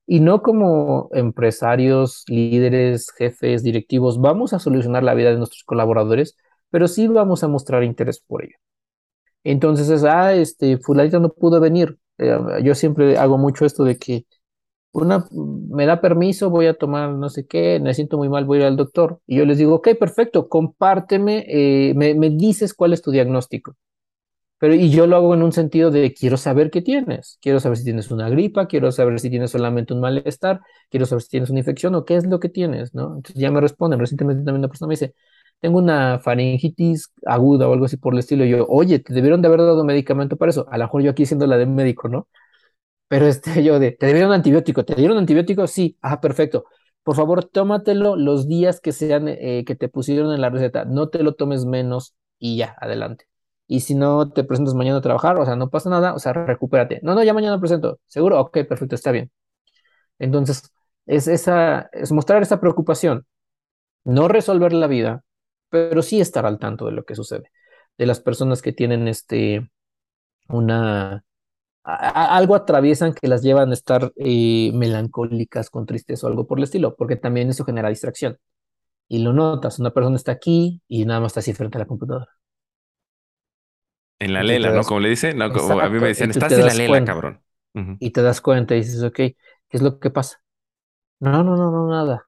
Y 0.08 0.20
no 0.22 0.42
como 0.42 1.10
empresarios, 1.14 2.24
líderes, 2.28 3.12
jefes, 3.18 3.64
directivos, 3.64 4.20
vamos 4.22 4.54
a 4.54 4.60
solucionar 4.60 5.04
la 5.04 5.16
vida 5.16 5.32
de 5.32 5.38
nuestros 5.38 5.64
colaboradores, 5.64 6.38
pero 6.70 6.88
sí 6.88 7.08
vamos 7.08 7.44
a 7.44 7.48
mostrar 7.48 7.84
interés 7.84 8.20
por 8.22 8.44
ello. 8.44 8.58
Entonces 9.44 9.90
es, 9.90 10.04
ah, 10.04 10.34
este, 10.34 10.78
fulanito 10.80 11.20
no 11.20 11.30
pudo 11.30 11.60
venir. 11.60 11.98
Eh, 12.18 12.38
yo 12.64 12.76
siempre 12.76 13.18
hago 13.18 13.38
mucho 13.38 13.66
esto 13.66 13.84
de 13.84 13.98
que 13.98 14.26
una 14.96 15.28
me 15.32 15.86
da 15.86 16.02
permiso, 16.02 16.50
voy 16.50 16.68
a 16.68 16.74
tomar 16.78 17.12
no 17.12 17.30
sé 17.30 17.46
qué, 17.48 17.80
me 17.82 17.94
siento 17.94 18.18
muy 18.18 18.30
mal, 18.30 18.46
voy 18.46 18.60
a 18.60 18.62
ir 18.62 18.68
al 18.68 18.78
doctor. 18.78 19.20
Y 19.28 19.38
yo 19.38 19.46
les 19.46 19.58
digo, 19.58 19.76
ok, 19.76 19.90
perfecto, 20.00 20.50
compárteme, 20.50 21.46
eh, 21.48 21.94
me, 21.96 22.16
me 22.16 22.30
dices 22.32 22.74
cuál 22.74 22.94
es 22.94 23.02
tu 23.02 23.12
diagnóstico. 23.12 23.76
Pero 24.58 24.74
y 24.74 24.90
yo 24.90 25.06
lo 25.08 25.18
hago 25.18 25.34
en 25.36 25.44
un 25.44 25.52
sentido 25.52 25.92
de 25.92 26.14
quiero 26.14 26.38
saber 26.38 26.72
qué 26.72 26.82
tienes, 26.82 27.38
quiero 27.42 27.60
saber 27.60 27.78
si 27.78 27.84
tienes 27.84 28.10
una 28.12 28.30
gripa, 28.30 28.68
quiero 28.68 28.92
saber 28.92 29.20
si 29.20 29.30
tienes 29.30 29.52
solamente 29.52 29.94
un 29.94 30.00
malestar, 30.02 30.62
quiero 30.90 31.06
saber 31.06 31.24
si 31.24 31.30
tienes 31.30 31.50
una 31.50 31.60
infección 31.60 31.94
o 31.96 32.06
qué 32.06 32.16
es 32.16 32.26
lo 32.26 32.40
que 32.40 32.50
tienes, 32.50 32.94
¿no? 32.94 33.08
Entonces 33.18 33.36
ya 33.36 33.52
me 33.52 33.60
responden. 33.62 34.00
Recientemente 34.00 34.44
también 34.46 34.60
una 34.62 34.70
persona 34.70 34.88
me 34.90 34.94
dice, 34.94 35.14
tengo 35.60 35.78
una 35.80 36.20
faringitis 36.20 37.12
aguda 37.26 37.68
o 37.68 37.74
algo 37.74 37.86
así 37.86 37.98
por 37.98 38.14
el 38.14 38.20
estilo. 38.20 38.46
Y 38.46 38.50
yo, 38.52 38.66
oye, 38.70 39.00
te 39.00 39.14
debieron 39.14 39.42
de 39.42 39.48
haber 39.50 39.60
dado 39.62 39.84
medicamento 39.84 40.38
para 40.38 40.52
eso. 40.52 40.66
A 40.72 40.78
lo 40.78 40.86
mejor 40.86 41.02
yo 41.04 41.12
aquí 41.12 41.26
siendo 41.26 41.48
la 41.48 41.58
de 41.58 41.66
médico, 41.66 42.08
¿no? 42.08 42.28
Pero 43.08 43.28
este, 43.28 43.64
yo 43.64 43.80
de, 43.80 43.92
¿te 43.92 44.14
dieron 44.14 44.32
antibiótico? 44.32 44.86
¿Te 44.86 44.96
dieron 44.96 45.18
antibiótico? 45.18 45.68
Sí. 45.68 45.98
Ah, 46.02 46.22
perfecto. 46.22 46.66
Por 47.04 47.16
favor, 47.16 47.46
tómatelo 47.46 48.16
los 48.16 48.48
días 48.48 48.82
que 48.82 48.92
sean, 48.92 49.28
eh, 49.28 49.64
que 49.66 49.76
te 49.76 49.90
pusieron 49.90 50.34
en 50.34 50.42
la 50.42 50.50
receta. 50.50 50.86
No 50.86 51.10
te 51.10 51.22
lo 51.24 51.36
tomes 51.36 51.66
menos 51.66 52.16
y 52.40 52.58
ya, 52.58 52.76
adelante. 52.82 53.28
Y 53.68 53.82
si 53.82 53.96
no 53.96 54.32
te 54.32 54.44
presentas 54.44 54.74
mañana 54.76 54.98
a 55.00 55.02
trabajar, 55.02 55.38
o 55.38 55.46
sea, 55.46 55.56
no 55.56 55.70
pasa 55.70 55.90
nada, 55.90 56.14
o 56.14 56.20
sea, 56.20 56.34
recupérate. 56.34 57.00
No, 57.04 57.16
no, 57.16 57.24
ya 57.24 57.34
mañana 57.34 57.60
presento. 57.60 58.00
¿Seguro? 58.08 58.40
Ok, 58.40 58.60
perfecto, 58.68 58.96
está 58.96 59.12
bien. 59.12 59.32
Entonces, 60.20 60.72
es 61.06 61.28
esa, 61.28 61.90
es 61.94 62.12
mostrar 62.12 62.42
esa 62.42 62.60
preocupación. 62.60 63.26
No 64.06 64.28
resolver 64.28 64.74
la 64.74 64.88
vida, 64.88 65.24
pero 65.70 66.02
sí 66.02 66.22
estar 66.22 66.46
al 66.46 66.60
tanto 66.60 66.86
de 66.88 66.94
lo 66.94 67.06
que 67.06 67.16
sucede. 67.16 67.52
De 67.98 68.06
las 68.06 68.20
personas 68.20 68.62
que 68.62 68.74
tienen 68.74 69.08
este, 69.08 69.70
una 70.50 71.24
a- 71.86 72.38
algo 72.38 72.56
atraviesan 72.56 73.14
que 73.14 73.28
las 73.28 73.42
llevan 73.44 73.72
a 73.72 73.74
estar 73.74 74.12
eh, 74.18 74.72
melancólicas, 74.74 75.70
con 75.70 75.86
tristeza 75.86 76.28
o 76.28 76.30
algo 76.30 76.48
por 76.48 76.60
el 76.60 76.64
estilo, 76.66 76.96
porque 76.96 77.16
también 77.18 77.50
eso 77.50 77.66
genera 77.66 77.90
distracción. 77.90 78.38
Y 79.10 79.20
lo 79.20 79.34
notas, 79.34 79.80
una 79.80 79.92
persona 79.94 80.16
está 80.18 80.34
aquí 80.34 80.82
y 80.88 81.06
nada 81.06 81.22
más 81.22 81.32
está 81.32 81.42
así 81.42 81.54
frente 81.54 81.78
a 81.78 81.82
la 81.82 81.88
computadora. 81.88 82.30
En 84.20 84.34
la 84.34 84.44
lela, 84.44 84.72
¿no? 84.72 84.86
Como 84.86 85.00
le 85.02 85.10
dicen, 85.10 85.38
no, 85.38 85.52
como- 85.52 85.80
a 85.80 85.90
mí 85.90 86.00
me 86.00 86.08
decían, 86.10 86.32
estás 86.32 86.58
en 86.58 86.66
la 86.66 86.74
lela, 86.74 87.04
cuenta, 87.04 87.12
cabrón. 87.12 87.44
Y 88.00 88.12
te 88.12 88.22
das 88.24 88.42
cuenta 88.42 88.76
y 88.76 88.80
dices, 88.80 89.04
ok, 89.04 89.16
¿qué 89.16 89.38
es 89.72 89.82
lo 89.82 90.00
que 90.00 90.10
pasa? 90.12 90.40
No, 91.20 91.44
no, 91.44 91.58
no, 91.58 91.72
no, 91.72 91.90
nada. 91.90 92.26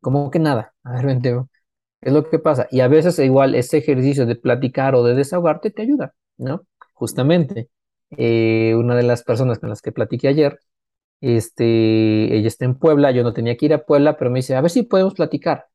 ¿Cómo 0.00 0.30
que 0.30 0.38
nada? 0.40 0.74
A 0.84 0.94
ver, 0.94 1.06
vente, 1.06 1.30
¿qué 2.02 2.10
es 2.10 2.14
lo 2.14 2.28
que 2.30 2.38
pasa? 2.40 2.68
Y 2.72 2.80
a 2.80 2.88
veces 2.88 3.18
igual 3.20 3.54
ese 3.56 3.78
ejercicio 3.78 4.26
de 4.26 4.36
platicar 4.36 4.94
o 4.96 5.04
de 5.04 5.14
desahogarte 5.16 5.70
te 5.72 5.82
ayuda, 5.82 6.14
¿no? 6.38 6.66
Justamente, 6.94 7.70
eh, 8.18 8.74
una 8.76 8.96
de 8.96 9.02
las 9.04 9.22
personas 9.24 9.58
con 9.58 9.68
las 9.70 9.82
que 9.82 9.92
platiqué 9.92 10.28
ayer, 10.28 10.58
Este, 11.20 12.36
ella 12.36 12.48
está 12.48 12.64
en 12.66 12.76
Puebla, 12.78 13.10
yo 13.12 13.22
no 13.24 13.32
tenía 13.34 13.56
que 13.56 13.66
ir 13.66 13.74
a 13.74 13.84
Puebla, 13.86 14.16
pero 14.18 14.30
me 14.30 14.40
dice, 14.40 14.56
a 14.56 14.60
ver 14.60 14.70
si 14.70 14.82
podemos 14.84 15.14
platicar. 15.14 15.66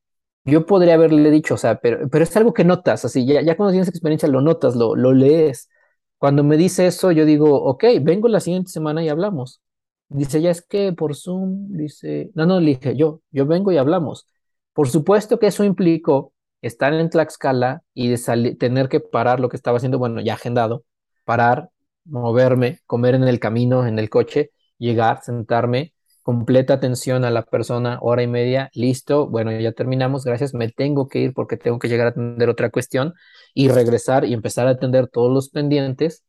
Yo 0.45 0.65
podría 0.65 0.95
haberle 0.95 1.31
dicho, 1.31 1.55
o 1.55 1.57
sea, 1.57 1.79
pero, 1.81 2.09
pero 2.09 2.23
es 2.23 2.35
algo 2.37 2.53
que 2.53 2.63
notas, 2.63 3.05
así, 3.05 3.25
ya, 3.25 3.41
ya 3.41 3.57
cuando 3.57 3.71
tienes 3.73 3.89
experiencia 3.89 4.29
lo 4.29 4.41
notas, 4.41 4.75
lo, 4.75 4.95
lo 4.95 5.13
lees. 5.13 5.69
Cuando 6.17 6.43
me 6.43 6.57
dice 6.57 6.87
eso, 6.87 7.11
yo 7.11 7.25
digo, 7.25 7.63
ok, 7.63 7.85
vengo 8.01 8.27
la 8.27 8.39
siguiente 8.39 8.71
semana 8.71 9.03
y 9.03 9.09
hablamos. 9.09 9.61
Dice, 10.09 10.41
ya 10.41 10.49
es 10.51 10.61
que 10.61 10.91
por 10.93 11.15
Zoom, 11.15 11.67
dice, 11.77 12.31
no, 12.35 12.45
no, 12.45 12.59
le 12.59 12.71
dije, 12.71 12.95
yo, 12.95 13.21
yo 13.31 13.45
vengo 13.45 13.71
y 13.71 13.77
hablamos. 13.77 14.27
Por 14.73 14.89
supuesto 14.89 15.39
que 15.39 15.47
eso 15.47 15.63
implicó 15.63 16.33
estar 16.61 16.93
en 16.93 17.09
Tlaxcala 17.09 17.83
y 17.93 18.15
tener 18.57 18.89
que 18.89 18.99
parar 18.99 19.39
lo 19.39 19.49
que 19.49 19.57
estaba 19.57 19.77
haciendo, 19.77 19.99
bueno, 19.99 20.19
ya 20.21 20.33
agendado, 20.33 20.83
parar, 21.25 21.69
moverme, 22.09 22.79
comer 22.85 23.15
en 23.15 23.23
el 23.23 23.39
camino, 23.39 23.85
en 23.87 23.99
el 23.99 24.09
coche 24.09 24.51
llegar, 24.77 25.21
sentarme, 25.21 25.93
completa 26.23 26.73
atención 26.75 27.25
a 27.25 27.31
la 27.31 27.43
persona, 27.43 27.97
hora 28.01 28.23
y 28.23 28.27
media, 28.27 28.69
listo, 28.73 29.27
bueno, 29.27 29.51
ya 29.59 29.71
terminamos, 29.71 30.23
gracias, 30.23 30.53
me 30.53 30.69
tengo 30.69 31.07
que 31.07 31.19
ir 31.19 31.33
porque 31.33 31.57
tengo 31.57 31.79
que 31.79 31.87
llegar 31.87 32.07
a 32.07 32.09
atender 32.11 32.49
otra 32.49 32.69
cuestión 32.69 33.13
y 33.53 33.69
regresar 33.69 34.25
y 34.25 34.33
empezar 34.33 34.67
a 34.67 34.71
atender 34.71 35.07
todos 35.07 35.31
los 35.33 35.49
pendientes, 35.49 36.23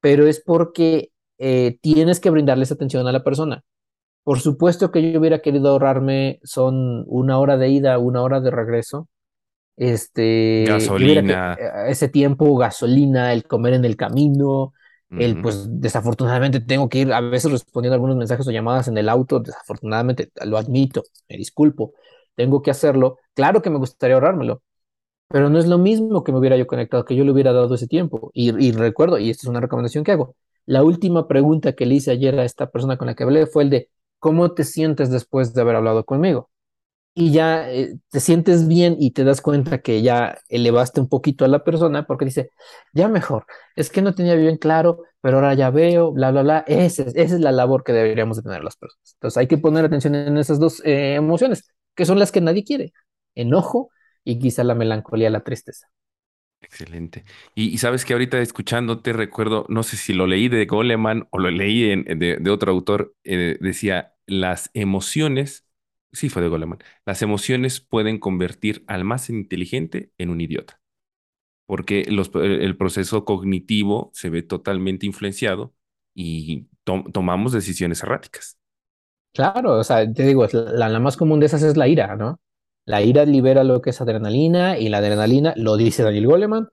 pero 0.00 0.26
es 0.26 0.40
porque 0.40 1.10
eh, 1.38 1.78
tienes 1.82 2.20
que 2.20 2.30
brindarles 2.30 2.72
atención 2.72 3.06
a 3.06 3.12
la 3.12 3.24
persona. 3.24 3.62
Por 4.22 4.40
supuesto 4.40 4.90
que 4.90 5.12
yo 5.12 5.20
hubiera 5.20 5.40
querido 5.40 5.70
ahorrarme, 5.70 6.40
son 6.42 7.04
una 7.06 7.38
hora 7.38 7.56
de 7.56 7.68
ida, 7.68 7.98
una 7.98 8.22
hora 8.22 8.40
de 8.40 8.50
regreso, 8.50 9.08
este, 9.76 10.64
hubiera 10.90 11.22
que 11.22 11.32
eh, 11.32 11.36
Gasolina. 11.36 11.54
ese 11.88 12.08
tiempo, 12.08 12.56
gasolina, 12.56 13.32
el 13.32 13.44
comer 13.44 13.74
en 13.74 13.84
el 13.84 13.96
camino, 13.96 14.72
el 15.14 15.38
pues 15.40 15.66
desafortunadamente 15.80 16.60
tengo 16.60 16.88
que 16.88 16.98
ir 17.00 17.12
a 17.12 17.20
veces 17.20 17.50
respondiendo 17.50 17.94
algunos 17.94 18.16
mensajes 18.16 18.46
o 18.48 18.50
llamadas 18.50 18.88
en 18.88 18.98
el 18.98 19.08
auto, 19.08 19.40
desafortunadamente 19.40 20.30
lo 20.44 20.58
admito, 20.58 21.02
me 21.28 21.36
disculpo, 21.36 21.94
tengo 22.34 22.62
que 22.62 22.70
hacerlo. 22.70 23.18
Claro 23.34 23.62
que 23.62 23.70
me 23.70 23.78
gustaría 23.78 24.14
ahorrármelo, 24.16 24.62
pero 25.28 25.50
no 25.50 25.58
es 25.58 25.66
lo 25.66 25.78
mismo 25.78 26.24
que 26.24 26.32
me 26.32 26.38
hubiera 26.38 26.56
yo 26.56 26.66
conectado, 26.66 27.04
que 27.04 27.16
yo 27.16 27.24
le 27.24 27.32
hubiera 27.32 27.52
dado 27.52 27.74
ese 27.74 27.88
tiempo. 27.88 28.30
Y, 28.34 28.50
y 28.64 28.72
recuerdo, 28.72 29.18
y 29.18 29.30
esta 29.30 29.42
es 29.46 29.50
una 29.50 29.60
recomendación 29.60 30.04
que 30.04 30.12
hago, 30.12 30.36
la 30.66 30.82
última 30.84 31.28
pregunta 31.28 31.74
que 31.74 31.86
le 31.86 31.96
hice 31.96 32.10
ayer 32.12 32.38
a 32.38 32.44
esta 32.44 32.70
persona 32.70 32.96
con 32.98 33.06
la 33.08 33.14
que 33.14 33.24
hablé 33.24 33.46
fue 33.46 33.64
el 33.64 33.70
de, 33.70 33.90
¿cómo 34.18 34.52
te 34.54 34.64
sientes 34.64 35.10
después 35.10 35.54
de 35.54 35.62
haber 35.62 35.76
hablado 35.76 36.04
conmigo? 36.04 36.50
Y 37.18 37.32
ya 37.32 37.70
eh, 37.72 37.96
te 38.10 38.20
sientes 38.20 38.68
bien 38.68 38.96
y 39.00 39.12
te 39.12 39.24
das 39.24 39.40
cuenta 39.40 39.78
que 39.80 40.02
ya 40.02 40.38
elevaste 40.50 41.00
un 41.00 41.08
poquito 41.08 41.46
a 41.46 41.48
la 41.48 41.64
persona 41.64 42.06
porque 42.06 42.26
dice, 42.26 42.50
ya 42.92 43.08
mejor, 43.08 43.46
es 43.74 43.88
que 43.88 44.02
no 44.02 44.14
tenía 44.14 44.34
bien 44.34 44.58
claro, 44.58 45.02
pero 45.22 45.38
ahora 45.38 45.54
ya 45.54 45.70
veo, 45.70 46.12
bla, 46.12 46.30
bla, 46.30 46.42
bla. 46.42 46.64
Esa 46.66 47.04
es, 47.04 47.16
esa 47.16 47.36
es 47.36 47.40
la 47.40 47.52
labor 47.52 47.84
que 47.84 47.94
deberíamos 47.94 48.36
de 48.36 48.42
tener 48.42 48.62
las 48.62 48.76
personas. 48.76 49.14
Entonces 49.14 49.38
hay 49.38 49.46
que 49.46 49.56
poner 49.56 49.86
atención 49.86 50.14
en 50.14 50.36
esas 50.36 50.60
dos 50.60 50.82
eh, 50.84 51.14
emociones, 51.14 51.66
que 51.94 52.04
son 52.04 52.18
las 52.18 52.32
que 52.32 52.42
nadie 52.42 52.64
quiere, 52.64 52.92
enojo 53.34 53.88
y 54.22 54.38
quizá 54.38 54.62
la 54.62 54.74
melancolía, 54.74 55.30
la 55.30 55.42
tristeza. 55.42 55.88
Excelente. 56.60 57.24
Y, 57.54 57.78
sabes 57.78 58.04
que 58.04 58.12
ahorita 58.12 58.40
escuchándote 58.40 59.14
recuerdo, 59.14 59.64
no 59.70 59.84
sé 59.84 59.96
si 59.96 60.12
lo 60.12 60.26
leí 60.26 60.48
de 60.50 60.66
Goleman 60.66 61.28
o 61.30 61.38
lo 61.38 61.50
leí 61.50 62.04
de, 62.04 62.50
otro 62.50 62.72
autor, 62.72 63.14
eh, 63.24 63.56
decía, 63.58 64.12
las 64.26 64.70
emociones, 64.74 65.65
sí 66.12 66.28
fue 66.28 66.42
de 66.42 66.48
Goleman, 66.48 66.78
las 67.04 67.22
emociones 67.22 67.80
pueden 67.80 68.18
convertir 68.18 68.84
al 68.86 69.04
más 69.04 69.30
inteligente 69.30 70.10
en 70.18 70.30
un 70.30 70.40
idiota, 70.40 70.80
porque 71.66 72.02
el 72.02 72.76
proceso 72.76 73.24
cognitivo 73.24 74.10
se 74.14 74.30
ve 74.30 74.42
totalmente 74.42 75.06
influenciado 75.06 75.74
y 76.14 76.68
tomamos 76.84 77.52
decisiones 77.52 78.02
erráticas. 78.02 78.58
Claro, 79.36 79.78
o 79.78 79.84
sea, 79.84 80.10
te 80.10 80.22
digo, 80.22 80.46
la, 80.50 80.98
más 80.98 81.18
común 81.18 81.40
de 81.40 81.46
esas 81.46 81.62
es 81.62 81.76
la 81.76 81.88
ira, 81.88 82.16
¿no? 82.16 82.40
La 82.86 83.02
ira 83.02 83.26
libera 83.26 83.64
lo 83.64 83.82
que 83.82 83.90
es 83.90 84.00
adrenalina 84.00 84.78
y 84.78 84.88
la 84.88 84.98
adrenalina, 84.98 85.52
lo 85.56 85.76
dice 85.76 86.02
Daniel 86.02 86.26
Goleman, 86.26 86.68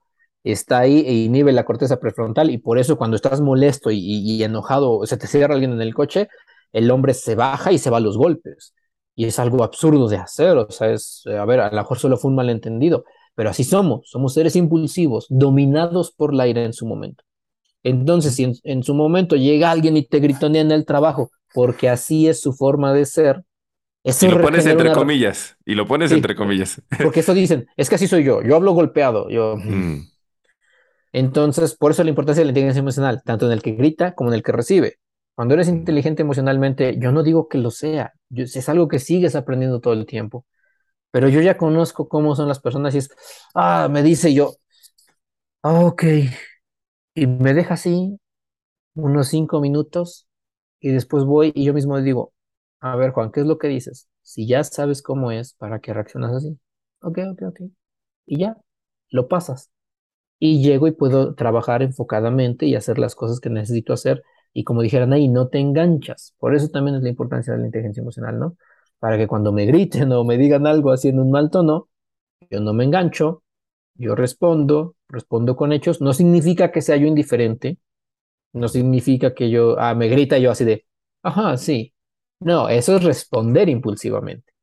está 0.46 0.80
ahí 0.80 1.04
e 1.06 1.14
inhibe 1.14 1.52
la 1.52 1.66
corteza 1.66 2.00
prefrontal 2.00 2.52
y 2.52 2.60
por 2.60 2.78
eso 2.80 2.98
cuando 2.98 3.16
estás 3.18 3.42
molesto 3.42 3.92
y, 3.92 4.42
enojado, 4.44 5.06
se 5.06 5.18
te 5.18 5.28
cierra 5.28 5.56
alguien 5.56 5.74
en 5.74 5.82
el 5.82 5.94
coche, 5.94 6.30
el 6.72 6.90
hombre 6.90 7.14
se 7.14 7.36
baja 7.36 7.74
y 7.74 7.78
se 7.80 7.90
va 7.90 7.98
a 7.98 8.00
los 8.00 8.18
golpes. 8.18 8.74
Y 9.16 9.26
es 9.26 9.38
algo 9.40 9.64
absurdo 9.64 10.08
de 10.08 10.18
hacer, 10.18 10.58
o 10.58 10.70
sea, 10.72 10.92
es, 10.92 11.24
a 11.28 11.46
ver, 11.46 11.60
a 11.60 11.70
lo 11.70 11.78
mejor 11.78 12.00
solo 12.00 12.18
fue 12.18 12.30
un 12.30 12.36
malentendido, 12.36 13.06
pero 13.36 13.50
así 13.50 13.64
somos, 13.64 14.10
somos 14.10 14.34
seres 14.34 14.56
impulsivos, 14.56 15.28
dominados 15.30 16.12
por 16.12 16.34
la 16.34 16.48
ira 16.48 16.64
en 16.64 16.74
su 16.74 16.86
momento. 16.86 17.24
Entonces, 17.84 18.36
si 18.36 18.60
en, 18.64 18.84
su 18.84 18.94
momento 18.94 19.36
llega 19.36 19.70
alguien 19.70 19.98
y 19.98 20.08
te 20.08 20.20
gritonea 20.20 20.62
en 20.62 20.72
el 20.72 20.86
trabajo, 20.86 21.32
porque 21.54 21.90
así 21.90 22.28
es 22.28 22.42
su 22.42 22.54
forma 22.54 22.94
de 22.94 23.06
ser, 23.06 23.44
y 24.04 24.28
lo 24.28 24.42
pones 24.42 24.66
entre 24.66 24.92
comillas. 24.92 25.56
Y 25.66 25.76
lo 25.76 25.88
pones 25.88 26.12
entre 26.12 26.36
comillas. 26.36 26.82
Porque 27.02 27.22
eso 27.22 27.34
dicen, 27.34 27.68
es 27.78 27.88
que 27.88 27.96
así 27.96 28.08
soy 28.08 28.26
yo. 28.26 28.42
Yo 28.42 28.58
hablo 28.58 28.74
golpeado. 28.74 29.30
Yo. 29.30 29.56
Mm. 29.56 30.10
Entonces, 31.14 31.76
por 31.76 31.92
eso 31.92 32.04
la 32.04 32.10
importancia 32.10 32.42
de 32.42 32.46
la 32.46 32.50
inteligencia 32.50 32.82
emocional, 32.82 33.22
tanto 33.24 33.46
en 33.46 33.54
el 33.54 33.62
que 33.62 33.72
grita 33.72 34.14
como 34.14 34.30
en 34.30 34.36
el 34.36 34.44
que 34.44 34.52
recibe. 34.52 34.98
Cuando 35.36 35.56
eres 35.56 35.68
inteligente 35.70 36.22
emocionalmente, 36.22 36.98
yo 37.00 37.12
no 37.12 37.24
digo 37.24 37.48
que 37.50 37.58
lo 37.58 37.72
sea. 37.72 38.14
es 38.36 38.70
algo 38.70 38.88
que 38.88 39.00
sigues 39.00 39.36
aprendiendo 39.36 39.80
todo 39.82 39.94
el 39.94 40.06
tiempo. 40.06 40.46
Pero 41.12 41.30
yo 41.30 41.42
ya 41.42 41.58
conozco 41.58 42.10
cómo 42.10 42.36
son 42.36 42.48
las 42.50 42.60
personas 42.60 42.96
y 42.96 43.00
es, 43.00 43.10
ah, 43.56 43.88
me 43.92 44.04
dice 44.04 44.34
yo, 44.34 44.56
ah, 45.64 45.86
ok. 45.86 46.04
Y 47.16 47.28
me 47.28 47.54
deja 47.54 47.76
así 47.76 48.20
unos 48.96 49.30
cinco 49.30 49.62
minutos 49.62 50.28
y 50.80 50.92
después 50.92 51.26
voy 51.26 51.52
y 51.56 51.66
yo 51.66 51.74
mismo 51.74 52.02
digo, 52.02 52.34
a 52.82 52.96
ver, 52.96 53.12
Juan, 53.12 53.32
¿qué 53.32 53.42
es 53.42 53.48
lo 53.48 53.58
que 53.60 53.68
dices? 53.70 54.10
Si 54.24 54.48
ya 54.48 54.64
sabes 54.64 55.02
cómo 55.02 55.32
es, 55.32 55.54
¿para 55.56 55.80
qué 55.82 55.94
reaccionas 55.94 56.34
así? 56.34 56.60
Ok, 57.02 57.20
ok, 57.34 57.44
ok. 57.50 57.62
Y 58.28 58.40
ya, 58.40 58.58
lo 59.10 59.28
pasas. 59.28 59.72
Y 60.40 60.64
llego 60.64 60.88
y 60.88 60.92
puedo 60.94 61.36
trabajar 61.36 61.84
enfocadamente 61.84 62.66
y 62.68 62.76
hacer 62.76 63.00
las 63.00 63.16
cosas 63.16 63.40
que 63.40 63.50
necesito 63.50 63.94
hacer. 63.94 64.24
Y 64.54 64.64
como 64.64 64.82
dijeran 64.82 65.14
ahí, 65.14 65.28
no 65.30 65.48
te 65.50 65.60
enganchas. 65.60 66.36
Por 66.40 66.56
eso 66.56 66.70
también 66.70 66.98
es 66.98 67.04
la 67.04 67.10
importancia 67.10 67.54
de 67.54 67.60
la 67.60 67.66
inteligencia 67.68 68.02
emocional, 68.02 68.40
¿no? 68.40 68.58
Para 69.00 69.18
que 69.18 69.28
cuando 69.28 69.52
me 69.52 69.66
griten 69.66 70.12
o 70.14 70.24
me 70.24 70.38
digan 70.38 70.68
algo 70.68 70.92
haciendo 70.92 71.22
un 71.24 71.32
mal 71.32 71.50
tono, 71.52 71.90
yo 72.52 72.62
no 72.62 72.74
me 72.74 72.84
engancho, 72.86 73.44
yo 73.96 74.16
respondo, 74.16 74.96
respondo 75.10 75.56
con 75.56 75.74
hechos. 75.74 76.02
No 76.02 76.14
significa 76.14 76.72
que 76.72 76.82
sea 76.82 76.98
yo 76.98 77.08
indiferente, 77.08 77.80
no 78.54 78.68
significa 78.68 79.34
que 79.34 79.50
yo, 79.50 79.80
ah, 79.80 79.96
me 79.96 80.08
grita 80.10 80.38
yo 80.38 80.52
así 80.52 80.66
de, 80.66 80.86
ajá, 81.24 81.58
sí, 81.58 81.94
no, 82.40 82.70
eso 82.70 82.96
es 82.98 83.04
responder 83.04 83.70
impulsivamente. 83.70 84.54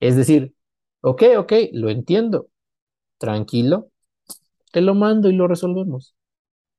Es 0.00 0.16
decir, 0.16 0.54
ok, 1.02 1.22
ok, 1.38 1.52
lo 1.72 1.90
entiendo, 1.90 2.48
tranquilo, 3.18 3.90
te 4.72 4.80
lo 4.82 4.94
mando 4.94 5.28
y 5.30 5.34
lo 5.34 5.48
resolvemos, 5.48 6.14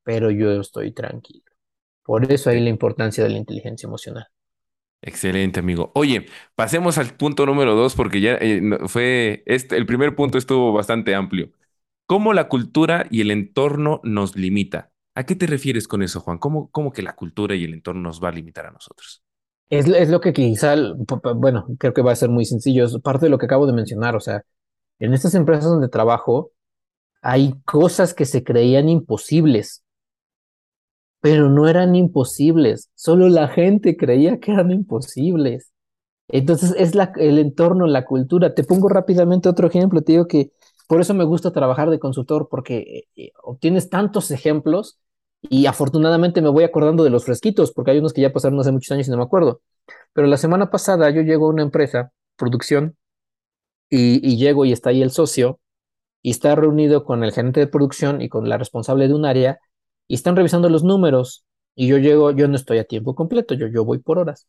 pero 0.04 0.32
yo 0.32 0.52
estoy 0.62 0.94
tranquilo. 0.94 1.51
Por 2.04 2.32
eso 2.32 2.50
hay 2.50 2.60
la 2.60 2.70
importancia 2.70 3.24
de 3.24 3.30
la 3.30 3.38
inteligencia 3.38 3.88
emocional. 3.88 4.26
Excelente, 5.02 5.60
amigo. 5.60 5.92
Oye, 5.96 6.28
pasemos 6.56 6.98
al 6.98 7.16
punto 7.16 7.46
número 7.46 7.76
dos 7.76 7.96
porque 7.96 8.22
ya 8.22 8.38
eh, 8.40 8.62
fue, 8.88 9.44
este, 9.48 9.78
el 9.78 9.86
primer 9.86 10.16
punto 10.16 10.38
estuvo 10.38 10.74
bastante 10.74 11.16
amplio. 11.16 11.52
¿Cómo 12.06 12.34
la 12.34 12.48
cultura 12.48 13.08
y 13.10 13.22
el 13.22 13.32
entorno 13.32 14.02
nos 14.04 14.36
limita? 14.36 14.92
¿A 15.16 15.26
qué 15.26 15.36
te 15.36 15.48
refieres 15.48 15.88
con 15.88 16.04
eso, 16.04 16.20
Juan? 16.20 16.38
¿Cómo, 16.38 16.70
cómo 16.70 16.92
que 16.92 17.02
la 17.02 17.16
cultura 17.16 17.56
y 17.56 17.64
el 17.64 17.74
entorno 17.74 18.02
nos 18.02 18.24
va 18.24 18.30
a 18.30 18.34
limitar 18.34 18.66
a 18.66 18.72
nosotros? 18.72 19.24
Es, 19.70 19.88
es, 19.88 20.10
lo 20.10 20.20
que 20.20 20.34
quizá, 20.34 20.76
bueno, 21.36 21.66
creo 21.80 21.94
que 21.94 22.02
va 22.02 22.12
a 22.12 22.16
ser 22.16 22.30
muy 22.30 22.46
sencillo, 22.46 22.86
es 22.86 22.98
parte 23.00 23.26
de 23.26 23.30
lo 23.30 23.38
que 23.38 23.46
acabo 23.46 23.66
de 23.66 23.74
mencionar, 23.74 24.16
o 24.16 24.20
sea, 24.20 24.44
en 25.00 25.14
estas 25.14 25.34
empresas 25.34 25.66
donde 25.66 25.88
trabajo 25.88 26.52
hay 27.22 27.54
cosas 27.66 28.14
que 28.14 28.26
se 28.26 28.44
creían 28.44 28.90
imposibles, 28.90 29.84
pero 31.22 31.50
no 31.50 31.68
eran 31.68 31.96
imposibles, 31.96 32.90
solo 32.96 33.30
la 33.30 33.48
gente 33.48 33.96
creía 33.98 34.40
que 34.40 34.52
eran 34.52 34.72
imposibles. 34.72 35.72
Entonces 36.28 36.74
es 36.78 36.94
el 37.18 37.40
entorno, 37.40 37.88
la 37.88 38.06
cultura. 38.06 38.56
Te 38.56 38.64
pongo 38.64 38.90
rápidamente 38.90 39.50
otro 39.50 39.68
ejemplo, 39.68 40.02
te 40.02 40.14
digo 40.14 40.28
que 40.28 40.52
por 40.88 41.00
eso 41.00 41.14
me 41.14 41.24
gusta 41.24 41.52
trabajar 41.54 41.90
de 41.90 42.00
consultor, 42.00 42.50
porque 42.50 43.06
eh, 43.16 43.32
obtienes 43.44 43.90
tantos 43.90 44.30
ejemplos 44.32 45.00
y 45.42 45.66
afortunadamente 45.66 46.42
me 46.42 46.50
voy 46.50 46.64
acordando 46.66 47.04
de 47.04 47.10
los 47.10 47.26
fresquitos, 47.26 47.72
porque 47.72 47.92
hay 47.92 48.00
unos 48.00 48.14
que 48.14 48.22
ya 48.22 48.34
pasaron 48.34 48.60
hace 48.60 48.72
muchos 48.72 48.92
años 48.92 49.08
y 49.08 49.12
no 49.12 49.18
me 49.18 49.24
acuerdo. 49.24 49.62
Pero 50.14 50.28
la 50.28 50.38
semana 50.38 50.70
pasada 50.70 51.10
yo 51.10 51.22
llego 51.22 51.48
a 51.48 51.50
una 51.50 51.64
empresa, 51.64 52.12
producción, 52.36 52.98
y, 53.90 54.38
llego 54.38 54.66
y 54.66 54.72
está 54.72 54.90
ahí 54.90 55.02
el 55.02 55.12
socio, 55.12 55.60
y 56.22 56.32
está 56.32 56.56
reunido 56.56 57.04
con 57.06 57.24
el 57.24 57.32
gerente 57.32 57.60
de 57.62 57.68
producción 57.68 58.22
y 58.22 58.30
con 58.30 58.50
la 58.50 58.58
responsable 58.58 59.08
de 59.08 59.14
un 59.14 59.26
área, 59.26 59.60
y 60.12 60.16
están 60.16 60.36
revisando 60.36 60.68
los 60.68 60.84
números. 60.84 61.46
Y 61.74 61.88
yo 61.88 61.98
llego, 61.98 62.32
yo 62.32 62.50
no 62.50 62.58
estoy 62.58 62.80
a 62.80 62.84
tiempo 62.84 63.16
completo, 63.16 63.54
yo, 63.54 63.68
yo 63.68 63.86
voy 63.86 64.00
por 64.00 64.20
horas. 64.20 64.46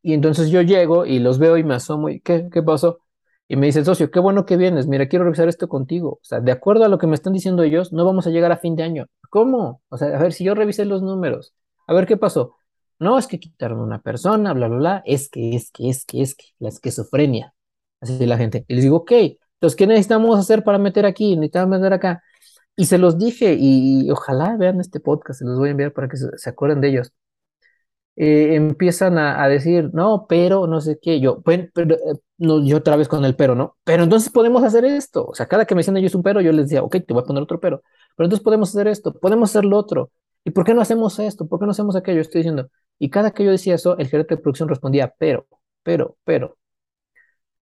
Y 0.00 0.14
entonces 0.14 0.48
yo 0.48 0.62
llego 0.62 1.06
y 1.06 1.18
los 1.18 1.40
veo 1.40 1.56
y 1.56 1.64
me 1.64 1.74
asomo 1.74 2.08
y 2.08 2.20
¿qué, 2.20 2.48
qué 2.52 2.62
pasó? 2.62 3.00
Y 3.48 3.56
me 3.56 3.66
dice 3.66 3.80
el 3.80 3.84
socio, 3.84 4.12
qué 4.12 4.20
bueno 4.20 4.46
que 4.46 4.56
vienes, 4.56 4.86
mira, 4.86 5.08
quiero 5.08 5.24
revisar 5.24 5.48
esto 5.48 5.66
contigo. 5.68 6.20
O 6.22 6.24
sea, 6.24 6.38
de 6.38 6.52
acuerdo 6.52 6.84
a 6.84 6.88
lo 6.88 6.98
que 6.98 7.08
me 7.08 7.16
están 7.16 7.32
diciendo 7.32 7.64
ellos, 7.64 7.92
no 7.92 8.04
vamos 8.04 8.28
a 8.28 8.30
llegar 8.30 8.52
a 8.52 8.58
fin 8.58 8.76
de 8.76 8.84
año. 8.84 9.06
¿Cómo? 9.28 9.82
O 9.88 9.96
sea, 9.98 10.16
a 10.16 10.22
ver, 10.22 10.32
si 10.32 10.44
yo 10.44 10.54
revisé 10.54 10.84
los 10.84 11.02
números, 11.02 11.52
a 11.88 11.94
ver 11.94 12.06
qué 12.06 12.16
pasó. 12.16 12.54
No, 13.00 13.18
es 13.18 13.26
que 13.26 13.40
quitaron 13.40 13.80
una 13.80 14.00
persona, 14.02 14.52
bla, 14.52 14.68
bla, 14.68 14.76
bla, 14.76 15.02
es 15.04 15.28
que, 15.28 15.56
es 15.56 15.72
que, 15.72 15.88
es 15.88 16.04
que, 16.04 16.22
es 16.22 16.36
que, 16.36 16.44
la 16.60 16.68
esquizofrenia. 16.68 17.54
Así 18.00 18.24
la 18.24 18.36
gente. 18.36 18.64
Y 18.68 18.74
les 18.76 18.84
digo, 18.84 18.98
ok, 18.98 19.12
entonces, 19.62 19.76
¿qué 19.76 19.88
necesitamos 19.88 20.38
hacer 20.38 20.62
para 20.62 20.78
meter 20.78 21.06
aquí? 21.06 21.34
Necesitamos 21.34 21.80
meter 21.80 21.92
acá. 21.92 22.22
Y 22.76 22.86
se 22.86 22.98
los 22.98 23.18
dije, 23.18 23.56
y, 23.58 24.10
ojalá 24.10 24.56
vean 24.56 24.80
este 24.80 25.00
podcast, 25.00 25.40
se 25.40 25.44
los 25.46 25.58
voy 25.58 25.68
a 25.68 25.72
enviar 25.72 25.92
para 25.92 26.08
que 26.08 26.16
se 26.16 26.50
acuerden 26.50 26.80
de 26.80 26.88
ellos. 26.88 27.12
Eh, 28.14 28.56
empiezan 28.56 29.16
a, 29.16 29.48
decir, 29.48 29.88
no, 29.94 30.26
pero 30.28 30.66
no 30.66 30.82
sé 30.82 30.98
qué, 31.00 31.18
yo, 31.18 31.40
pero, 31.42 31.68
pero 31.74 31.94
eh, 31.94 32.20
no, 32.36 32.62
yo 32.62 32.76
otra 32.76 32.96
vez 32.96 33.08
con 33.08 33.24
el 33.24 33.34
pero, 33.36 33.54
¿no? 33.54 33.78
Pero 33.84 34.02
entonces 34.02 34.30
podemos 34.30 34.62
hacer 34.64 34.84
esto, 34.84 35.24
o 35.26 35.34
sea, 35.34 35.46
cada 35.46 35.64
que 35.64 35.74
me 35.74 35.78
decían 35.78 35.96
ellos 35.96 36.14
un 36.14 36.22
pero, 36.22 36.42
yo 36.42 36.52
les 36.52 36.66
decía, 36.66 36.82
ok, 36.82 36.96
te 37.06 37.14
voy 37.14 37.22
a 37.22 37.26
poner 37.26 37.42
otro 37.42 37.58
pero, 37.58 37.82
pero 38.14 38.26
entonces 38.26 38.44
podemos 38.44 38.68
hacer 38.68 38.86
esto, 38.86 39.14
podemos 39.18 39.50
hacer 39.50 39.64
lo 39.64 39.78
otro, 39.78 40.10
¿y 40.44 40.50
por 40.50 40.64
qué 40.64 40.74
no 40.74 40.82
hacemos 40.82 41.18
esto? 41.20 41.48
¿Por 41.48 41.58
qué 41.58 41.64
no 41.64 41.70
hacemos 41.72 41.96
aquello? 41.96 42.20
Estoy 42.20 42.40
diciendo, 42.40 42.68
y 42.98 43.08
cada 43.10 43.30
que 43.32 43.44
yo 43.44 43.50
decía 43.50 43.74
eso, 43.76 43.96
el 43.96 44.08
gerente 44.08 44.36
de 44.36 44.42
producción 44.42 44.68
respondía, 44.68 45.14
pero, 45.18 45.46
pero, 45.82 46.16
pero. 46.24 46.58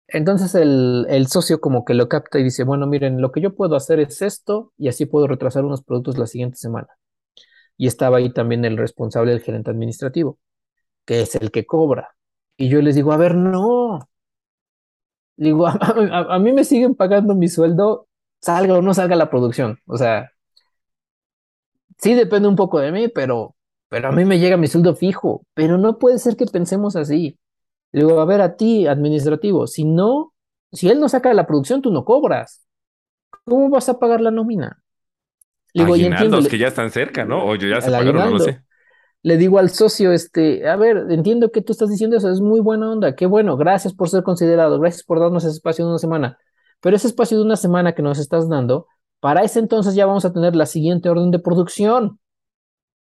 Entonces 0.08 0.54
el, 0.56 1.28
socio 1.28 1.60
como 1.60 1.84
que 1.84 1.94
lo 1.94 2.08
capta 2.10 2.40
y 2.40 2.44
dice, 2.44 2.64
bueno, 2.64 2.88
miren, 2.88 3.22
lo 3.22 3.32
que 3.32 3.42
yo 3.42 3.56
puedo 3.56 3.76
hacer 3.76 4.00
es 4.00 4.22
esto 4.22 4.72
y 4.78 4.88
así 4.88 5.06
puedo 5.06 5.28
retrasar 5.28 5.66
unos 5.66 5.84
productos 5.84 6.18
la 6.18 6.28
siguiente 6.28 6.58
semana 6.58 6.90
y 7.78 7.88
estaba 7.88 8.18
ahí 8.18 8.32
también 8.32 8.66
el 8.66 8.78
responsable 8.78 9.32
del 9.32 9.42
gerente 9.42 9.72
administrativo, 9.72 10.40
que 11.06 11.22
es 11.22 11.36
el 11.36 11.52
que 11.52 11.66
cobra. 11.66 12.16
Y 12.58 12.70
yo 12.70 12.82
les 12.82 12.96
digo, 12.96 13.12
a 13.12 13.18
ver, 13.18 13.36
no. 13.36 14.00
Digo, 15.38 15.68
a, 15.68 16.40
mí 16.40 16.54
me 16.54 16.64
siguen 16.64 16.96
pagando 16.96 17.36
mi 17.36 17.48
sueldo, 17.50 18.08
salga 18.42 18.76
o 18.78 18.82
no 18.82 18.94
salga 18.94 19.16
la 19.16 19.30
producción. 19.30 19.80
O 19.86 19.98
sea, 19.98 20.32
sí 21.98 22.14
depende 22.14 22.48
un 22.48 22.56
poco 22.56 22.80
de 22.80 22.92
mí, 22.92 23.08
pero, 23.10 23.56
pero 23.90 24.10
a 24.10 24.12
mí 24.12 24.26
me 24.26 24.40
llega 24.40 24.58
mi 24.58 24.68
sueldo 24.68 24.96
fijo. 24.96 25.46
Pero 25.54 25.78
no 25.78 25.98
puede 26.00 26.20
ser 26.20 26.36
que 26.38 26.46
pensemos 26.46 26.96
así. 26.96 27.38
Digo, 27.96 28.20
a 28.20 28.26
ver, 28.26 28.42
a 28.42 28.58
ti, 28.58 28.88
administrativo, 28.88 29.68
si 29.68 29.86
no, 29.86 30.34
si 30.72 30.90
él 30.90 31.00
no 31.00 31.08
saca 31.08 31.34
la 31.34 31.48
producción, 31.48 31.82
tú 31.82 31.92
no 31.92 32.04
cobras. 32.04 32.68
¿Cómo 33.46 33.70
vas 33.70 33.88
a 33.88 34.00
pagar 34.00 34.20
la 34.20 34.32
nómina? 34.32 34.84
Digo, 35.74 35.94
Aguinaldos 35.94 36.48
que 36.50 36.58
ya 36.58 36.68
están 36.68 36.92
cerca, 36.92 37.24
¿no? 37.24 37.46
O 37.46 37.56
ya 37.56 37.80
se 37.80 37.90
pagaron, 37.92 38.16
no 38.16 38.30
lo 38.32 38.40
sé. 38.40 38.62
le 39.22 39.38
digo 39.38 39.60
al 39.60 39.70
socio, 39.70 40.12
este, 40.12 40.68
a 40.68 40.76
ver, 40.76 41.08
entiendo 41.10 41.52
que 41.52 41.62
tú 41.62 41.72
estás 41.72 41.90
diciendo 41.90 42.18
eso, 42.18 42.30
es 42.30 42.42
muy 42.42 42.60
buena 42.60 42.92
onda, 42.92 43.16
qué 43.16 43.26
bueno, 43.28 43.56
gracias 43.56 43.94
por 43.94 44.10
ser 44.10 44.24
considerado, 44.24 44.78
gracias 44.80 45.04
por 45.04 45.22
darnos 45.22 45.46
ese 45.46 45.54
espacio 45.54 45.86
de 45.86 45.92
una 45.92 46.00
semana. 46.00 46.38
Pero 46.82 46.98
ese 46.98 47.08
espacio 47.08 47.38
de 47.38 47.46
una 47.46 47.56
semana 47.56 47.94
que 47.94 48.02
nos 48.02 48.20
estás 48.20 48.50
dando, 48.50 48.88
para 49.22 49.42
ese 49.44 49.60
entonces 49.60 49.96
ya 49.96 50.06
vamos 50.06 50.26
a 50.26 50.34
tener 50.34 50.56
la 50.56 50.66
siguiente 50.66 51.10
orden 51.10 51.32
de 51.32 51.40
producción. 51.40 52.20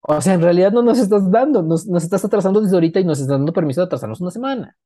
O 0.02 0.20
sea, 0.20 0.34
en 0.34 0.42
realidad 0.42 0.72
no 0.72 0.82
nos 0.82 0.98
estás 0.98 1.30
dando, 1.30 1.62
nos, 1.62 1.86
nos 1.86 2.02
estás 2.04 2.24
atrasando 2.24 2.60
desde 2.60 2.76
ahorita 2.76 3.00
y 3.00 3.04
nos 3.04 3.20
estás 3.20 3.38
dando 3.38 3.52
permiso 3.52 3.80
de 3.80 3.86
atrasarnos 3.86 4.20
una 4.20 4.30
semana. 4.30 4.76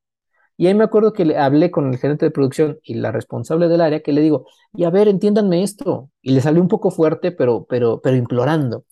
Y 0.57 0.67
ahí 0.67 0.75
me 0.75 0.85
acuerdo 0.85 1.12
que 1.12 1.25
le 1.25 1.39
hablé 1.39 1.71
con 1.71 1.93
el 1.93 1.99
gerente 1.99 2.27
de 2.27 2.31
producción 2.31 2.79
y 2.83 2.95
la 2.95 3.11
responsable 3.11 3.69
del 3.69 3.81
área, 3.81 4.03
que 4.03 4.12
le 4.12 4.21
digo, 4.21 4.47
y 4.73 4.85
a 4.85 4.91
ver, 4.91 5.09
entiéndanme 5.09 5.62
esto. 5.62 6.11
Y 6.23 6.33
le 6.33 6.41
salió 6.41 6.62
un 6.62 6.69
poco 6.69 6.91
fuerte, 6.91 7.33
pero, 7.33 7.65
pero, 7.69 8.01
pero 8.01 8.17
implorando. 8.17 8.85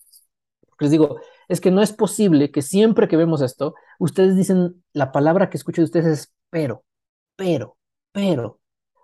Les 0.80 0.90
digo, 0.90 1.18
es 1.48 1.60
que 1.60 1.70
no 1.70 1.82
es 1.82 1.92
posible 1.92 2.50
que 2.50 2.62
siempre 2.62 3.06
que 3.08 3.16
vemos 3.16 3.42
esto, 3.42 3.74
ustedes 3.98 4.36
dicen, 4.36 4.82
la 4.92 5.12
palabra 5.12 5.50
que 5.50 5.56
escucho 5.56 5.82
de 5.82 5.86
ustedes 5.86 6.06
es 6.06 6.32
pero, 6.50 6.84
pero, 7.36 7.76
pero. 8.12 8.60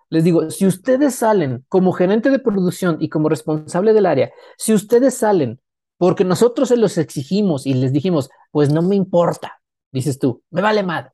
Les 0.09 0.23
digo, 0.23 0.49
si 0.49 0.65
ustedes 0.65 1.15
salen 1.15 1.65
como 1.69 1.93
gerente 1.93 2.29
de 2.29 2.39
producción 2.39 2.97
y 2.99 3.09
como 3.09 3.29
responsable 3.29 3.93
del 3.93 4.05
área, 4.07 4.31
si 4.57 4.73
ustedes 4.73 5.13
salen 5.15 5.61
porque 5.99 6.23
nosotros 6.23 6.69
se 6.69 6.77
los 6.77 6.97
exigimos 6.97 7.67
y 7.67 7.73
les 7.73 7.91
dijimos, 7.91 8.29
pues 8.51 8.71
no 8.71 8.81
me 8.81 8.95
importa, 8.95 9.61
dices 9.91 10.17
tú, 10.17 10.41
me 10.49 10.61
vale 10.61 10.81
mal, 10.81 11.11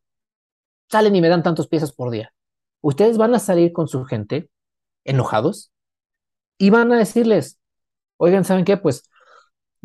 salen 0.92 1.16
y 1.16 1.22
me 1.22 1.28
dan 1.28 1.42
tantas 1.42 1.68
piezas 1.68 1.92
por 1.92 2.12
día. 2.12 2.32
Ustedes 2.82 3.18
van 3.18 3.34
a 3.34 3.40
salir 3.40 3.74
con 3.74 3.88
su 3.88 4.06
gente 4.06 4.48
enojados 5.04 5.72
y 6.60 6.70
van 6.70 6.94
a 6.94 6.98
decirles, 6.98 7.58
oigan, 8.18 8.46
¿saben 8.46 8.64
qué? 8.64 8.78
Pues 8.78 9.10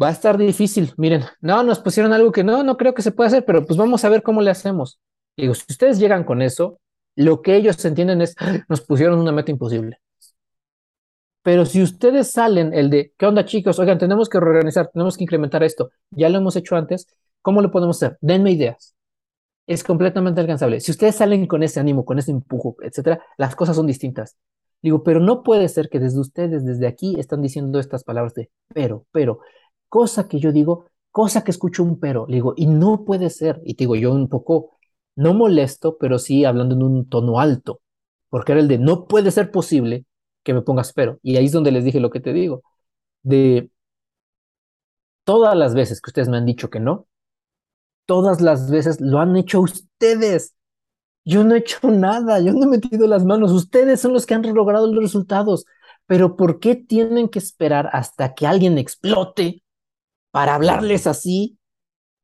va 0.01 0.09
a 0.09 0.13
estar 0.13 0.37
difícil. 0.37 0.93
Miren, 0.99 1.25
no, 1.41 1.63
nos 1.63 1.81
pusieron 1.81 2.13
algo 2.13 2.31
que 2.31 2.45
no, 2.45 2.63
no 2.63 2.77
creo 2.77 2.93
que 2.93 3.01
se 3.01 3.11
pueda 3.11 3.29
hacer, 3.29 3.47
pero 3.47 3.65
pues 3.65 3.79
vamos 3.79 4.05
a 4.05 4.11
ver 4.11 4.23
cómo 4.23 4.43
le 4.43 4.51
hacemos. 4.51 5.01
digo, 5.35 5.55
si 5.55 5.65
ustedes 5.67 5.99
llegan 5.99 6.25
con 6.25 6.43
eso, 6.43 6.79
lo 7.17 7.41
que 7.41 7.57
ellos 7.57 7.83
entienden 7.87 8.21
es, 8.21 8.37
nos 8.69 8.83
pusieron 8.83 9.19
una 9.19 9.33
meta 9.33 9.51
imposible. 9.51 9.99
Pero 11.43 11.65
si 11.65 11.83
ustedes 11.83 12.31
salen 12.31 12.75
el 12.75 12.91
de, 12.91 13.13
¿qué 13.17 13.27
onda 13.27 13.45
chicos? 13.45 13.79
Oigan, 13.79 13.99
tenemos 13.99 14.29
que 14.29 14.41
reorganizar, 14.41 14.91
tenemos 14.93 15.17
que 15.17 15.25
incrementar 15.25 15.63
esto. 15.63 15.91
Ya 16.11 16.29
lo 16.29 16.39
hemos 16.39 16.57
hecho 16.57 16.77
antes. 16.77 17.07
¿Cómo 17.43 17.63
lo 17.63 17.71
podemos 17.71 17.97
hacer? 17.97 18.19
Denme 18.21 18.53
ideas. 18.53 18.95
Es 19.67 19.85
completamente 19.85 20.41
alcanzable. 20.41 20.81
Si 20.81 20.91
ustedes 20.91 21.17
salen 21.17 21.47
con 21.47 21.63
ese 21.63 21.81
ánimo, 21.81 22.05
con 22.05 22.19
ese 22.19 22.33
empujo, 22.33 22.77
etcétera, 22.83 23.25
las 23.39 23.57
cosas 23.57 23.77
son 23.77 23.87
distintas. 23.87 24.37
Digo, 24.83 25.03
pero 25.03 25.21
no 25.21 25.43
puede 25.43 25.69
ser 25.69 25.89
que 25.89 25.99
desde 26.01 26.21
ustedes, 26.21 26.65
desde 26.65 26.87
aquí, 26.87 27.19
están 27.19 27.43
diciendo 27.43 27.79
estas 27.79 28.05
palabras 28.05 28.35
de 28.35 28.51
pero, 28.69 29.07
pero 29.13 29.41
cosa 29.89 30.29
que 30.29 30.39
yo 30.41 30.53
digo, 30.53 30.87
cosa 31.11 31.45
que 31.45 31.51
escucho 31.51 31.83
un 31.83 32.01
pero, 32.01 32.27
le 32.27 32.37
digo, 32.37 32.55
y 32.57 32.67
no 32.67 33.05
puede 33.05 33.31
ser, 33.31 33.61
y 33.65 33.75
te 33.75 33.85
digo, 33.85 33.97
yo 33.97 34.13
un 34.13 34.29
poco, 34.29 34.79
no 35.17 35.35
molesto, 35.35 35.99
pero 35.99 36.19
sí 36.19 36.45
hablando 36.45 36.75
en 36.75 36.83
un 36.83 37.09
tono 37.09 37.41
alto, 37.41 37.81
porque 38.31 38.53
era 38.53 38.61
el 38.61 38.69
de, 38.69 38.79
no 38.79 39.07
puede 39.07 39.31
ser 39.31 39.51
posible 39.51 40.07
que 40.43 40.55
me 40.55 40.63
pongas 40.63 40.93
pero, 40.93 41.19
y 41.23 41.37
ahí 41.37 41.47
es 41.47 41.53
donde 41.53 41.73
les 41.73 41.85
dije 41.85 42.01
lo 42.01 42.11
que 42.11 42.21
te 42.21 42.33
digo, 42.33 42.63
de 43.23 43.71
todas 45.25 45.57
las 45.57 45.75
veces 45.75 46.01
que 46.01 46.11
ustedes 46.11 46.29
me 46.29 46.37
han 46.37 46.47
dicho 46.47 46.71
que 46.71 46.81
no, 46.81 47.07
todas 48.07 48.41
las 48.41 48.71
veces 48.71 49.01
lo 49.01 49.21
han 49.21 49.37
hecho 49.37 49.61
ustedes. 49.61 50.55
Yo 51.25 51.45
no 51.45 51.55
he 51.55 51.59
hecho 51.59 51.79
nada, 51.91 52.41
yo 52.41 52.53
no 52.53 52.65
he 52.65 52.67
metido 52.67 53.07
las 53.07 53.25
manos, 53.25 53.53
ustedes 53.53 54.01
son 54.01 54.13
los 54.13 54.27
que 54.27 54.35
han 54.35 54.43
logrado 54.55 54.93
los 54.93 55.03
resultados. 55.03 55.65
Pero 56.07 56.37
¿por 56.37 56.59
qué 56.59 56.75
tienen 56.75 57.29
que 57.29 57.39
esperar 57.39 57.89
hasta 57.93 58.35
que 58.35 58.47
alguien 58.47 58.79
explote 58.79 59.63
para 60.31 60.55
hablarles 60.55 61.07
así 61.07 61.59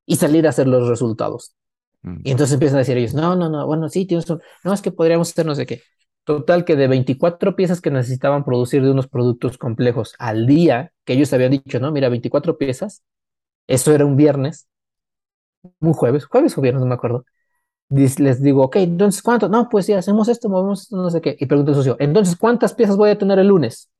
y 0.07 0.17
salir 0.17 0.47
a 0.47 0.51
hacer 0.51 0.69
los 0.69 0.89
resultados. 0.89 1.55
Mm. 2.03 2.21
Y 2.25 2.31
entonces 2.31 2.55
empiezan 2.55 2.77
a 2.77 2.81
decir 2.81 2.97
ellos, 2.97 3.15
no, 3.15 3.35
no, 3.37 3.49
no, 3.49 3.67
bueno, 3.67 3.89
sí, 3.89 4.07
tienes 4.07 4.29
un... 4.31 4.41
no, 4.65 4.73
es 4.73 4.81
que 4.81 4.93
podríamos 4.93 5.31
hacer 5.31 5.45
no 5.45 5.55
sé 5.55 5.67
qué. 5.67 5.83
Total 6.27 6.65
que 6.65 6.75
de 6.75 6.89
24 6.89 7.55
piezas 7.55 7.81
que 7.81 7.93
necesitaban 7.93 8.45
producir 8.45 8.83
de 8.83 8.91
unos 8.91 9.07
productos 9.07 9.59
complejos 9.59 10.17
al 10.19 10.49
día, 10.49 10.93
que 11.05 11.13
ellos 11.13 11.33
habían 11.33 11.53
dicho, 11.53 11.79
no, 11.79 11.93
mira, 11.93 12.09
24 12.09 12.59
piezas, 12.59 13.05
eso 13.69 13.93
era 13.95 14.07
un 14.07 14.17
viernes, 14.17 14.69
un 15.81 15.93
jueves, 15.93 16.27
jueves 16.27 16.59
o 16.59 16.61
viernes, 16.61 16.81
no 16.83 16.89
me 16.89 16.95
acuerdo. 16.95 17.25
Les 17.91 18.43
digo, 18.43 18.65
ok, 18.65 18.77
entonces, 18.77 19.23
¿cuánto? 19.23 19.49
No, 19.49 19.69
pues 19.69 19.87
sí, 19.87 19.93
hacemos 19.93 20.29
esto, 20.29 20.49
movemos 20.49 20.83
esto, 20.83 20.97
no 20.97 21.11
sé 21.11 21.21
qué. 21.21 21.37
Y 21.39 21.47
pregunto 21.47 21.73
al 21.73 21.77
socio, 21.77 21.97
entonces, 22.01 22.37
¿cuántas 22.37 22.75
piezas 22.75 22.97
voy 22.97 23.11
a 23.11 23.19
tener 23.19 23.39
el 23.39 23.49
lunes? 23.49 23.91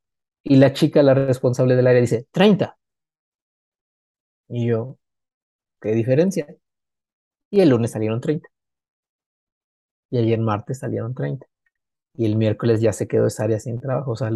Y 0.45 0.57
la 0.57 0.73
chica, 0.73 1.03
la 1.05 1.15
responsable 1.15 1.77
del 1.77 1.87
área, 1.87 2.01
dice, 2.01 2.27
30. 2.33 2.77
Y 4.49 4.67
yo, 4.67 4.99
¿qué 5.81 5.91
diferencia? 5.95 6.47
Y 7.51 7.61
el 7.61 7.71
lunes 7.71 7.91
salieron 7.91 8.21
30. 8.21 8.49
Y 10.11 10.19
ayer 10.19 10.41
martes 10.41 10.81
salieron 10.81 11.15
30. 11.15 11.47
Y 12.17 12.27
el 12.27 12.37
miércoles 12.37 12.81
ya 12.81 12.93
se 12.93 13.07
quedó 13.07 13.27
esa 13.27 13.45
área 13.45 13.61
sin 13.61 13.81
trabajo. 13.81 14.13
O 14.13 14.17
sea, 14.17 14.31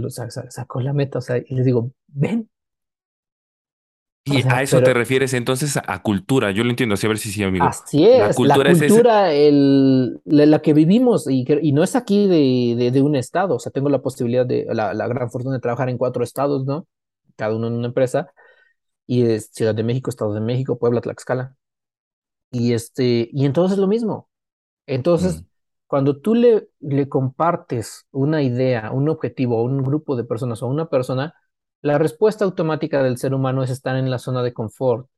sacó 0.51 0.81
la 0.81 0.93
meta. 0.93 1.19
O 1.19 1.23
sea, 1.23 1.39
y 1.39 1.55
les 1.55 1.65
digo, 1.65 1.93
ven. 2.09 2.49
Y 4.25 4.47
a 4.47 4.63
eso 4.63 4.83
te 4.83 4.93
refieres 4.93 5.33
entonces 5.33 5.79
a 5.85 6.03
cultura. 6.03 6.51
Yo 6.51 6.63
lo 6.63 6.71
entiendo, 6.71 6.95
así 6.95 7.07
a 7.07 7.09
ver 7.09 7.19
si 7.19 7.33
sí, 7.33 7.43
amigo. 7.43 7.65
Así 7.65 8.05
es. 8.05 8.21
La 8.21 8.35
cultura, 8.35 8.73
la, 8.73 8.79
cultura 8.79 9.33
el, 9.33 10.21
la, 10.25 10.61
que 10.61 10.75
vivimos 10.75 11.29
y, 11.29 11.45
y 11.63 11.73
no 11.73 11.83
es 11.83 11.97
aquí 11.97 12.29
de, 12.29 12.91
de, 12.91 13.03
un 13.03 13.17
estado. 13.17 13.57
O 13.57 13.59
sea, 13.59 13.73
tengo 13.73 13.89
la 13.89 14.03
posibilidad 14.03 14.45
de, 14.45 14.67
la, 14.71 14.93
la 14.93 15.09
gran 15.09 15.31
fortuna 15.31 15.55
de 15.55 15.61
trabajar 15.61 15.89
en 15.89 15.97
cuatro 15.97 16.23
estados, 16.23 16.67
¿no? 16.67 16.87
Cada 17.37 17.57
uno 17.57 17.69
en 17.69 17.73
una 17.73 17.89
empresa 17.89 18.31
y 19.11 19.25
es 19.25 19.51
Ciudad 19.53 19.75
de 19.75 19.83
México, 19.83 20.09
Estado 20.09 20.33
de 20.35 20.41
México, 20.41 20.79
Puebla, 20.79 21.01
Tlaxcala. 21.01 21.57
Y 22.53 22.75
este, 22.75 23.29
y 23.33 23.45
entonces 23.45 23.77
lo 23.77 23.89
mismo. 23.89 24.29
Entonces, 24.87 25.43
cuando 25.91 26.21
tú 26.21 26.35
le, 26.35 26.69
le 26.81 27.09
compartes 27.09 28.07
una 28.13 28.43
idea, 28.43 28.93
un 28.93 29.09
objetivo 29.09 29.59
a 29.59 29.63
un 29.65 29.83
grupo 29.83 30.17
de 30.17 30.25
personas 30.25 30.63
o 30.63 30.67
a 30.67 30.69
una 30.71 30.89
persona, 30.89 31.35
la 31.83 31.99
respuesta 31.99 32.45
automática 32.45 33.03
del 33.03 33.19
ser 33.19 33.35
humano 33.35 33.63
es 33.65 33.71
estar 33.71 33.97
en 33.97 34.11
la 34.11 34.19
zona 34.19 34.43
de 34.43 34.53
confort. 34.53 35.09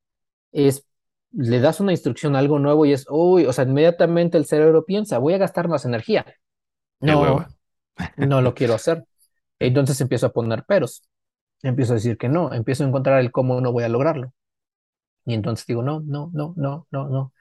Es, 0.53 0.87
le 1.33 1.61
das 1.61 1.81
una 1.81 1.93
instrucción, 1.93 2.37
algo 2.37 2.59
nuevo 2.59 2.87
y 2.87 2.93
es, 2.93 3.07
uy, 3.11 3.47
o 3.47 3.53
sea, 3.53 3.65
inmediatamente 3.65 4.39
el 4.39 4.47
cerebro 4.47 4.85
piensa, 4.87 5.19
voy 5.19 5.35
a 5.35 5.39
gastar 5.39 5.69
más 5.69 5.85
energía. 5.85 6.25
No, 7.01 7.47
no 8.17 8.41
lo 8.41 8.55
quiero 8.55 8.75
hacer. 8.75 9.05
Entonces 9.59 10.01
empiezo 10.01 10.27
a 10.27 10.33
poner 10.33 10.65
peros 10.65 11.03
empiezo 11.63 11.93
a 11.93 11.97
decir 11.97 12.19
que 12.19 12.29
no, 12.29 12.53
empiezo 12.53 12.85
a 12.85 12.89
encontrar 12.89 13.21
el 13.21 13.31
cómo 13.33 13.61
no 13.61 13.73
voy 13.73 13.85
a 13.85 13.89
lograrlo. 13.89 14.33
Y 15.25 15.35
entonces 15.35 15.67
digo, 15.67 15.83
no, 15.83 16.01
no, 16.01 16.31
no, 16.35 16.55
no, 16.57 16.87
no, 16.91 17.09
no. 17.09 17.33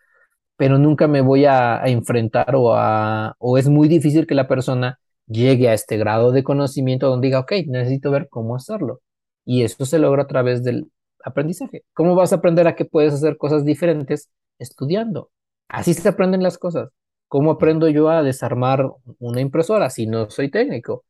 Pero 0.61 0.77
nunca 0.77 1.07
me 1.07 1.21
voy 1.21 1.45
a, 1.45 1.81
enfrentar 1.87 2.55
o 2.55 2.75
a, 2.75 3.35
o 3.39 3.57
es 3.57 3.67
muy 3.67 3.87
difícil 3.87 4.27
que 4.27 4.35
la 4.35 4.47
persona 4.47 4.99
llegue 5.25 5.67
a 5.67 5.73
este 5.73 5.97
grado 5.97 6.31
de 6.31 6.43
conocimiento 6.43 7.09
donde 7.09 7.29
diga, 7.29 7.39
ok, 7.39 7.51
necesito 7.65 8.11
ver 8.11 8.29
cómo 8.29 8.55
hacerlo. 8.55 9.01
Y 9.43 9.63
eso 9.63 9.87
se 9.87 9.97
logra 9.97 10.21
a 10.21 10.27
través 10.27 10.63
del 10.63 10.91
aprendizaje. 11.25 11.83
¿Cómo 11.95 12.13
vas 12.13 12.31
a 12.31 12.35
aprender 12.35 12.67
a 12.67 12.75
que 12.75 12.85
puedes 12.85 13.11
hacer 13.11 13.37
cosas 13.37 13.65
diferentes? 13.65 14.29
Estudiando. 14.59 15.31
Así 15.67 15.95
se 15.95 16.07
aprenden 16.07 16.43
las 16.43 16.59
cosas. 16.59 16.89
¿Cómo 17.27 17.49
aprendo 17.49 17.89
yo 17.89 18.11
a 18.11 18.21
desarmar 18.21 18.87
una 19.17 19.41
impresora 19.41 19.89
si 19.89 20.05
no 20.05 20.29
soy 20.29 20.51
técnico? 20.51 21.05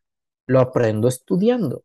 Lo 0.45 0.61
aprendo 0.61 1.09
estudiando. 1.09 1.83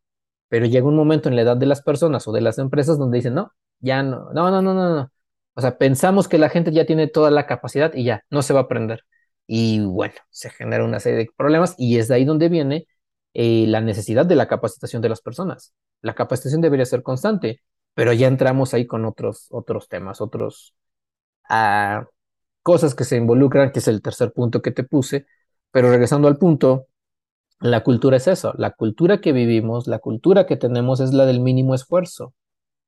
Pero 0.49 0.67
llega 0.67 0.87
un 0.87 0.95
momento 0.95 1.29
en 1.29 1.35
la 1.35 1.43
edad 1.43 1.57
de 1.57 1.67
las 1.67 1.83
personas 1.83 2.29
o 2.29 2.33
de 2.33 2.43
las 2.43 2.59
empresas 2.59 2.97
donde 2.97 3.17
dicen, 3.17 3.35
no, 3.35 3.51
ya 3.81 4.05
no, 4.05 4.33
no, 4.33 4.53
no, 4.53 4.63
no, 4.63 4.73
no, 4.73 4.95
no. 4.95 5.11
O 5.57 5.63
sea, 5.63 5.79
pensamos 5.79 6.29
que 6.29 6.39
la 6.39 6.51
gente 6.51 6.73
ya 6.73 6.87
tiene 6.87 7.09
toda 7.09 7.31
la 7.31 7.47
capacidad 7.47 7.95
y 7.95 8.05
ya, 8.05 8.25
no 8.31 8.43
se 8.43 8.53
va 8.55 8.61
a 8.61 8.63
aprender. 8.65 9.05
Y 9.47 9.81
bueno, 9.85 10.15
se 10.31 10.51
genera 10.51 10.85
una 10.85 11.01
serie 11.01 11.19
de 11.19 11.29
problemas 11.37 11.75
y 11.79 11.99
es 11.99 12.09
de 12.09 12.17
ahí 12.17 12.25
donde 12.25 12.49
viene 12.49 12.87
eh, 13.35 13.67
la 13.69 13.81
necesidad 13.81 14.27
de 14.27 14.37
la 14.37 14.49
capacitación 14.49 15.03
de 15.03 15.09
las 15.09 15.21
personas. 15.23 15.75
La 16.03 16.15
capacitación 16.15 16.61
debería 16.61 16.85
ser 16.87 17.03
constante, 17.03 17.63
pero 17.95 18.13
ya 18.13 18.29
entramos 18.29 18.75
ahí 18.75 18.87
con 18.87 19.05
otros, 19.07 19.47
otros 19.51 19.89
temas, 19.89 20.21
otros 20.21 20.75
ah, 21.49 22.07
cosas 22.63 22.95
que 22.95 23.05
se 23.05 23.17
involucran, 23.17 23.73
que 23.73 23.81
es 23.81 23.89
el 23.89 24.03
tercer 24.03 24.33
punto 24.33 24.63
que 24.63 24.73
te 24.73 24.85
puse. 24.85 25.27
Pero 25.71 25.91
regresando 25.91 26.29
al 26.29 26.39
punto, 26.39 26.89
la 27.61 27.83
cultura 27.85 28.19
es 28.19 28.29
eso, 28.29 28.53
la 28.59 28.73
cultura 28.73 29.21
que 29.21 29.33
vivimos, 29.33 29.87
la 29.89 29.99
cultura 29.99 30.47
que 30.47 30.57
tenemos 30.57 31.01
es 31.01 31.13
la 31.15 31.27
del 31.27 31.41
mínimo 31.41 31.75
esfuerzo, 31.75 32.35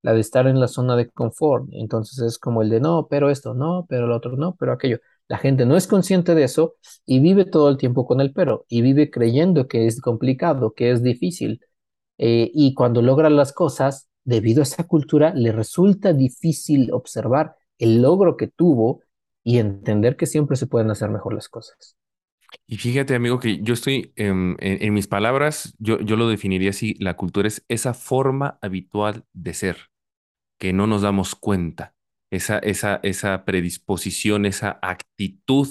la 0.02 0.12
de 0.12 0.20
estar 0.20 0.46
en 0.46 0.60
la 0.60 0.68
zona 0.68 0.96
de 0.96 1.10
confort. 1.10 1.68
Entonces 1.72 2.18
es 2.20 2.38
como 2.38 2.62
el 2.62 2.70
de 2.70 2.80
no, 2.80 3.08
pero 3.08 3.30
esto, 3.30 3.54
no, 3.54 3.86
pero 3.88 4.06
lo 4.06 4.16
otro, 4.16 4.36
no, 4.36 4.56
pero 4.56 4.72
aquello. 4.72 4.98
La 5.28 5.38
gente 5.38 5.66
no 5.66 5.76
es 5.76 5.86
consciente 5.86 6.34
de 6.34 6.44
eso 6.44 6.76
y 7.04 7.20
vive 7.20 7.44
todo 7.44 7.68
el 7.68 7.76
tiempo 7.76 8.06
con 8.06 8.20
el 8.20 8.32
pero 8.32 8.64
y 8.68 8.80
vive 8.82 9.10
creyendo 9.10 9.68
que 9.68 9.86
es 9.86 10.00
complicado, 10.00 10.72
que 10.72 10.90
es 10.90 11.02
difícil. 11.02 11.60
Eh, 12.18 12.50
y 12.54 12.74
cuando 12.74 13.02
logra 13.02 13.30
las 13.30 13.52
cosas, 13.52 14.08
debido 14.24 14.60
a 14.60 14.64
esa 14.64 14.86
cultura, 14.86 15.34
le 15.34 15.52
resulta 15.52 16.12
difícil 16.12 16.92
observar 16.92 17.56
el 17.78 18.02
logro 18.02 18.36
que 18.36 18.48
tuvo 18.48 19.02
y 19.44 19.58
entender 19.58 20.16
que 20.16 20.26
siempre 20.26 20.56
se 20.56 20.66
pueden 20.66 20.90
hacer 20.90 21.10
mejor 21.10 21.34
las 21.34 21.48
cosas. 21.48 21.96
Y 22.66 22.76
fíjate, 22.76 23.14
amigo, 23.14 23.38
que 23.40 23.60
yo 23.62 23.74
estoy 23.74 24.12
en, 24.16 24.56
mis 24.92 25.06
palabras, 25.06 25.74
yo, 25.78 26.00
yo 26.00 26.16
lo 26.16 26.28
definiría 26.28 26.70
así, 26.70 26.94
la 26.98 27.14
cultura 27.16 27.48
es 27.48 27.64
esa 27.68 27.94
forma 27.94 28.58
habitual 28.62 29.24
de 29.32 29.54
ser, 29.54 29.76
que 30.58 30.72
no 30.72 30.86
nos 30.86 31.02
damos 31.02 31.34
cuenta, 31.34 31.94
esa, 32.30 32.58
esa, 32.58 33.00
esa 33.02 33.44
predisposición, 33.44 34.46
esa 34.46 34.78
actitud 34.82 35.68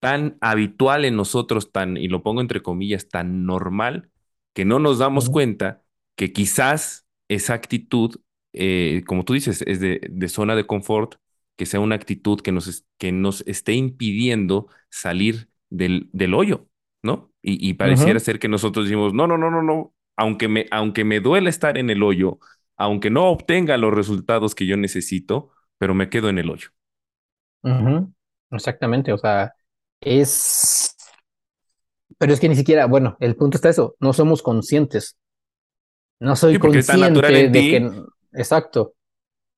tan 0.00 0.36
habitual 0.40 1.04
en 1.04 1.16
nosotros, 1.16 1.72
tan, 1.72 1.96
y 1.96 2.08
lo 2.08 2.22
pongo 2.22 2.40
entre 2.40 2.62
comillas, 2.62 3.08
tan 3.08 3.46
normal, 3.46 4.10
que 4.52 4.64
no 4.64 4.78
nos 4.78 4.98
damos 4.98 5.30
cuenta 5.30 5.82
que 6.16 6.32
quizás 6.32 7.06
esa 7.28 7.54
actitud, 7.54 8.20
eh, 8.52 9.02
como 9.06 9.24
tú 9.24 9.32
dices, 9.32 9.62
es 9.66 9.80
de, 9.80 10.00
de, 10.10 10.28
zona 10.28 10.56
de 10.56 10.66
confort, 10.66 11.14
que 11.56 11.66
sea 11.66 11.80
una 11.80 11.94
actitud 11.94 12.40
que 12.40 12.52
nos, 12.52 12.84
que 12.98 13.12
nos 13.12 13.42
esté 13.46 13.72
impidiendo 13.74 14.68
salir 14.90 15.48
del, 15.70 16.08
del 16.12 16.34
hoyo, 16.34 16.68
¿no? 17.02 17.32
Y, 17.42 17.68
y 17.68 17.74
pareciera 17.74 18.20
ser 18.20 18.38
que 18.38 18.48
nosotros 18.48 18.86
decimos, 18.86 19.12
no, 19.12 19.26
no, 19.26 19.36
no, 19.38 19.50
no, 19.50 19.62
no, 19.62 19.94
aunque 20.16 20.48
me, 20.48 20.66
aunque 20.70 21.04
me 21.04 21.20
duele 21.20 21.50
estar 21.50 21.78
en 21.78 21.90
el 21.90 22.02
hoyo, 22.02 22.38
aunque 22.76 23.10
no 23.10 23.28
obtenga 23.28 23.76
los 23.76 23.92
resultados 23.92 24.54
que 24.54 24.66
yo 24.66 24.76
necesito, 24.76 25.50
pero 25.78 25.94
me 25.94 26.08
quedo 26.08 26.28
en 26.28 26.38
el 26.38 26.50
hoyo. 26.50 26.68
Exactamente, 28.50 29.12
o 29.12 29.18
sea, 29.18 29.54
es... 30.00 30.96
Pero 32.18 32.32
es 32.32 32.40
que 32.40 32.48
ni 32.48 32.54
siquiera, 32.54 32.86
bueno, 32.86 33.16
el 33.20 33.36
punto 33.36 33.56
está 33.56 33.68
eso, 33.68 33.96
no 33.98 34.12
somos 34.12 34.42
conscientes. 34.42 35.16
No 36.20 36.36
soy 36.36 36.58
consciente 36.58 37.48
de 37.48 37.52
que... 37.52 37.90
Exacto. 38.32 38.94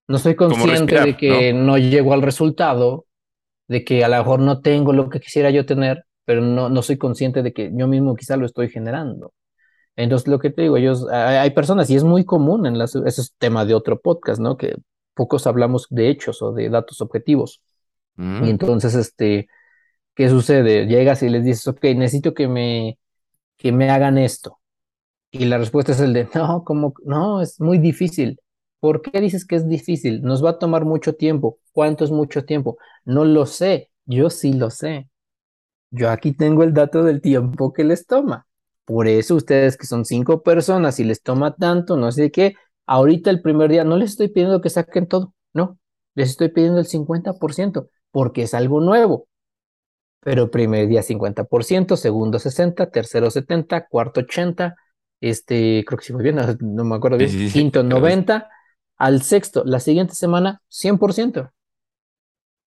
No 0.09 0.18
soy 0.18 0.36
consciente 0.36 1.00
de 1.00 1.16
que 1.16 1.52
¿no? 1.52 1.64
¿no? 1.64 1.78
llego 1.78 2.12
al 2.12 2.22
resultado, 2.22 3.07
de 3.69 3.85
que 3.85 4.05
a 4.05 4.09
lo 4.09 4.17
mejor 4.19 4.41
no 4.41 4.61
tengo 4.61 4.93
lo 4.93 5.09
que 5.11 5.21
quisiera 5.21 5.51
yo 5.51 5.67
tener, 5.67 6.05
pero 6.25 6.41
no, 6.41 6.69
no 6.69 6.83
soy 6.83 6.99
consciente 6.99 7.43
de 7.43 7.53
que 7.53 7.71
yo 7.75 7.89
mismo 7.89 8.17
quizá 8.17 8.37
lo 8.37 8.47
estoy 8.47 8.69
generando. 8.69 9.33
Entonces, 9.97 10.29
lo 10.29 10.39
que 10.39 10.51
te 10.51 10.62
digo, 10.62 10.77
ellos, 10.77 11.09
hay 11.11 11.51
personas, 11.51 11.89
y 11.89 11.97
es 11.97 12.05
muy 12.05 12.25
común 12.25 12.67
en 12.67 12.79
las, 12.79 12.95
ese 12.95 13.23
es 13.23 13.35
tema 13.39 13.64
de 13.64 13.75
otro 13.75 13.99
podcast, 14.01 14.41
¿no? 14.41 14.57
Que 14.59 14.77
pocos 15.14 15.47
hablamos 15.47 15.87
de 15.91 16.11
hechos 16.11 16.43
o 16.43 16.53
de 16.53 16.69
datos 16.69 17.01
objetivos. 17.01 17.62
Mm. 18.17 18.45
Y 18.45 18.51
entonces, 18.51 18.95
este, 18.95 19.49
¿qué 20.14 20.29
sucede? 20.29 20.87
Llegas 20.87 21.23
y 21.23 21.31
les 21.31 21.45
dices, 21.45 21.67
ok, 21.69 21.83
necesito 21.97 22.35
que 22.35 22.49
me, 22.49 22.99
que 23.57 23.73
me 23.73 23.91
hagan 23.91 24.19
esto. 24.19 24.59
Y 25.31 25.47
la 25.47 25.59
respuesta 25.59 25.93
es 25.93 26.01
el 26.01 26.12
de, 26.12 26.29
no, 26.35 26.64
como, 26.64 26.95
no, 27.05 27.41
es 27.41 27.61
muy 27.61 27.79
difícil. 27.79 28.39
¿Por 28.81 29.03
qué 29.03 29.20
dices 29.20 29.47
que 29.47 29.57
es 29.57 29.68
difícil? 29.68 30.22
Nos 30.22 30.45
va 30.45 30.51
a 30.51 30.59
tomar 30.59 30.85
mucho 30.85 31.14
tiempo. 31.14 31.59
¿Cuánto 31.72 32.05
es 32.05 32.11
mucho 32.11 32.45
tiempo? 32.45 32.79
No 33.05 33.24
lo 33.24 33.47
sé. 33.47 33.91
Yo 34.05 34.31
sí 34.31 34.53
lo 34.53 34.70
sé. 34.70 35.09
Yo 35.91 36.11
aquí 36.11 36.33
tengo 36.33 36.62
el 36.62 36.74
dato 36.74 37.03
del 37.05 37.20
tiempo 37.20 37.72
que 37.72 37.85
les 37.85 38.07
toma. 38.07 38.47
Por 38.85 39.09
eso 39.09 39.35
ustedes 39.35 39.77
que 39.77 39.87
son 39.87 40.05
cinco 40.05 40.43
personas 40.43 41.01
y 41.01 41.05
les 41.05 41.20
toma 41.20 41.57
tanto, 41.57 41.97
no 41.97 42.12
sé 42.12 42.31
qué, 42.31 42.55
ahorita 42.87 43.31
el 43.31 43.43
primer 43.43 43.68
día 43.68 43.83
no 43.83 43.97
les 43.97 44.11
estoy 44.11 44.29
pidiendo 44.29 44.61
que 44.61 44.70
saquen 44.70 45.09
todo, 45.09 45.35
no, 45.53 45.77
les 46.14 46.31
estoy 46.31 46.51
pidiendo 46.51 46.79
el 46.79 46.87
50% 46.87 47.89
porque 48.12 48.43
es 48.43 48.55
algo 48.55 48.81
nuevo. 48.81 49.27
Pero 50.20 50.51
primer 50.53 50.87
día 50.87 51.03
50%, 51.03 51.97
segundo 51.97 52.39
60, 52.39 52.91
tercero 52.91 53.31
70, 53.31 53.87
cuarto 53.89 54.20
80, 54.20 54.77
este, 55.20 55.85
creo 55.85 55.99
que 55.99 56.05
sí 56.05 56.12
muy 56.12 56.22
bien, 56.22 56.37
no, 56.61 56.85
me 56.85 56.95
acuerdo 56.95 57.18
bien, 57.18 57.31
sí, 57.31 57.49
sí, 57.49 57.59
quinto 57.59 57.83
90, 57.83 58.49
al 58.99 59.22
sexto, 59.22 59.64
la 59.64 59.80
siguiente 59.80 60.14
semana 60.14 60.62
100%. 60.68 61.51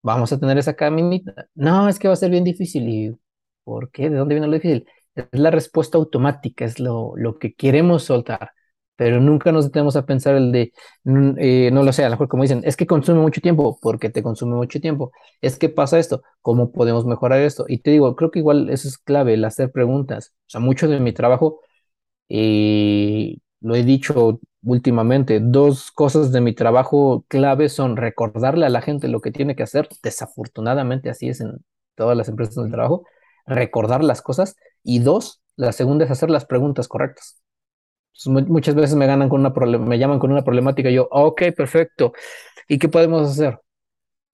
Vamos 0.02 0.32
a 0.32 0.40
tener 0.40 0.58
esa 0.58 0.76
caminita. 0.76 1.34
No, 1.56 1.90
es 1.90 2.00
que 2.00 2.08
va 2.08 2.14
a 2.14 2.18
ser 2.18 2.32
bien 2.32 2.44
difícil. 2.44 2.88
¿Y 2.88 3.18
por 3.64 3.92
qué? 3.92 4.10
¿De 4.10 4.18
dónde 4.18 4.36
viene 4.36 4.48
lo 4.48 4.54
difícil? 4.54 4.88
Es 5.16 5.28
la 5.40 5.52
respuesta 5.52 5.98
automática, 5.98 6.64
es 6.66 6.80
lo, 6.80 7.14
lo 7.18 7.38
que 7.40 7.54
queremos 7.54 8.04
soltar, 8.04 8.52
pero 8.96 9.20
nunca 9.20 9.52
nos 9.52 9.66
detenemos 9.66 9.96
a 9.98 10.06
pensar 10.06 10.36
el 10.36 10.52
de, 10.52 10.72
mm, 11.04 11.32
eh, 11.38 11.70
no 11.74 11.84
lo 11.84 11.92
sé, 11.92 12.04
a 12.06 12.10
lo 12.10 12.12
mejor 12.14 12.30
como 12.30 12.44
dicen, 12.44 12.62
es 12.64 12.78
que 12.78 12.88
consume 12.88 13.20
mucho 13.22 13.42
tiempo, 13.42 13.78
porque 13.82 14.10
te 14.10 14.24
consume 14.24 14.56
mucho 14.56 14.80
tiempo, 14.80 15.12
es 15.42 15.58
que 15.58 15.68
pasa 15.70 16.00
esto, 16.00 16.22
¿cómo 16.42 16.72
podemos 16.72 17.06
mejorar 17.06 17.42
esto? 17.42 17.66
Y 17.68 17.80
te 17.80 17.92
digo, 17.92 18.16
creo 18.16 18.32
que 18.32 18.40
igual 18.40 18.70
eso 18.70 18.88
es 18.88 18.98
clave, 18.98 19.34
el 19.34 19.44
hacer 19.46 19.72
preguntas. 19.72 20.34
O 20.48 20.50
sea, 20.52 20.62
mucho 20.62 20.88
de 20.88 21.00
mi 21.00 21.12
trabajo, 21.14 21.60
y 22.28 23.42
lo 23.62 23.76
he 23.76 23.84
dicho 23.84 24.40
últimamente, 24.64 25.40
dos 25.42 25.92
cosas 25.92 26.32
de 26.32 26.42
mi 26.42 26.54
trabajo 26.54 27.26
clave 27.28 27.70
son 27.70 27.98
recordarle 27.98 28.66
a 28.66 28.70
la 28.70 28.82
gente 28.82 29.08
lo 29.08 29.22
que 29.22 29.32
tiene 29.32 29.56
que 29.56 29.64
hacer, 29.64 29.88
desafortunadamente 30.04 31.10
así 31.10 31.30
es 31.30 31.42
en 31.42 31.64
todas 31.96 32.18
las 32.18 32.30
empresas 32.30 32.56
del 32.56 32.72
trabajo, 32.72 33.06
recordar 33.46 34.04
las 34.04 34.22
cosas 34.22 34.56
y 34.84 35.00
dos, 35.00 35.42
la 35.56 35.72
segunda 35.72 36.06
es 36.06 36.12
hacer 36.12 36.30
las 36.30 36.46
preguntas 36.46 36.88
correctas. 36.88 37.42
muchas 38.26 38.76
veces 38.76 38.96
me 38.96 39.08
ganan 39.08 39.30
con 39.30 39.42
una 39.46 39.52
me 39.80 39.98
llaman 40.00 40.20
con 40.20 40.32
una 40.32 40.44
problemática 40.44 40.90
y 40.90 40.96
yo, 40.96 41.08
ok, 41.12 41.44
perfecto. 41.56 42.14
¿Y 42.68 42.80
qué 42.80 42.90
podemos 42.90 43.30
hacer? 43.32 43.60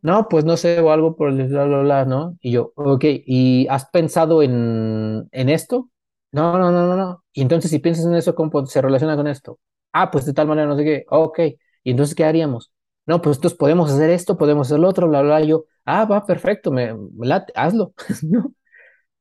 No, 0.01 0.27
pues 0.29 0.45
no 0.45 0.57
sé, 0.57 0.79
o 0.81 0.91
algo 0.91 1.15
por 1.15 1.29
el 1.29 1.47
bla, 1.47 1.65
bla, 1.65 1.79
bla, 1.81 2.05
¿no? 2.05 2.37
Y 2.41 2.51
yo, 2.51 2.73
ok, 2.75 3.05
¿y 3.25 3.67
has 3.69 3.87
pensado 3.89 4.43
en, 4.43 5.27
en 5.31 5.49
esto? 5.49 5.89
No, 6.35 6.57
no, 6.57 6.69
no, 6.69 6.85
no, 6.85 6.97
no. 6.97 7.23
Y 7.31 7.43
entonces 7.43 7.71
si 7.71 7.79
piensas 7.79 8.05
en 8.05 8.13
eso, 8.13 8.35
¿cómo 8.35 8.65
se 8.65 8.81
relaciona 8.81 9.15
con 9.15 9.25
esto? 9.25 9.57
Ah, 9.93 10.11
pues 10.11 10.25
de 10.25 10.33
tal 10.33 10.47
manera, 10.47 10.67
no 10.67 10.75
sé 10.75 10.83
qué. 10.83 11.05
Ok. 11.09 11.39
¿Y 11.81 11.91
entonces 11.91 12.13
qué 12.13 12.25
haríamos? 12.25 12.73
No, 13.05 13.21
pues 13.21 13.37
entonces 13.37 13.57
podemos 13.57 13.89
hacer 13.89 14.09
esto, 14.09 14.37
podemos 14.37 14.67
hacer 14.67 14.79
lo 14.79 14.89
otro, 14.89 15.07
bla, 15.07 15.21
bla, 15.21 15.41
yo, 15.41 15.63
ah, 15.85 16.03
va, 16.03 16.25
perfecto, 16.25 16.71
me, 16.71 16.93
me 16.93 17.25
late, 17.25 17.53
hazlo, 17.55 17.93
¿no? 18.23 18.51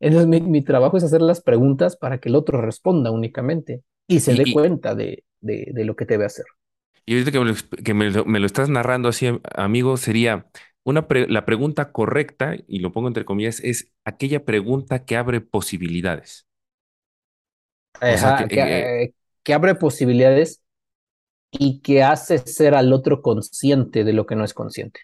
Entonces 0.01 0.27
mi, 0.27 0.41
mi, 0.41 0.63
trabajo 0.63 0.97
es 0.97 1.05
hacer 1.05 1.23
las 1.23 1.41
preguntas 1.41 1.97
para 1.97 2.19
que 2.19 2.31
el 2.31 2.35
otro 2.35 2.61
responda 2.61 3.13
únicamente 3.13 3.83
y 4.09 4.19
se 4.19 4.33
y, 4.33 4.39
dé 4.39 4.53
cuenta 4.53 4.97
de, 4.97 5.23
de, 5.41 5.71
de, 5.73 5.85
lo 5.85 5.95
que 5.95 6.07
debe 6.07 6.25
hacer. 6.25 6.47
Y 7.07 7.13
ahorita 7.13 7.31
que 7.31 7.39
me 7.39 7.45
lo, 7.45 7.55
que 7.85 7.95
me 7.95 8.11
lo, 8.11 8.25
me 8.25 8.41
lo 8.41 8.47
estás 8.47 8.69
narrando 8.69 9.09
así, 9.09 9.29
amigo, 9.55 9.97
sería 9.99 10.49
una 10.83 11.07
pre, 11.07 11.29
la 11.29 11.45
pregunta 11.45 11.93
correcta, 11.93 12.57
y 12.67 12.81
lo 12.81 12.91
pongo 12.91 13.07
entre 13.07 13.25
comillas, 13.25 13.61
es 13.61 13.93
aquella 14.05 14.45
pregunta 14.45 15.05
que 15.05 15.17
abre 15.17 15.41
posibilidades. 15.41 16.49
Ajá, 18.01 18.15
o 18.15 18.19
sea, 18.19 18.49
que, 18.49 18.55
que, 18.55 19.03
eh, 19.05 19.15
que 19.43 19.55
abre 19.55 19.75
posibilidades 19.75 20.63
y 21.53 21.81
que 21.81 22.03
hace 22.03 22.39
ser 22.39 22.75
al 22.75 22.93
otro 22.93 23.23
consciente 23.23 24.05
de 24.05 24.13
lo 24.13 24.27
que 24.27 24.37
no 24.37 24.45
es 24.45 24.55
consciente. 24.55 25.01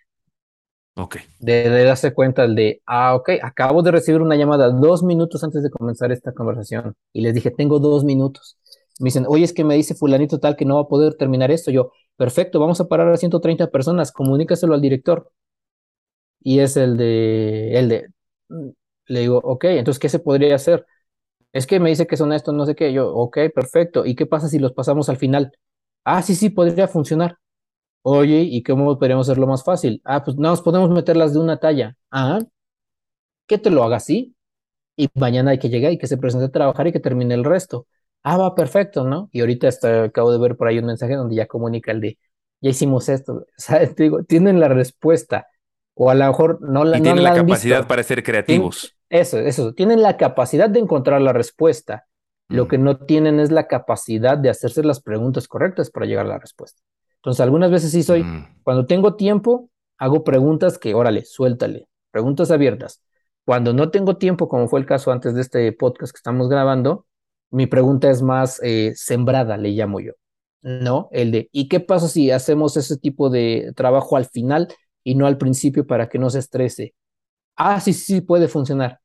Ok. 0.97 1.17
De, 1.39 1.71
de, 1.71 1.85
darse 1.85 2.13
cuenta 2.13 2.47
de, 2.47 2.83
ah, 2.87 3.15
ok, 3.15 3.31
acabo 3.43 3.83
de 3.83 3.93
recibir 3.93 4.21
una 4.21 4.37
llamada 4.37 4.71
dos 4.71 5.03
minutos 5.03 5.43
antes 5.45 5.63
de 5.63 5.71
comenzar 5.71 6.13
esta 6.13 6.33
conversación 6.33 6.95
y 7.13 7.23
les 7.23 7.35
dije, 7.35 7.51
tengo 7.51 7.79
dos 7.79 8.05
minutos. 8.05 8.59
Me 8.99 9.07
dicen, 9.07 9.25
oye, 9.29 9.45
es 9.45 9.53
que 9.55 9.65
me 9.65 9.77
dice 9.77 9.95
fulanito 9.95 10.41
tal 10.41 10.57
que 10.57 10.65
no 10.67 10.75
va 10.75 10.83
a 10.83 10.89
poder 10.89 11.15
terminar 11.15 11.51
esto. 11.51 11.71
Yo, 11.71 11.93
perfecto, 12.17 12.61
vamos 12.61 12.81
a 12.81 12.89
parar 12.89 13.09
a 13.13 13.17
130 13.17 13.71
personas, 13.71 14.13
comunícaselo 14.13 14.75
al 14.75 14.83
director. 14.83 15.31
Y 16.43 16.61
es 16.61 16.77
el 16.77 16.97
de, 16.97 17.79
el 17.79 17.89
de, 17.89 18.09
le 19.07 19.21
digo, 19.21 19.39
ok, 19.43 19.65
entonces, 19.65 19.99
¿qué 19.99 20.09
se 20.09 20.19
podría 20.19 20.55
hacer? 20.55 20.87
Es 21.53 21.67
que 21.67 21.81
me 21.81 21.91
dice 21.91 22.07
que 22.07 22.17
son 22.17 22.33
estos, 22.33 22.55
no 22.55 22.67
sé 22.67 22.75
qué. 22.75 22.93
Yo, 22.93 23.13
ok, 23.15 23.39
perfecto. 23.55 24.07
¿Y 24.07 24.15
qué 24.15 24.27
pasa 24.27 24.49
si 24.49 24.59
los 24.59 24.73
pasamos 24.73 25.09
al 25.09 25.17
final? 25.17 25.53
Ah, 26.05 26.23
sí, 26.23 26.35
sí, 26.35 26.51
podría 26.51 26.89
funcionar. 26.89 27.39
Oye, 28.03 28.43
¿y 28.43 28.63
cómo 28.63 28.99
podríamos 28.99 29.29
hacerlo 29.29 29.47
más 29.49 29.65
fácil? 29.65 30.01
Ah, 30.05 30.25
pues 30.25 30.37
nos 30.39 30.63
podemos 30.63 30.91
meterlas 30.91 31.35
de 31.35 31.41
una 31.41 31.59
talla. 31.59 31.97
Ah, 32.11 32.41
que 33.47 33.59
te 33.59 33.71
lo 33.71 33.85
haga 33.85 33.97
así. 33.97 34.35
Y 34.97 35.09
mañana 35.15 35.53
hay 35.53 35.59
que 35.59 35.71
llegar 35.71 35.93
y 35.93 35.99
que 35.99 36.07
se 36.09 36.19
presente 36.19 36.47
a 36.47 36.51
trabajar 36.53 36.87
y 36.89 36.93
que 36.93 37.01
termine 37.01 37.35
el 37.35 37.45
resto. 37.45 37.87
Ah, 38.25 38.37
va 38.39 38.55
perfecto, 38.55 39.05
¿no? 39.05 39.31
Y 39.33 39.41
ahorita 39.41 39.69
hasta 39.69 40.05
acabo 40.05 40.33
de 40.33 40.39
ver 40.39 40.57
por 40.57 40.69
ahí 40.69 40.79
un 40.79 40.87
mensaje 40.87 41.15
donde 41.17 41.37
ya 41.37 41.47
comunica 41.49 41.93
el 41.93 42.01
de, 42.01 42.19
ya 42.61 42.71
hicimos 42.71 43.09
esto. 43.09 43.47
¿Sabes? 43.59 43.95
Te 43.97 44.05
digo, 44.05 44.25
tienen 44.25 44.61
la 44.61 44.69
respuesta. 44.69 45.49
O 45.95 46.11
a 46.11 46.15
lo 46.15 46.27
mejor 46.27 46.61
no 46.63 46.85
la 46.85 46.99
Y 46.99 47.01
tienen 47.01 47.23
no 47.23 47.25
la, 47.25 47.33
la 47.33 47.33
capacidad 47.33 47.45
visto. 47.45 47.89
para 47.89 48.03
ser 48.03 48.23
creativos. 48.23 48.97
Eso, 49.11 49.39
eso. 49.39 49.75
Tienen 49.75 50.03
la 50.03 50.17
capacidad 50.17 50.71
de 50.71 50.79
encontrar 50.79 51.21
la 51.21 51.33
respuesta. 51.33 52.07
Lo 52.49 52.67
que 52.67 52.79
no 52.79 52.97
tienen 52.99 53.39
es 53.39 53.53
la 53.53 53.69
capacidad 53.69 54.37
de 54.37 54.51
hacerse 54.51 54.83
las 54.83 55.01
preguntas 55.01 55.47
correctas 55.47 55.89
para 55.89 56.07
llegar 56.07 56.27
a 56.27 56.31
la 56.31 56.39
respuesta. 56.39 56.83
Entonces, 57.17 57.41
algunas 57.41 57.71
veces 57.71 57.93
sí 57.93 58.03
soy, 58.03 58.25
mm. 58.25 58.63
cuando 58.65 58.87
tengo 58.87 59.15
tiempo, 59.15 59.71
hago 59.99 60.25
preguntas 60.25 60.79
que, 60.79 60.95
órale, 60.95 61.25
suéltale, 61.25 61.89
preguntas 62.11 62.51
abiertas. 62.51 63.03
Cuando 63.45 63.73
no 63.73 63.91
tengo 63.91 64.17
tiempo, 64.17 64.49
como 64.49 64.67
fue 64.69 64.81
el 64.81 64.87
caso 64.87 65.13
antes 65.13 65.35
de 65.35 65.43
este 65.43 65.73
podcast 65.73 66.13
que 66.13 66.19
estamos 66.19 66.49
grabando, 66.49 67.07
mi 67.51 67.67
pregunta 67.67 68.11
es 68.11 68.23
más 68.23 68.61
eh, 68.63 68.93
sembrada, 68.97 69.57
le 69.57 69.71
llamo 69.71 70.01
yo. 70.01 70.13
¿No? 70.63 71.09
El 71.11 71.31
de, 71.31 71.49
¿y 71.53 71.69
qué 71.69 71.81
pasa 71.81 72.09
si 72.09 72.31
hacemos 72.31 72.77
ese 72.77 72.97
tipo 72.97 73.31
de 73.31 73.73
trabajo 73.77 74.17
al 74.17 74.27
final 74.27 74.69
y 75.03 75.15
no 75.15 75.27
al 75.27 75.39
principio 75.39 75.87
para 75.87 76.09
que 76.09 76.19
no 76.19 76.31
se 76.31 76.39
estrese? 76.39 76.95
Ah, 77.57 77.81
sí, 77.81 77.93
sí, 77.93 78.21
puede 78.21 78.49
funcionar. 78.49 79.00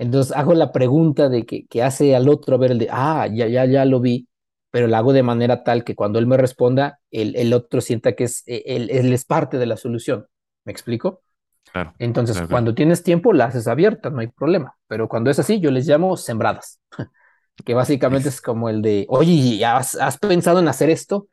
Entonces 0.00 0.34
hago 0.34 0.54
la 0.54 0.72
pregunta 0.72 1.28
de 1.28 1.44
que, 1.44 1.66
que 1.66 1.82
hace 1.82 2.16
al 2.16 2.28
otro 2.30 2.54
a 2.54 2.58
ver 2.58 2.72
el 2.72 2.78
de, 2.78 2.88
ah, 2.90 3.28
ya, 3.30 3.46
ya, 3.48 3.66
ya 3.66 3.84
lo 3.84 4.00
vi, 4.00 4.26
pero 4.70 4.86
la 4.86 4.98
hago 4.98 5.12
de 5.12 5.22
manera 5.22 5.62
tal 5.62 5.84
que 5.84 5.94
cuando 5.94 6.18
él 6.18 6.26
me 6.26 6.38
responda, 6.38 7.00
el, 7.10 7.36
el 7.36 7.52
otro 7.52 7.82
sienta 7.82 8.14
que 8.14 8.24
es, 8.24 8.42
e, 8.46 8.62
él, 8.64 8.88
él, 8.90 9.12
es 9.12 9.26
parte 9.26 9.58
de 9.58 9.66
la 9.66 9.76
solución. 9.76 10.26
¿Me 10.64 10.72
explico? 10.72 11.22
Claro, 11.70 11.94
Entonces, 11.98 12.36
claro, 12.36 12.48
cuando 12.48 12.74
tienes 12.74 13.02
tiempo, 13.02 13.34
la 13.34 13.46
haces 13.46 13.68
abierta, 13.68 14.08
no 14.08 14.20
hay 14.20 14.28
problema. 14.28 14.74
Pero 14.88 15.06
cuando 15.06 15.30
es 15.30 15.38
así, 15.38 15.60
yo 15.60 15.70
les 15.70 15.86
llamo 15.86 16.16
sembradas, 16.16 16.80
que 17.66 17.74
básicamente 17.74 18.30
es, 18.30 18.36
es 18.36 18.40
como 18.40 18.70
el 18.70 18.80
de, 18.80 19.06
oye, 19.10 19.62
¿has, 19.66 19.96
¿has 19.96 20.16
pensado 20.18 20.60
en 20.60 20.68
hacer 20.68 20.88
esto? 20.88 21.28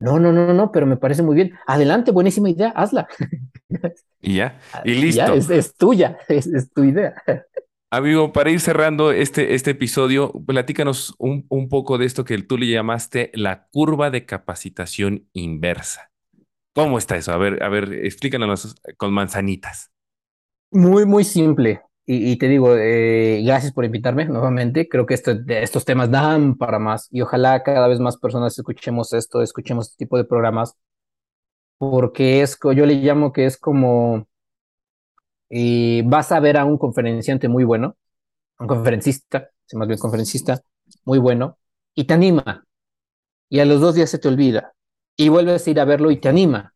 No, 0.00 0.18
no, 0.18 0.32
no, 0.32 0.52
no, 0.52 0.72
pero 0.72 0.86
me 0.86 0.96
parece 0.96 1.22
muy 1.22 1.36
bien. 1.36 1.52
Adelante, 1.66 2.10
buenísima 2.10 2.50
idea, 2.50 2.70
hazla. 2.70 3.06
Y 4.20 4.36
ya, 4.36 4.58
y 4.84 4.94
listo. 4.94 5.20
Ya, 5.20 5.34
es, 5.34 5.50
es 5.50 5.74
tuya, 5.74 6.18
es, 6.28 6.46
es 6.48 6.72
tu 6.72 6.84
idea. 6.84 7.14
Amigo, 7.92 8.32
para 8.32 8.50
ir 8.50 8.60
cerrando 8.60 9.10
este, 9.10 9.54
este 9.54 9.72
episodio, 9.72 10.32
platícanos 10.46 11.14
un, 11.18 11.44
un 11.48 11.68
poco 11.68 11.98
de 11.98 12.06
esto 12.06 12.24
que 12.24 12.38
tú 12.38 12.56
le 12.56 12.68
llamaste 12.68 13.32
la 13.34 13.66
curva 13.72 14.10
de 14.10 14.26
capacitación 14.26 15.28
inversa. 15.32 16.12
¿Cómo 16.74 16.98
está 16.98 17.16
eso? 17.16 17.32
A 17.32 17.38
ver, 17.38 17.62
a 17.62 17.68
ver, 17.70 17.92
explícanos 17.94 18.76
con 18.98 19.12
manzanitas. 19.12 19.92
Muy, 20.70 21.04
muy 21.06 21.24
simple. 21.24 21.82
Y, 22.06 22.36
te 22.38 22.48
digo, 22.48 22.76
eh, 22.76 23.40
gracias 23.44 23.72
por 23.72 23.84
invitarme 23.84 24.24
nuevamente. 24.24 24.88
Creo 24.88 25.06
que 25.06 25.14
esto- 25.14 25.32
estos 25.48 25.84
temas 25.84 26.10
dan 26.10 26.56
para 26.56 26.78
más 26.80 27.06
y 27.12 27.20
ojalá 27.22 27.62
cada 27.62 27.86
vez 27.88 28.00
más 28.00 28.16
personas 28.16 28.58
escuchemos 28.58 29.12
esto, 29.12 29.42
escuchemos 29.42 29.86
este 29.90 30.04
tipo 30.04 30.16
de 30.16 30.24
programas, 30.24 30.76
porque 31.78 32.42
es, 32.42 32.58
yo 32.62 32.86
le 32.86 32.94
llamo 32.96 33.32
que 33.32 33.46
es 33.46 33.56
como, 33.58 34.26
eh, 35.50 36.02
vas 36.06 36.32
a 36.32 36.40
ver 36.40 36.56
a 36.58 36.64
un 36.64 36.78
conferenciante 36.78 37.48
muy 37.48 37.64
bueno, 37.64 37.96
un 38.60 38.68
conferencista, 38.68 39.50
sí, 39.66 39.76
más 39.76 39.88
bien 39.88 39.98
conferencista, 40.00 40.60
muy 41.04 41.18
bueno, 41.18 41.58
y 41.94 42.04
te 42.04 42.14
anima, 42.14 42.64
y 43.48 43.60
a 43.60 43.64
los 43.64 43.80
dos 43.80 43.94
días 43.94 44.10
se 44.10 44.18
te 44.18 44.28
olvida, 44.28 44.74
y 45.16 45.28
vuelves 45.28 45.66
a 45.66 45.70
ir 45.70 45.80
a 45.80 45.84
verlo 45.84 46.10
y 46.10 46.18
te 46.18 46.28
anima, 46.28 46.74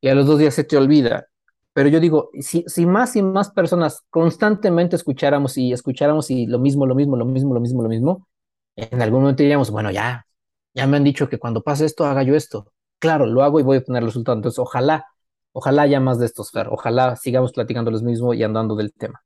y 0.00 0.08
a 0.08 0.14
los 0.14 0.26
dos 0.26 0.38
días 0.38 0.54
se 0.54 0.64
te 0.64 0.76
olvida. 0.76 1.26
Pero 1.72 1.88
yo 1.88 2.00
digo, 2.00 2.30
si, 2.40 2.64
si 2.66 2.86
más 2.86 3.14
y 3.16 3.22
más 3.22 3.50
personas 3.50 4.02
constantemente 4.10 4.96
escucháramos 4.96 5.56
y 5.58 5.72
escucháramos 5.72 6.30
y 6.30 6.46
lo 6.46 6.58
mismo, 6.58 6.86
lo 6.86 6.94
mismo, 6.94 7.16
lo 7.16 7.24
mismo, 7.24 7.54
lo 7.54 7.60
mismo, 7.60 7.82
lo 7.82 7.88
mismo, 7.88 8.28
en 8.76 9.02
algún 9.02 9.20
momento 9.22 9.42
diríamos, 9.42 9.70
bueno, 9.70 9.90
ya, 9.90 10.26
ya 10.74 10.86
me 10.86 10.96
han 10.96 11.04
dicho 11.04 11.28
que 11.28 11.38
cuando 11.38 11.62
pase 11.62 11.84
esto 11.86 12.04
haga 12.06 12.22
yo 12.22 12.34
esto. 12.34 12.72
Claro, 12.98 13.26
lo 13.26 13.42
hago 13.42 13.60
y 13.60 13.62
voy 13.62 13.76
a 13.76 13.80
obtener 13.80 14.02
resultados. 14.04 14.38
Entonces, 14.38 14.58
ojalá, 14.58 15.06
ojalá 15.52 15.82
haya 15.82 16.00
más 16.00 16.18
de 16.18 16.26
estos, 16.26 16.50
Fer. 16.50 16.68
Ojalá 16.70 17.16
sigamos 17.16 17.52
platicando 17.52 17.90
los 17.90 18.02
mismos 18.02 18.36
y 18.36 18.42
andando 18.42 18.76
del 18.76 18.92
tema. 18.92 19.22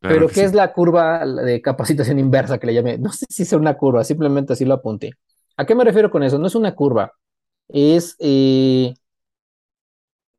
Claro 0.00 0.14
Pero, 0.14 0.28
¿qué 0.28 0.34
sí. 0.34 0.40
es 0.42 0.54
la 0.54 0.72
curva 0.72 1.24
de 1.26 1.60
capacitación 1.62 2.18
inversa 2.18 2.58
que 2.58 2.66
le 2.66 2.74
llamé? 2.74 2.98
No 2.98 3.12
sé 3.12 3.26
si 3.28 3.42
es 3.42 3.52
una 3.52 3.76
curva, 3.76 4.04
simplemente 4.04 4.52
así 4.52 4.64
lo 4.64 4.74
apunté. 4.74 5.12
¿A 5.56 5.64
qué 5.64 5.74
me 5.74 5.84
refiero 5.84 6.10
con 6.10 6.22
eso? 6.22 6.38
No 6.38 6.46
es 6.46 6.54
una 6.54 6.74
curva, 6.74 7.12
es 7.68 8.16
eh, 8.18 8.94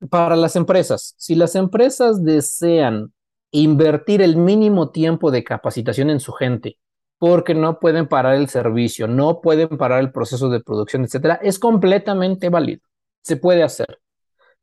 para 0.10 0.36
las 0.36 0.56
empresas. 0.56 1.16
Si 1.18 1.36
las 1.36 1.56
empresas 1.56 2.24
desean 2.24 3.14
invertir 3.52 4.22
el 4.22 4.38
mínimo 4.38 4.92
tiempo 4.92 5.32
de 5.32 5.44
capacitación 5.44 6.10
en 6.10 6.20
su 6.20 6.34
gente, 6.34 6.78
porque 7.18 7.56
no 7.56 7.80
pueden 7.80 8.08
parar 8.08 8.36
el 8.36 8.48
servicio, 8.50 9.08
no 9.08 9.42
pueden 9.42 9.70
parar 9.70 10.00
el 10.02 10.12
proceso 10.12 10.50
de 10.50 10.60
producción, 10.60 11.04
etcétera, 11.04 11.40
es 11.42 11.58
completamente 11.60 12.50
válido. 12.50 12.82
Se 13.22 13.38
puede 13.38 13.64
hacer. 13.64 14.00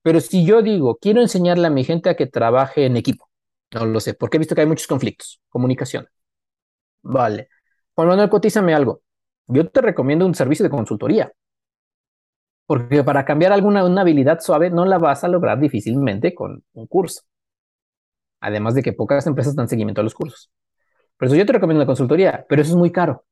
Pero 0.04 0.20
si 0.20 0.46
yo 0.46 0.62
digo, 0.62 0.98
quiero 0.98 1.22
enseñarle 1.22 1.66
a 1.68 1.70
mi 1.70 1.84
gente 1.84 2.10
a 2.10 2.16
que 2.16 2.26
trabaje 2.26 2.86
en 2.86 2.96
equipo, 2.98 3.30
no 3.72 3.86
lo 3.86 4.00
sé, 4.00 4.14
porque 4.14 4.36
he 4.36 4.40
visto 4.40 4.54
que 4.54 4.60
hay 4.62 4.68
muchos 4.68 4.86
conflictos, 4.86 5.40
comunicación. 5.48 6.08
Vale. 7.02 7.48
Juan 7.94 8.08
Manuel, 8.08 8.30
cotízame 8.30 8.74
algo. 8.74 9.02
Yo 9.46 9.68
te 9.70 9.80
recomiendo 9.80 10.26
un 10.26 10.34
servicio 10.34 10.64
de 10.64 10.70
consultoría, 10.70 11.32
porque 12.66 13.02
para 13.04 13.24
cambiar 13.24 13.52
alguna 13.52 13.84
una 13.84 14.02
habilidad 14.02 14.40
suave 14.40 14.70
no 14.70 14.84
la 14.84 14.98
vas 14.98 15.24
a 15.24 15.28
lograr 15.28 15.58
difícilmente 15.60 16.34
con 16.34 16.64
un 16.74 16.86
curso. 16.86 17.22
Además 18.40 18.74
de 18.74 18.82
que 18.82 18.92
pocas 18.92 19.26
empresas 19.26 19.56
dan 19.56 19.68
seguimiento 19.68 20.00
a 20.00 20.04
los 20.04 20.14
cursos. 20.14 20.50
Por 21.16 21.28
eso 21.28 21.36
yo 21.36 21.46
te 21.46 21.52
recomiendo 21.52 21.80
la 21.80 21.86
consultoría, 21.86 22.46
pero 22.48 22.62
eso 22.62 22.72
es 22.72 22.76
muy 22.76 22.92
caro. 22.92 23.24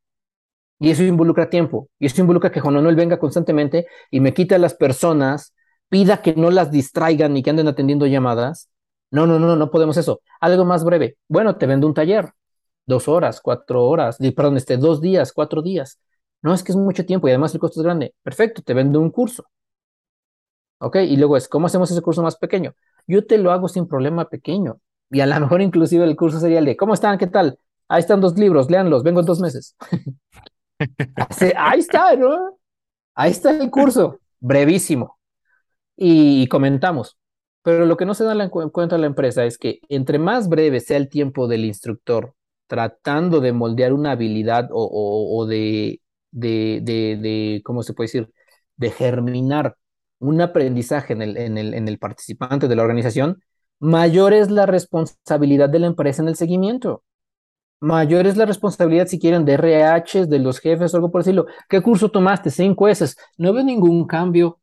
Y 0.80 0.90
eso 0.90 1.04
involucra 1.04 1.50
tiempo. 1.50 1.88
Y 1.98 2.06
eso 2.06 2.20
involucra 2.20 2.50
que 2.52 2.60
Juan 2.60 2.74
Manuel 2.74 2.96
venga 2.96 3.18
constantemente 3.18 3.86
y 4.10 4.20
me 4.20 4.34
quite 4.34 4.54
a 4.56 4.58
las 4.58 4.74
personas, 4.74 5.54
pida 5.92 6.22
que 6.22 6.34
no 6.34 6.50
las 6.50 6.70
distraigan 6.70 7.34
ni 7.34 7.42
que 7.42 7.50
anden 7.50 7.68
atendiendo 7.68 8.06
llamadas. 8.06 8.70
No, 9.10 9.26
no, 9.26 9.38
no, 9.38 9.56
no 9.56 9.70
podemos 9.70 9.98
eso. 9.98 10.22
Algo 10.40 10.64
más 10.64 10.84
breve. 10.84 11.18
Bueno, 11.28 11.56
te 11.56 11.66
vendo 11.66 11.86
un 11.86 11.92
taller. 11.92 12.32
Dos 12.86 13.08
horas, 13.08 13.42
cuatro 13.42 13.84
horas, 13.84 14.16
perdón, 14.34 14.56
este, 14.56 14.78
dos 14.78 15.02
días, 15.02 15.34
cuatro 15.34 15.60
días. 15.60 16.00
No, 16.40 16.54
es 16.54 16.62
que 16.64 16.72
es 16.72 16.76
mucho 16.76 17.04
tiempo 17.04 17.28
y 17.28 17.32
además 17.32 17.52
el 17.52 17.60
costo 17.60 17.80
es 17.80 17.84
grande. 17.84 18.14
Perfecto, 18.22 18.62
te 18.62 18.72
vendo 18.72 19.00
un 19.00 19.10
curso. 19.10 19.44
¿Ok? 20.78 20.96
Y 20.96 21.18
luego 21.18 21.36
es, 21.36 21.46
¿cómo 21.46 21.66
hacemos 21.66 21.90
ese 21.90 22.00
curso 22.00 22.22
más 22.22 22.36
pequeño? 22.36 22.74
Yo 23.06 23.26
te 23.26 23.36
lo 23.36 23.52
hago 23.52 23.68
sin 23.68 23.86
problema 23.86 24.30
pequeño. 24.30 24.78
Y 25.10 25.20
a 25.20 25.26
lo 25.26 25.38
mejor 25.40 25.60
inclusive 25.60 26.04
el 26.04 26.16
curso 26.16 26.40
sería 26.40 26.60
el 26.60 26.64
de, 26.64 26.74
¿cómo 26.74 26.94
están? 26.94 27.18
¿Qué 27.18 27.26
tal? 27.26 27.58
Ahí 27.86 28.00
están 28.00 28.22
dos 28.22 28.38
libros, 28.38 28.70
léanlos, 28.70 29.02
vengo 29.02 29.20
en 29.20 29.26
dos 29.26 29.40
meses. 29.40 29.76
Ahí 31.54 31.80
está, 31.80 32.16
¿no? 32.16 32.58
Ahí 33.14 33.32
está 33.32 33.50
el 33.50 33.70
curso, 33.70 34.18
brevísimo. 34.40 35.18
Y, 35.96 36.46
comentamos. 36.48 37.18
Pero 37.62 37.86
lo 37.86 37.96
que 37.96 38.06
no 38.06 38.14
se 38.14 38.24
da 38.24 38.32
en 38.32 38.50
cu- 38.50 38.62
en 38.62 38.70
cuenta 38.70 38.98
la 38.98 39.06
empresa 39.06 39.44
es 39.44 39.58
que 39.58 39.80
entre 39.88 40.18
más 40.18 40.48
breve 40.48 40.80
sea 40.80 40.96
el 40.96 41.08
tiempo 41.08 41.46
del 41.48 41.64
instructor 41.64 42.34
tratando 42.66 43.40
de 43.40 43.52
moldear 43.52 43.92
una 43.92 44.12
habilidad 44.12 44.68
o, 44.72 45.46
de, 45.46 46.80
de, 46.82 47.18
de, 47.20 47.60
¿cómo 47.64 47.82
se 47.82 47.92
puede 47.94 48.06
decir? 48.06 48.32
De 48.76 48.90
germinar 48.90 49.76
un 50.18 50.40
aprendizaje 50.40 51.12
en 51.12 51.22
el, 51.22 51.36
en 51.36 51.58
el, 51.58 51.74
en 51.74 51.86
el 51.88 51.98
participante 51.98 52.68
de 52.68 52.76
la 52.76 52.82
organización, 52.82 53.42
mayor 53.80 54.32
es 54.32 54.50
la 54.50 54.66
responsabilidad 54.66 55.68
de 55.68 55.80
la 55.80 55.86
empresa 55.88 56.22
en 56.22 56.28
el 56.28 56.36
seguimiento. 56.36 57.04
Mayor 57.80 58.26
es 58.28 58.36
la 58.38 58.46
responsabilidad, 58.46 59.08
si 59.08 59.18
quieren, 59.20 59.44
de 59.44 59.54
RH, 59.54 60.26
de 60.26 60.38
los 60.40 60.60
jefes 60.60 60.94
algo 60.94 61.10
por 61.12 61.22
decirlo. 61.22 61.46
¿Qué 61.68 61.82
curso 61.82 62.10
tomaste? 62.10 62.50
Cinco. 62.50 62.86
No 63.38 63.52
veo 63.54 63.64
ningún 63.64 64.06
cambio. 64.06 64.61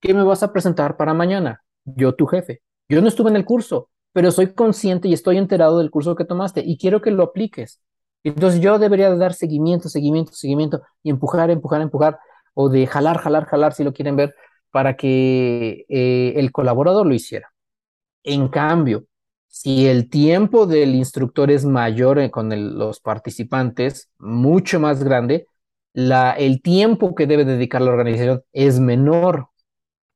¿Qué 0.00 0.14
me 0.14 0.22
vas 0.22 0.42
a 0.42 0.52
presentar 0.52 0.96
para 0.96 1.14
mañana? 1.14 1.62
Yo, 1.84 2.14
tu 2.14 2.26
jefe. 2.26 2.62
Yo 2.88 3.00
no 3.00 3.08
estuve 3.08 3.30
en 3.30 3.36
el 3.36 3.44
curso, 3.44 3.90
pero 4.12 4.30
soy 4.30 4.54
consciente 4.54 5.08
y 5.08 5.12
estoy 5.12 5.38
enterado 5.38 5.78
del 5.78 5.90
curso 5.90 6.16
que 6.16 6.24
tomaste 6.24 6.62
y 6.64 6.78
quiero 6.78 7.00
que 7.00 7.10
lo 7.10 7.22
apliques. 7.22 7.80
Entonces 8.24 8.60
yo 8.60 8.78
debería 8.78 9.10
de 9.10 9.16
dar 9.16 9.34
seguimiento, 9.34 9.88
seguimiento, 9.88 10.32
seguimiento 10.32 10.82
y 11.02 11.10
empujar, 11.10 11.50
empujar, 11.50 11.80
empujar 11.80 12.18
o 12.54 12.68
de 12.68 12.86
jalar, 12.86 13.18
jalar, 13.18 13.46
jalar, 13.46 13.72
si 13.72 13.84
lo 13.84 13.92
quieren 13.92 14.16
ver, 14.16 14.34
para 14.70 14.96
que 14.96 15.84
eh, 15.88 16.34
el 16.36 16.52
colaborador 16.52 17.06
lo 17.06 17.14
hiciera. 17.14 17.52
En 18.22 18.48
cambio, 18.48 19.06
si 19.48 19.86
el 19.86 20.08
tiempo 20.08 20.66
del 20.66 20.94
instructor 20.94 21.50
es 21.50 21.64
mayor 21.64 22.18
eh, 22.18 22.30
con 22.30 22.78
los 22.78 23.00
participantes, 23.00 24.10
mucho 24.18 24.80
más 24.80 25.02
grande, 25.02 25.46
el 25.94 26.62
tiempo 26.62 27.14
que 27.14 27.26
debe 27.26 27.44
dedicar 27.44 27.82
la 27.82 27.90
organización 27.90 28.42
es 28.52 28.80
menor. 28.80 29.49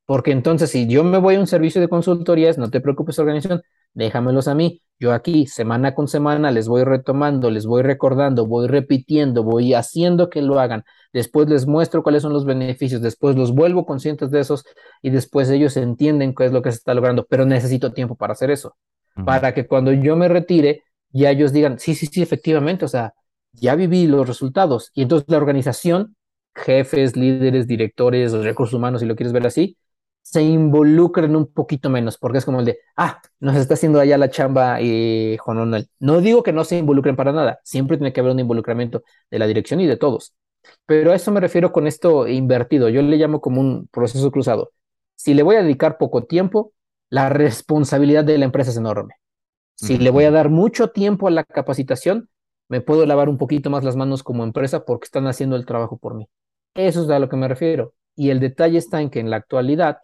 Porque 0.07 0.33
entonces, 0.33 0.71
si 0.71 0.87
yo 0.87 1.03
me 1.05 1.19
voy 1.19 1.37
a 1.37 1.41
un 1.41 1.47
servicio 1.47 1.81
de 1.81 1.89
consultorías, 1.89 2.59
no 2.59 2.71
te 2.71 2.81
preocupes, 2.81 3.19
organización, 3.19 3.63
déjamelos 3.95 4.49
a 4.49 4.55
mí. 4.55 4.83
Yo 4.99 5.13
aquí, 5.13 5.47
semana 5.47 5.95
con 5.95 6.09
semana, 6.09 6.51
les 6.51 6.69
voy 6.69 6.85
retomando, 6.85 7.51
les 7.51 7.67
voy 7.67 7.83
recordando, 7.83 8.47
voy 8.47 8.67
repitiendo, 8.69 9.43
voy 9.43 9.75
haciendo 9.75 10.31
que 10.31 10.43
lo 10.43 10.61
hagan. 10.61 10.85
Después 11.13 11.49
les 11.49 11.67
muestro 11.67 12.03
cuáles 12.03 12.23
son 12.23 12.33
los 12.33 12.45
beneficios, 12.45 13.01
después 13.01 13.37
los 13.37 13.55
vuelvo 13.55 13.87
conscientes 13.87 14.31
de 14.31 14.41
esos 14.41 14.65
y 15.03 15.11
después 15.11 15.49
ellos 15.51 15.77
entienden 15.77 16.35
qué 16.35 16.47
es 16.47 16.53
lo 16.53 16.63
que 16.63 16.71
se 16.71 16.79
está 16.79 16.95
logrando. 16.95 17.27
Pero 17.29 17.47
necesito 17.47 17.93
tiempo 17.93 18.15
para 18.17 18.33
hacer 18.35 18.51
eso 18.51 18.77
para 19.25 19.55
que 19.55 19.67
cuando 19.67 19.93
yo 19.93 20.17
me 20.17 20.29
retire, 20.29 20.83
ya 21.11 21.31
ellos 21.31 21.53
digan, 21.53 21.79
sí, 21.79 21.95
sí, 21.95 22.07
sí, 22.07 22.23
efectivamente, 22.23 22.85
o 22.85 22.89
sea, 22.89 23.15
ya 23.53 23.77
viví 23.77 24.07
los 24.07 24.27
resultados. 24.27 24.91
Y 24.95 25.03
entonces 25.03 25.29
la 25.29 25.37
organización, 25.37 26.17
jefes, 26.55 27.17
líderes, 27.17 27.67
directores, 27.67 28.33
recursos 28.33 28.75
humanos, 28.75 29.01
si 29.01 29.07
lo 29.07 29.15
quieres 29.15 29.33
ver 29.33 29.47
así, 29.47 29.77
se 30.25 30.43
involucren 30.43 31.37
un 31.37 31.47
poquito 31.53 31.91
menos, 31.91 32.17
porque 32.19 32.39
es 32.39 32.45
como 32.47 32.61
el 32.61 32.65
de, 32.65 32.79
ah, 32.97 33.21
nos 33.41 33.57
está 33.57 33.75
haciendo 33.75 34.01
allá 34.01 34.17
la 34.19 34.31
chamba 34.31 34.79
eh, 34.81 35.37
Juan 35.39 35.59
Manuel. 35.59 35.89
No 36.01 36.21
digo 36.21 36.43
que 36.43 36.53
no 36.53 36.65
se 36.65 36.79
involucren 36.79 37.15
para 37.15 37.31
nada, 37.33 37.61
siempre 37.63 37.99
tiene 37.99 38.13
que 38.13 38.21
haber 38.21 38.33
un 38.33 38.41
involucramiento 38.41 39.05
de 39.31 39.39
la 39.39 39.47
dirección 39.47 39.81
y 39.81 39.87
de 39.87 39.99
todos. 39.99 40.35
Pero 40.87 41.13
a 41.13 41.15
eso 41.15 41.31
me 41.31 41.41
refiero 41.41 41.73
con 41.73 41.87
esto 41.87 42.27
invertido, 42.27 42.89
yo 42.89 43.03
le 43.03 43.19
llamo 43.19 43.41
como 43.43 43.61
un 43.61 43.87
proceso 43.93 44.31
cruzado. 44.31 44.73
Si 45.15 45.35
le 45.35 45.43
voy 45.43 45.57
a 45.57 45.63
dedicar 45.63 45.99
poco 45.99 46.25
tiempo, 46.25 46.73
la 47.11 47.29
responsabilidad 47.29 48.25
de 48.25 48.39
la 48.39 48.47
empresa 48.47 48.71
es 48.71 48.79
enorme. 48.79 49.15
Si 49.77 49.99
le 49.99 50.11
voy 50.11 50.25
a 50.25 50.31
dar 50.31 50.49
mucho 50.49 50.89
tiempo 50.91 51.29
a 51.29 51.31
la 51.31 51.45
capacitación, 51.45 52.31
me 52.69 52.81
puedo 52.81 53.05
lavar 53.05 53.29
un 53.29 53.37
poquito 53.39 53.71
más 53.71 53.85
las 53.85 53.97
manos 53.97 54.23
como 54.23 54.43
empresa 54.43 54.85
porque 54.85 55.05
están 55.05 55.27
haciendo 55.27 55.57
el 55.57 55.67
trabajo 55.67 55.99
por 55.99 56.15
mí. 56.15 56.29
Eso 56.75 57.03
es 57.05 57.11
a 57.11 57.19
lo 57.19 57.29
que 57.29 57.37
me 57.37 57.47
refiero. 57.47 57.95
Y 58.17 58.31
el 58.31 58.41
detalle 58.41 58.79
está 58.79 59.03
en 59.03 59.11
que 59.11 59.21
en 59.21 59.31
la 59.31 59.37
actualidad, 59.37 59.99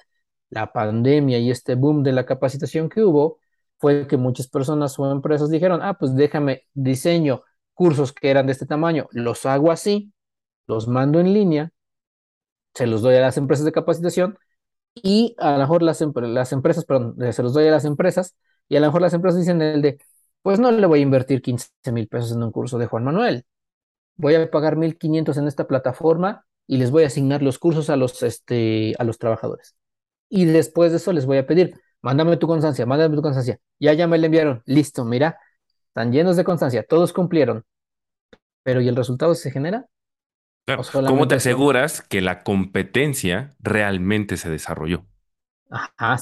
la 0.51 0.73
pandemia 0.73 1.39
y 1.39 1.51
este 1.51 1.75
boom 1.75 2.03
de 2.03 2.13
la 2.13 2.27
capacitación 2.27 2.89
que 2.89 3.03
hubo, 3.03 3.39
fue 3.79 4.07
que 4.07 4.17
muchas 4.19 4.49
personas 4.49 4.99
o 4.99 5.11
empresas 5.11 5.51
dijeron, 5.51 5.81
ah, 5.83 5.95
pues 5.95 6.15
déjame 6.15 6.65
diseño 6.75 7.43
cursos 7.75 8.13
que 8.13 8.31
eran 8.31 8.47
de 8.47 8.53
este 8.53 8.67
tamaño, 8.67 9.09
los 9.13 9.47
hago 9.47 9.73
así, 9.73 10.13
los 10.67 10.87
mando 10.87 11.19
en 11.19 11.33
línea, 11.33 11.73
se 12.75 12.87
los 12.87 13.03
doy 13.03 13.17
a 13.17 13.21
las 13.21 13.37
empresas 13.39 13.65
de 13.65 13.73
capacitación 13.73 14.39
y 14.95 15.35
a 15.39 15.53
lo 15.53 15.59
mejor 15.59 15.83
las, 15.83 16.01
las 16.15 16.53
empresas, 16.53 16.85
perdón, 16.85 17.17
eh, 17.23 17.33
se 17.33 17.43
los 17.43 17.55
doy 17.55 17.69
a 17.69 17.71
las 17.71 17.85
empresas 17.87 18.37
y 18.69 18.77
a 18.77 18.81
lo 18.81 18.87
mejor 18.87 19.01
las 19.03 19.15
empresas 19.15 19.41
dicen 19.41 19.63
el 19.63 19.83
de, 19.83 19.99
pues 20.43 20.61
no 20.61 20.71
le 20.71 20.87
voy 20.87 21.01
a 21.01 21.03
invertir 21.03 21.43
15 21.43 21.71
mil 21.93 22.09
pesos 22.09 22.33
en 22.33 22.43
un 22.43 22.53
curso 22.53 22.79
de 22.79 22.87
Juan 22.87 23.05
Manuel, 23.05 23.47
voy 24.17 24.35
a 24.35 24.51
pagar 24.51 24.77
1.500 24.77 25.39
en 25.39 25.49
esta 25.49 25.67
plataforma 25.67 26.47
y 26.67 26.77
les 26.77 26.91
voy 26.91 27.05
a 27.05 27.09
asignar 27.09 27.43
los 27.43 27.59
cursos 27.59 27.91
a 27.91 27.97
los, 27.97 28.23
este, 28.23 28.95
a 28.99 29.05
los 29.05 29.19
trabajadores. 29.19 29.75
Y 30.31 30.47
después 30.47 30.93
de 30.93 30.97
eso 30.99 31.13
les 31.13 31.27
voy 31.27 31.37
a 31.37 31.47
pedir, 31.47 31.75
mándame 32.01 32.39
tu 32.39 32.47
constancia, 32.47 32.87
mándame 32.87 33.17
tu 33.17 33.23
constancia. 33.23 33.59
Ya, 33.79 33.93
ya 33.93 34.07
me 34.07 34.17
la 34.17 34.27
enviaron. 34.27 34.63
Listo, 34.65 35.05
mira, 35.05 35.39
están 35.89 36.13
llenos 36.13 36.37
de 36.37 36.45
constancia, 36.45 36.85
todos 36.89 37.13
cumplieron. 37.13 37.65
Pero 38.63 38.81
¿y 38.81 38.89
el 38.89 38.97
resultado 38.97 39.35
se 39.35 39.51
genera? 39.51 39.87
¿Cómo 40.93 41.27
te 41.27 41.35
aseguras 41.35 42.01
que 42.01 42.21
la 42.21 42.43
competencia 42.43 43.57
realmente 43.59 44.37
se 44.37 44.49
desarrolló? 44.49 45.05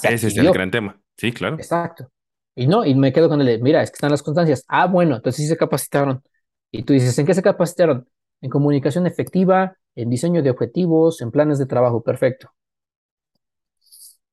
Ese 0.02 0.28
es 0.28 0.36
el 0.36 0.50
gran 0.52 0.70
tema. 0.70 1.00
Sí, 1.16 1.32
claro. 1.32 1.56
Exacto. 1.56 2.10
Y 2.54 2.66
no, 2.66 2.84
y 2.84 2.94
me 2.94 3.12
quedo 3.12 3.28
con 3.28 3.40
el, 3.40 3.62
mira, 3.62 3.82
es 3.82 3.90
que 3.90 3.96
están 3.96 4.10
las 4.10 4.22
constancias. 4.22 4.64
Ah, 4.68 4.86
bueno, 4.86 5.16
entonces 5.16 5.42
sí 5.42 5.48
se 5.48 5.56
capacitaron. 5.56 6.22
Y 6.70 6.82
tú 6.82 6.92
dices, 6.92 7.16
¿en 7.18 7.26
qué 7.26 7.34
se 7.34 7.42
capacitaron? 7.42 8.08
En 8.40 8.50
comunicación 8.50 9.06
efectiva, 9.06 9.76
en 9.94 10.10
diseño 10.10 10.42
de 10.42 10.50
objetivos, 10.50 11.20
en 11.20 11.30
planes 11.30 11.58
de 11.58 11.66
trabajo. 11.66 12.02
Perfecto. 12.02 12.50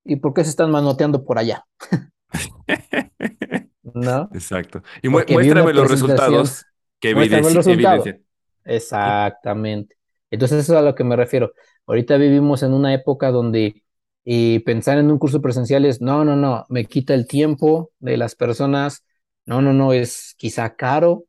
¿Y 0.06 0.18
por 0.18 0.34
qué 0.34 0.44
se 0.44 0.52
están 0.52 0.72
manoteando 0.72 1.26
por 1.26 1.40
allá? 1.40 1.66
¿No? 3.84 4.30
Exacto. 4.34 4.84
Y 5.02 5.10
muéstrame 5.10 5.74
los 5.74 5.90
resultados 5.90 6.66
que 7.00 7.10
evidencian. 7.10 8.24
Exactamente. 8.64 9.98
Entonces, 10.30 10.64
eso 10.64 10.74
es 10.74 10.80
a 10.80 10.82
lo 10.82 10.96
que 10.96 11.04
me 11.04 11.16
refiero. 11.16 11.54
Ahorita 11.88 12.18
vivimos 12.18 12.64
en 12.64 12.74
una 12.74 12.94
época 12.94 13.32
donde 13.32 13.84
eh, 14.26 14.62
pensar 14.66 14.98
en 14.98 15.12
un 15.12 15.20
curso 15.20 15.42
presencial 15.42 15.86
es, 15.86 16.02
no, 16.02 16.24
no, 16.26 16.36
no, 16.36 16.66
me 16.70 16.86
quita 16.86 17.14
el 17.14 17.28
tiempo 17.28 17.92
de 18.00 18.18
las 18.18 18.36
personas, 18.36 19.06
no, 19.46 19.62
no, 19.62 19.74
no, 19.74 19.94
es 19.94 20.34
quizá 20.38 20.76
caro, 20.76 21.26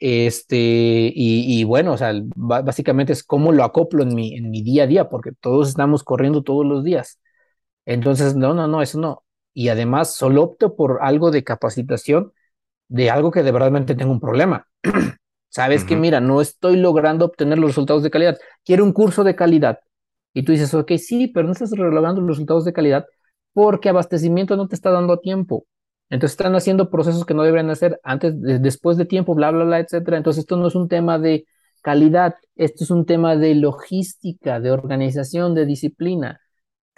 este, 0.00 1.12
y, 1.14 1.64
bueno, 1.64 1.92
o 1.92 1.96
sea, 1.96 2.12
básicamente 2.36 3.12
es 3.12 3.24
cómo 3.24 3.50
lo 3.50 3.64
acoplo 3.64 4.04
en 4.04 4.14
mi, 4.14 4.36
en 4.36 4.50
mi 4.50 4.62
día 4.62 4.84
a 4.84 4.86
día, 4.86 5.08
porque 5.08 5.32
todos 5.40 5.68
estamos 5.68 6.04
corriendo 6.04 6.42
todos 6.42 6.64
los 6.64 6.84
días. 6.84 7.18
Entonces, 7.88 8.36
no, 8.36 8.52
no, 8.52 8.68
no, 8.68 8.82
eso 8.82 9.00
no. 9.00 9.24
Y 9.54 9.70
además, 9.70 10.14
solo 10.14 10.42
opto 10.42 10.76
por 10.76 10.98
algo 11.00 11.30
de 11.30 11.42
capacitación 11.42 12.32
de 12.88 13.10
algo 13.10 13.30
que 13.30 13.42
de 13.42 13.50
verdad 13.50 13.72
tengo 13.86 14.12
un 14.12 14.20
problema. 14.20 14.68
Sabes 15.48 15.84
que, 15.84 15.96
mira, 15.96 16.20
no 16.20 16.42
estoy 16.42 16.76
logrando 16.76 17.24
obtener 17.24 17.58
los 17.58 17.70
resultados 17.70 18.02
de 18.02 18.10
calidad. 18.10 18.38
Quiero 18.62 18.84
un 18.84 18.92
curso 18.92 19.24
de 19.24 19.34
calidad. 19.34 19.80
Y 20.34 20.42
tú 20.42 20.52
dices, 20.52 20.74
ok, 20.74 20.92
sí, 20.98 21.28
pero 21.28 21.46
no 21.46 21.52
estás 21.52 21.70
logrando 21.70 22.20
los 22.20 22.36
resultados 22.36 22.66
de 22.66 22.74
calidad 22.74 23.06
porque 23.54 23.88
abastecimiento 23.88 24.54
no 24.56 24.68
te 24.68 24.74
está 24.74 24.90
dando 24.90 25.18
tiempo. 25.20 25.66
Entonces 26.10 26.34
están 26.34 26.54
haciendo 26.56 26.90
procesos 26.90 27.24
que 27.24 27.32
no 27.34 27.42
deberían 27.42 27.70
hacer 27.70 27.98
antes, 28.04 28.34
después 28.38 28.98
de 28.98 29.06
tiempo, 29.06 29.34
bla, 29.34 29.50
bla, 29.50 29.64
bla, 29.64 29.80
etcétera. 29.80 30.18
Entonces 30.18 30.40
esto 30.42 30.58
no 30.58 30.68
es 30.68 30.74
un 30.74 30.88
tema 30.88 31.18
de 31.18 31.46
calidad, 31.82 32.34
esto 32.54 32.84
es 32.84 32.90
un 32.90 33.06
tema 33.06 33.34
de 33.36 33.54
logística, 33.54 34.60
de 34.60 34.72
organización, 34.72 35.54
de 35.54 35.64
disciplina. 35.64 36.38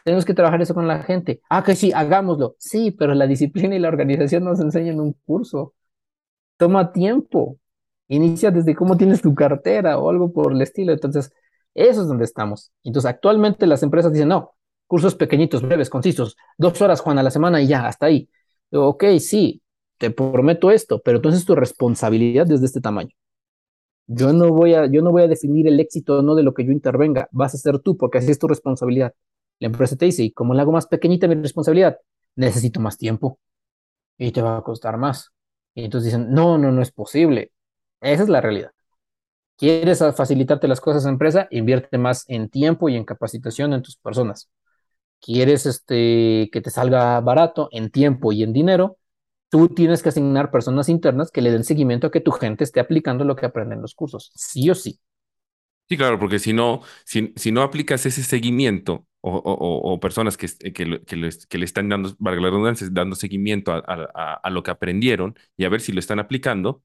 Tenemos 0.04 0.24
que 0.24 0.34
trabajar 0.34 0.60
eso 0.62 0.74
con 0.74 0.88
la 0.88 1.02
gente. 1.02 1.40
Ah, 1.48 1.62
que 1.62 1.74
sí, 1.74 1.92
hagámoslo. 1.92 2.56
Sí, 2.58 2.90
pero 2.90 3.14
la 3.14 3.26
disciplina 3.26 3.74
y 3.76 3.78
la 3.78 3.88
organización 3.88 4.44
nos 4.44 4.60
enseñan 4.60 4.94
en 4.94 5.00
un 5.00 5.12
curso. 5.24 5.74
Toma 6.56 6.92
tiempo. 6.92 7.58
Inicia 8.08 8.50
desde 8.50 8.74
cómo 8.74 8.96
tienes 8.96 9.22
tu 9.22 9.34
cartera 9.34 9.98
o 9.98 10.10
algo 10.10 10.32
por 10.32 10.52
el 10.52 10.62
estilo. 10.62 10.92
Entonces, 10.92 11.32
eso 11.74 12.02
es 12.02 12.08
donde 12.08 12.24
estamos. 12.24 12.72
Entonces, 12.84 13.10
actualmente 13.10 13.66
las 13.66 13.82
empresas 13.82 14.12
dicen, 14.12 14.28
no, 14.28 14.54
cursos 14.86 15.14
pequeñitos, 15.14 15.62
breves, 15.62 15.88
concisos, 15.88 16.36
dos 16.58 16.80
horas, 16.82 17.00
Juan, 17.00 17.18
a 17.18 17.22
la 17.22 17.30
semana 17.30 17.62
y 17.62 17.68
ya, 17.68 17.86
hasta 17.86 18.06
ahí. 18.06 18.28
ok, 18.72 19.04
sí, 19.20 19.62
te 19.98 20.10
prometo 20.10 20.70
esto, 20.70 21.00
pero 21.02 21.18
entonces 21.18 21.44
tu 21.44 21.54
responsabilidad 21.54 22.46
desde 22.46 22.66
este 22.66 22.80
tamaño. 22.80 23.10
Yo 24.08 24.32
no 24.32 24.48
voy 24.50 24.74
a, 24.74 24.86
yo 24.86 25.02
no 25.02 25.12
voy 25.12 25.22
a 25.22 25.28
definir 25.28 25.68
el 25.68 25.78
éxito 25.78 26.18
o 26.18 26.22
no 26.22 26.34
de 26.34 26.42
lo 26.42 26.54
que 26.54 26.64
yo 26.64 26.72
intervenga, 26.72 27.28
vas 27.30 27.54
a 27.54 27.58
ser 27.58 27.78
tú, 27.78 27.96
porque 27.96 28.18
así 28.18 28.32
es 28.32 28.38
tu 28.40 28.48
responsabilidad. 28.48 29.14
La 29.60 29.68
empresa 29.68 29.96
te 29.96 30.06
dice, 30.06 30.24
y 30.24 30.32
como 30.32 30.54
la 30.54 30.62
hago 30.62 30.72
más 30.72 30.86
pequeñita 30.88 31.28
mi 31.28 31.36
responsabilidad, 31.36 31.98
necesito 32.36 32.80
más 32.80 32.98
tiempo 32.98 33.38
y 34.18 34.32
te 34.32 34.42
va 34.42 34.58
a 34.58 34.62
costar 34.62 34.98
más. 34.98 35.32
Y 35.74 35.84
entonces 35.84 36.12
dicen, 36.12 36.32
no, 36.32 36.58
no, 36.58 36.72
no 36.72 36.82
es 36.82 36.92
posible. 36.92 37.52
Esa 38.00 38.24
es 38.24 38.28
la 38.28 38.40
realidad. 38.40 38.72
¿Quieres 39.56 39.98
facilitarte 40.16 40.68
las 40.68 40.80
cosas 40.80 41.06
a 41.06 41.10
empresa? 41.10 41.46
Invierte 41.50 41.98
más 41.98 42.24
en 42.28 42.48
tiempo 42.48 42.88
y 42.88 42.96
en 42.96 43.04
capacitación 43.04 43.74
en 43.74 43.82
tus 43.82 43.96
personas. 43.96 44.50
¿Quieres 45.20 45.66
este, 45.66 46.48
que 46.52 46.60
te 46.62 46.70
salga 46.70 47.20
barato 47.20 47.68
en 47.72 47.90
tiempo 47.90 48.32
y 48.32 48.42
en 48.42 48.52
dinero? 48.54 48.98
Tú 49.50 49.68
tienes 49.68 50.02
que 50.02 50.10
asignar 50.10 50.50
personas 50.50 50.88
internas 50.88 51.30
que 51.30 51.42
le 51.42 51.50
den 51.50 51.64
seguimiento 51.64 52.06
a 52.06 52.10
que 52.10 52.20
tu 52.20 52.30
gente 52.32 52.64
esté 52.64 52.80
aplicando 52.80 53.24
lo 53.24 53.36
que 53.36 53.46
aprende 53.46 53.74
en 53.74 53.82
los 53.82 53.94
cursos, 53.94 54.32
sí 54.34 54.70
o 54.70 54.74
sí. 54.74 55.00
Sí, 55.88 55.96
claro, 55.96 56.18
porque 56.18 56.38
si 56.38 56.52
no, 56.52 56.82
si, 57.04 57.32
si 57.36 57.50
no 57.50 57.62
aplicas 57.62 58.06
ese 58.06 58.22
seguimiento 58.22 59.06
o, 59.22 59.98
personas 60.00 60.36
que, 60.36 60.48
que, 60.72 61.16
le 61.16 61.64
están 61.64 61.88
dando, 61.88 62.14
valga 62.18 62.40
la 62.40 62.48
redundancia, 62.48 62.88
dando 62.90 63.16
seguimiento 63.16 63.72
a, 63.72 64.50
lo 64.50 64.62
que 64.62 64.70
aprendieron 64.70 65.36
y 65.56 65.64
a 65.64 65.68
ver 65.68 65.80
si 65.80 65.92
lo 65.92 66.00
están 66.00 66.18
aplicando, 66.18 66.82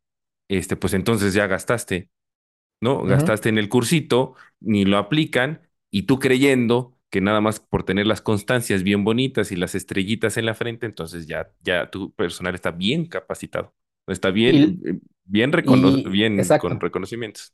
este, 0.50 0.76
pues 0.76 0.94
entonces 0.94 1.34
ya 1.34 1.48
gastaste 1.48 2.10
¿no? 2.82 3.04
Gastaste 3.04 3.50
en 3.50 3.58
el 3.58 3.70
cursito, 3.70 4.36
ni 4.60 4.86
lo 4.86 4.98
aplican, 4.98 5.62
y 5.92 6.04
tú 6.04 6.20
creyendo 6.20 6.98
que 7.10 7.22
nada 7.22 7.42
más 7.42 7.60
por 7.60 7.84
tener 7.84 8.08
las 8.08 8.22
constancias 8.22 8.84
bien 8.84 9.04
bonitas 9.04 9.52
y 9.52 9.56
las 9.56 9.76
estrellitas 9.76 10.38
en 10.38 10.46
la 10.46 10.54
frente, 10.54 10.86
entonces 10.86 11.28
ya, 11.28 11.50
ya 11.62 11.90
tu 11.90 12.12
personal 12.14 12.56
está 12.56 12.72
bien 12.72 13.06
capacitado, 13.06 13.74
está 14.08 14.32
bien, 14.32 14.82
eh, 14.86 15.00
bien, 15.24 15.52
bien 15.52 15.52
con 16.60 16.80
reconocimientos. 16.80 17.54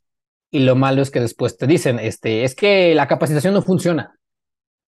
Y 0.50 0.60
lo 0.60 0.74
malo 0.74 1.00
es 1.00 1.10
que 1.10 1.20
después 1.20 1.56
te 1.56 1.66
dicen, 1.66 1.98
este, 1.98 2.44
es 2.44 2.54
que 2.54 2.94
la 2.94 3.08
capacitación 3.08 3.54
no 3.54 3.62
funciona. 3.62 4.18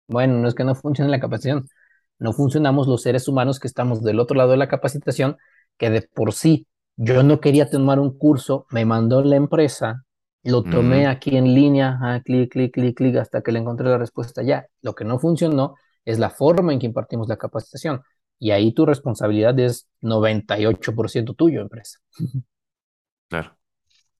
Bueno, 0.09 0.38
no 0.38 0.48
es 0.48 0.55
que 0.55 0.64
no 0.64 0.74
funcione 0.74 1.11
la 1.11 1.20
capacitación, 1.20 1.68
no 2.18 2.32
funcionamos 2.32 2.86
los 2.86 3.03
seres 3.03 3.28
humanos 3.28 3.59
que 3.59 3.68
estamos 3.68 4.03
del 4.03 4.20
otro 4.20 4.36
lado 4.36 4.50
de 4.50 4.57
la 4.57 4.68
capacitación, 4.68 5.36
que 5.78 5.90
de 5.90 6.03
por 6.03 6.32
sí 6.32 6.66
yo 6.96 7.22
no 7.22 7.40
quería 7.40 7.70
tomar 7.70 7.98
un 7.98 8.16
curso, 8.16 8.66
me 8.70 8.84
mandó 8.84 9.22
la 9.22 9.36
empresa, 9.36 10.05
lo 10.44 10.62
tomé 10.62 11.07
aquí 11.07 11.36
en 11.36 11.55
línea, 11.55 11.98
ah, 12.03 12.20
clic, 12.24 12.53
clic, 12.53 12.72
clic, 12.74 12.96
clic, 12.96 13.16
hasta 13.16 13.42
que 13.42 13.53
le 13.53 13.61
encontré 13.61 13.88
la 13.88 13.98
respuesta 13.98 14.42
ya. 14.42 14.66
Lo 14.82 14.94
que 14.94 15.05
no 15.05 15.18
funcionó 15.18 15.76
es 16.05 16.18
la 16.18 16.30
forma 16.30 16.72
en 16.72 16.78
que 16.78 16.86
impartimos 16.86 17.28
la 17.28 17.36
capacitación. 17.36 18.03
Y 18.38 18.50
ahí 18.50 18.72
tu 18.72 18.84
responsabilidad 18.84 19.59
es 19.61 19.88
98% 20.00 21.34
tuyo, 21.34 21.61
empresa. 21.61 21.98
Claro. 23.28 23.57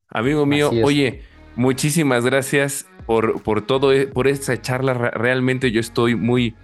Amigo 0.09 0.47
mío, 0.47 0.71
oye, 0.85 1.23
muchísimas 1.55 2.25
gracias 2.25 2.87
por, 3.07 3.43
por 3.43 3.63
todo, 3.63 3.93
e, 3.93 4.07
por 4.07 4.29
esta 4.29 4.61
charla. 4.61 4.95
Realmente 4.95 5.71
yo 5.71 5.81
estoy 5.81 6.15
muy 6.15 6.55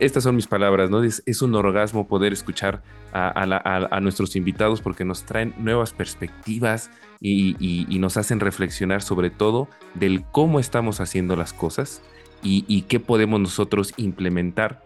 estas 0.00 0.22
son 0.22 0.36
mis 0.36 0.46
palabras, 0.46 0.90
¿no? 0.90 1.02
Es, 1.02 1.42
un 1.42 1.54
orgasmo 1.54 2.06
poder 2.06 2.32
escuchar 2.32 2.82
a, 3.12 4.00
nuestros 4.00 4.36
invitados 4.36 4.80
porque 4.80 5.04
nos 5.04 5.24
traen 5.24 5.54
nuevas 5.58 5.92
perspectivas 5.92 6.90
y, 7.20 7.86
nos 7.98 8.16
hacen 8.16 8.40
reflexionar 8.40 9.02
sobre 9.02 9.30
todo 9.30 9.68
del 9.94 10.24
cómo 10.30 10.60
estamos 10.60 11.00
haciendo 11.00 11.34
las 11.34 11.52
cosas 11.52 12.02
y, 12.42 12.82
qué 12.82 13.00
podemos 13.00 13.40
nosotros 13.40 13.92
implementar 13.96 14.82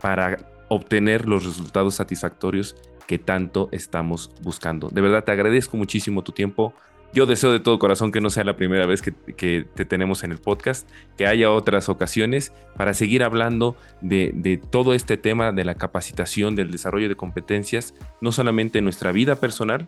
para 0.00 0.38
obtener 0.68 1.28
los 1.28 1.44
resultados 1.44 1.96
satisfactorios 1.96 2.76
que 3.06 3.18
tanto 3.18 3.68
estamos 3.70 4.30
buscando. 4.42 4.88
De 4.88 5.00
verdad, 5.00 5.24
te 5.24 5.32
agradezco 5.32 5.76
muchísimo 5.76 6.22
tu 6.22 6.32
tiempo. 6.32 6.74
Yo 7.16 7.24
deseo 7.24 7.50
de 7.50 7.60
todo 7.60 7.78
corazón 7.78 8.12
que 8.12 8.20
no 8.20 8.28
sea 8.28 8.44
la 8.44 8.58
primera 8.58 8.84
vez 8.84 9.00
que, 9.00 9.10
te 9.10 9.84
tenemos 9.86 10.22
en 10.22 10.32
el 10.32 10.38
podcast, 10.38 10.86
que 11.16 11.26
haya 11.26 11.50
otras 11.50 11.88
ocasiones 11.88 12.52
para 12.76 12.92
seguir 12.92 13.24
hablando 13.24 13.74
de, 14.02 14.60
todo 14.68 14.92
este 14.92 15.16
tema 15.16 15.50
de 15.50 15.64
la 15.64 15.76
capacitación, 15.76 16.56
del 16.56 16.70
desarrollo 16.70 17.08
de 17.08 17.16
competencias, 17.16 17.94
no 18.20 18.32
solamente 18.32 18.80
en 18.80 18.84
nuestra 18.84 19.12
vida 19.12 19.36
personal 19.36 19.86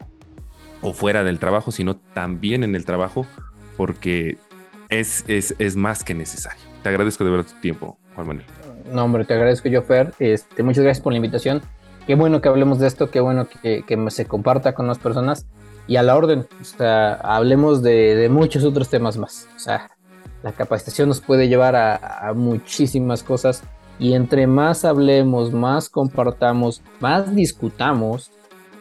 o 0.81 0.95
fuera 0.95 1.23
del 1.23 1.39
trabajo, 1.39 1.71
sino 1.71 1.97
también 1.97 2.65
en 2.65 2.75
el 2.75 2.87
trabajo, 2.87 3.27
porque 3.77 4.39
es, 4.89 5.23
es, 5.29 5.77
más 5.77 6.05
que 6.05 6.15
necesario. 6.15 6.63
Te 6.83 6.89
agradezco 6.89 7.25
de 7.25 7.31
verdad 7.31 7.47
tu 7.53 7.61
tiempo, 7.61 7.99
Juan 8.15 8.27
Manuel. 8.27 8.47
No, 8.91 9.05
hombre, 9.05 9.27
te 9.27 9.35
agradezco 9.35 9.69
yo, 9.69 9.83
Fer. 9.83 10.15
Este, 10.19 10.63
muchas 10.63 10.83
gracias 10.83 11.03
por 11.03 11.13
la 11.13 11.19
invitación. 11.19 11.61
Qué 12.07 12.15
bueno 12.15 12.41
que 12.41 12.49
hablemos 12.49 12.79
de 12.79 12.87
esto, 12.87 13.11
qué 13.11 13.21
bueno 13.21 13.47
que, 13.47 13.83
que 13.87 14.11
se 14.11 14.25
comparta 14.25 14.73
con 14.73 14.87
las 14.87 14.99
personas 14.99 15.47
y 15.89 15.97
a 15.97 16.03
la 16.03 16.17
orden. 16.17 16.47
O 16.61 16.65
sea, 16.65 17.15
hablemos 17.15 17.83
de, 17.83 18.29
muchos 18.31 18.63
otros 18.63 18.89
temas 18.89 19.17
más. 19.17 19.49
O 19.57 19.59
sea, 19.59 19.91
la 20.43 20.53
capacitación 20.53 21.09
nos 21.09 21.21
puede 21.21 21.49
llevar 21.49 21.75
a, 21.75 22.33
muchísimas 22.35 23.25
cosas 23.25 23.65
y 23.99 24.13
entre 24.13 24.47
más 24.47 24.85
hablemos, 24.85 25.53
más 25.53 25.89
compartamos, 25.89 26.83
más 27.01 27.35
discutamos. 27.35 28.31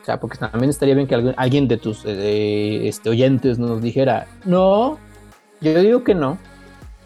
O 0.01 0.05
sea, 0.05 0.20
porque 0.20 0.38
también 0.38 0.70
estaría 0.70 0.95
bien 0.95 1.08
que 1.08 1.34
alguien, 1.36 1.68
de 1.68 1.78
tus 1.78 2.05
este, 2.05 3.10
oyentes 3.10 3.58
nos 3.58 3.82
dijera, 3.82 4.28
no, 4.45 4.99
yo 5.60 5.80
digo 5.80 6.03
que 6.03 6.14
no. 6.14 6.38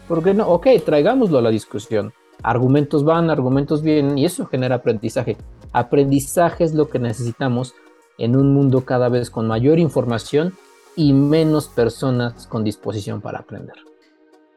¿Por 0.06 0.22
qué 0.22 0.34
no? 0.34 0.48
Ok, 0.48 0.66
traigámoslo 0.84 1.38
a 1.38 1.42
la 1.42 1.50
discusión. 1.50 2.12
Argumentos 2.42 3.04
van, 3.04 3.30
argumentos 3.30 3.82
vienen 3.82 4.18
y 4.18 4.24
eso 4.24 4.46
genera 4.46 4.76
aprendizaje. 4.76 5.36
Aprendizaje 5.72 6.64
es 6.64 6.74
lo 6.74 6.90
que 6.90 6.98
necesitamos 6.98 7.74
en 8.22 8.36
un 8.36 8.54
mundo 8.54 8.84
cada 8.84 9.08
vez 9.08 9.30
con 9.30 9.46
mayor 9.46 9.78
información 9.78 10.54
y 10.94 11.12
menos 11.12 11.68
personas 11.68 12.46
con 12.46 12.62
disposición 12.62 13.20
para 13.20 13.40
aprender. 13.40 13.74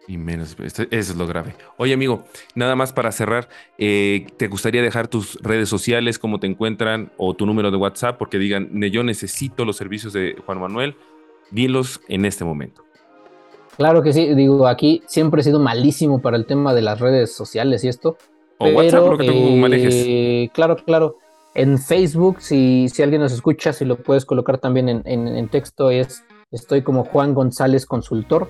Y 0.07 0.17
menos, 0.17 0.55
eso 0.59 0.83
es 0.91 1.15
lo 1.15 1.25
grave. 1.25 1.55
Oye, 1.77 1.93
amigo, 1.93 2.25
nada 2.53 2.75
más 2.75 2.93
para 2.93 3.11
cerrar, 3.11 3.49
eh, 3.79 4.27
¿te 4.37 4.47
gustaría 4.47 4.83
dejar 4.83 5.07
tus 5.07 5.41
redes 5.41 5.67
sociales, 5.67 6.19
cómo 6.19 6.39
te 6.39 6.45
encuentran, 6.45 7.11
o 7.17 7.33
tu 7.33 7.47
número 7.47 7.71
de 7.71 7.77
WhatsApp, 7.77 8.19
porque 8.19 8.37
digan, 8.37 8.69
yo 8.91 9.03
necesito 9.03 9.65
los 9.65 9.77
servicios 9.77 10.13
de 10.13 10.35
Juan 10.45 10.59
Manuel? 10.59 10.95
Dilos 11.49 12.01
en 12.07 12.25
este 12.25 12.45
momento. 12.45 12.83
Claro 13.77 14.03
que 14.03 14.13
sí, 14.13 14.35
digo, 14.35 14.67
aquí 14.67 15.01
siempre 15.07 15.41
he 15.41 15.43
sido 15.43 15.59
malísimo 15.59 16.21
para 16.21 16.37
el 16.37 16.45
tema 16.45 16.75
de 16.75 16.83
las 16.83 16.99
redes 16.99 17.33
sociales 17.33 17.83
y 17.83 17.87
esto. 17.87 18.17
O 18.59 18.69
WhatsApp, 18.69 19.09
lo 19.09 19.17
que 19.17 19.25
tú 19.25 19.33
manejes. 19.33 20.03
Eh, 20.07 20.49
claro, 20.53 20.77
claro. 20.77 21.17
En 21.55 21.79
Facebook, 21.79 22.41
si, 22.41 22.87
alguien 23.01 23.21
nos 23.21 23.31
escucha, 23.31 23.73
si 23.73 23.85
lo 23.85 23.97
puedes 23.97 24.25
colocar 24.25 24.59
también 24.59 24.89
en, 24.89 25.03
en 25.05 25.49
texto, 25.49 25.89
es 25.89 26.23
estoy 26.51 26.83
como 26.83 27.05
Juan 27.05 27.33
González 27.33 27.85
Consultor 27.85 28.49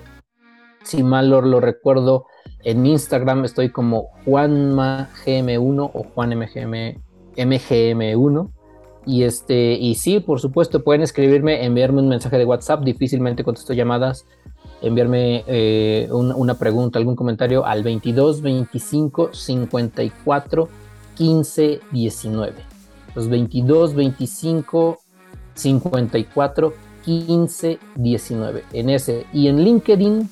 si 0.86 1.02
mal 1.02 1.28
lo 1.28 1.60
recuerdo, 1.60 2.24
en 2.62 2.86
Instagram 2.86 3.44
estoy 3.44 3.68
como 3.70 4.08
JuanmaGM1 4.24 5.90
o 5.92 6.06
JuanMGM1. 6.14 8.50
Y 9.08 9.22
este, 9.22 9.74
y 9.74 9.94
sí, 9.94 10.18
por 10.20 10.40
supuesto, 10.40 10.82
pueden 10.82 11.02
escribirme, 11.02 11.64
enviarme 11.64 12.00
un 12.00 12.08
mensaje 12.08 12.38
de 12.38 12.44
WhatsApp, 12.44 12.82
difícilmente 12.82 13.44
contesto 13.44 13.72
llamadas, 13.72 14.26
enviarme 14.82 15.44
eh, 15.46 16.08
una 16.10 16.58
pregunta, 16.58 16.98
algún 16.98 17.14
comentario 17.14 17.64
al 17.64 17.84
22 17.84 18.42
25 18.42 19.32
54 19.32 20.68
15 21.14 21.80
19. 21.92 22.75
Los 23.16 23.28
22 23.28 23.96
25 23.96 25.00
54 25.54 26.74
15 27.04 27.78
19 27.96 28.64
en 28.72 28.90
ese. 28.90 29.26
Y 29.32 29.48
en 29.48 29.64
LinkedIn 29.64 30.28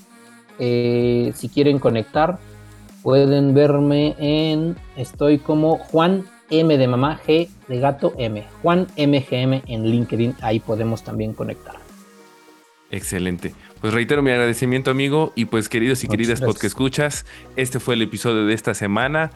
eh, 0.59 1.33
si 1.35 1.49
quieren 1.49 1.79
conectar, 1.79 2.39
pueden 3.03 3.55
verme 3.55 4.15
en. 4.19 4.77
Estoy 4.97 5.39
como 5.39 5.79
Juan 5.79 6.25
M 6.51 6.77
de 6.77 6.89
mamá, 6.89 7.21
G 7.27 7.49
de 7.69 7.81
gato 7.81 8.15
M. 8.19 8.45
Juan 8.63 8.87
MGM 8.97 9.63
en 9.67 9.87
LinkedIn. 9.87 10.37
Ahí 10.41 10.61
podemos 10.61 11.03
también 11.03 11.33
conectar. 11.33 11.77
Excelente. 12.91 13.55
Pues 13.81 13.93
reitero 13.93 14.23
mi 14.23 14.31
agradecimiento, 14.31 14.91
amigo. 14.91 15.33
Y 15.35 15.47
pues, 15.47 15.69
queridos 15.69 16.05
y 16.05 16.09
queridas 16.09 16.41
podcast 16.41 16.65
escuchas, 16.65 17.27
este 17.57 17.81
fue 17.81 17.95
el 17.95 18.03
episodio 18.03 18.47
de 18.47 18.55
esta 18.55 18.75
semana. 18.75 19.33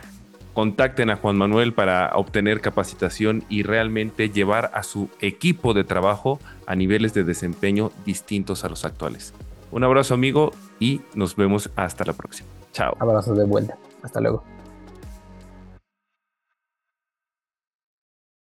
Contacten 0.59 1.09
a 1.09 1.15
Juan 1.15 1.39
Manuel 1.39 1.73
para 1.73 2.11
obtener 2.17 2.61
capacitación 2.61 3.45
y 3.49 3.63
realmente 3.63 4.29
llevar 4.29 4.73
a 4.75 4.83
su 4.83 5.09
equipo 5.21 5.73
de 5.73 5.85
trabajo 5.85 6.41
a 6.67 6.75
niveles 6.75 7.15
de 7.15 7.23
desempeño 7.23 7.93
distintos 8.05 8.65
a 8.65 8.69
los 8.69 8.85
actuales. 8.85 9.35
Un 9.71 9.85
abrazo 9.85 10.15
amigo 10.15 10.51
y 10.81 11.01
nos 11.15 11.37
vemos 11.37 11.71
hasta 11.77 12.05
la 12.05 12.13
próxima. 12.13 12.49
Chao. 12.73 12.97
Abrazo 12.99 13.37
de 13.37 13.45
vuelta. 13.45 13.77
Hasta 14.03 14.21
luego. 14.21 14.43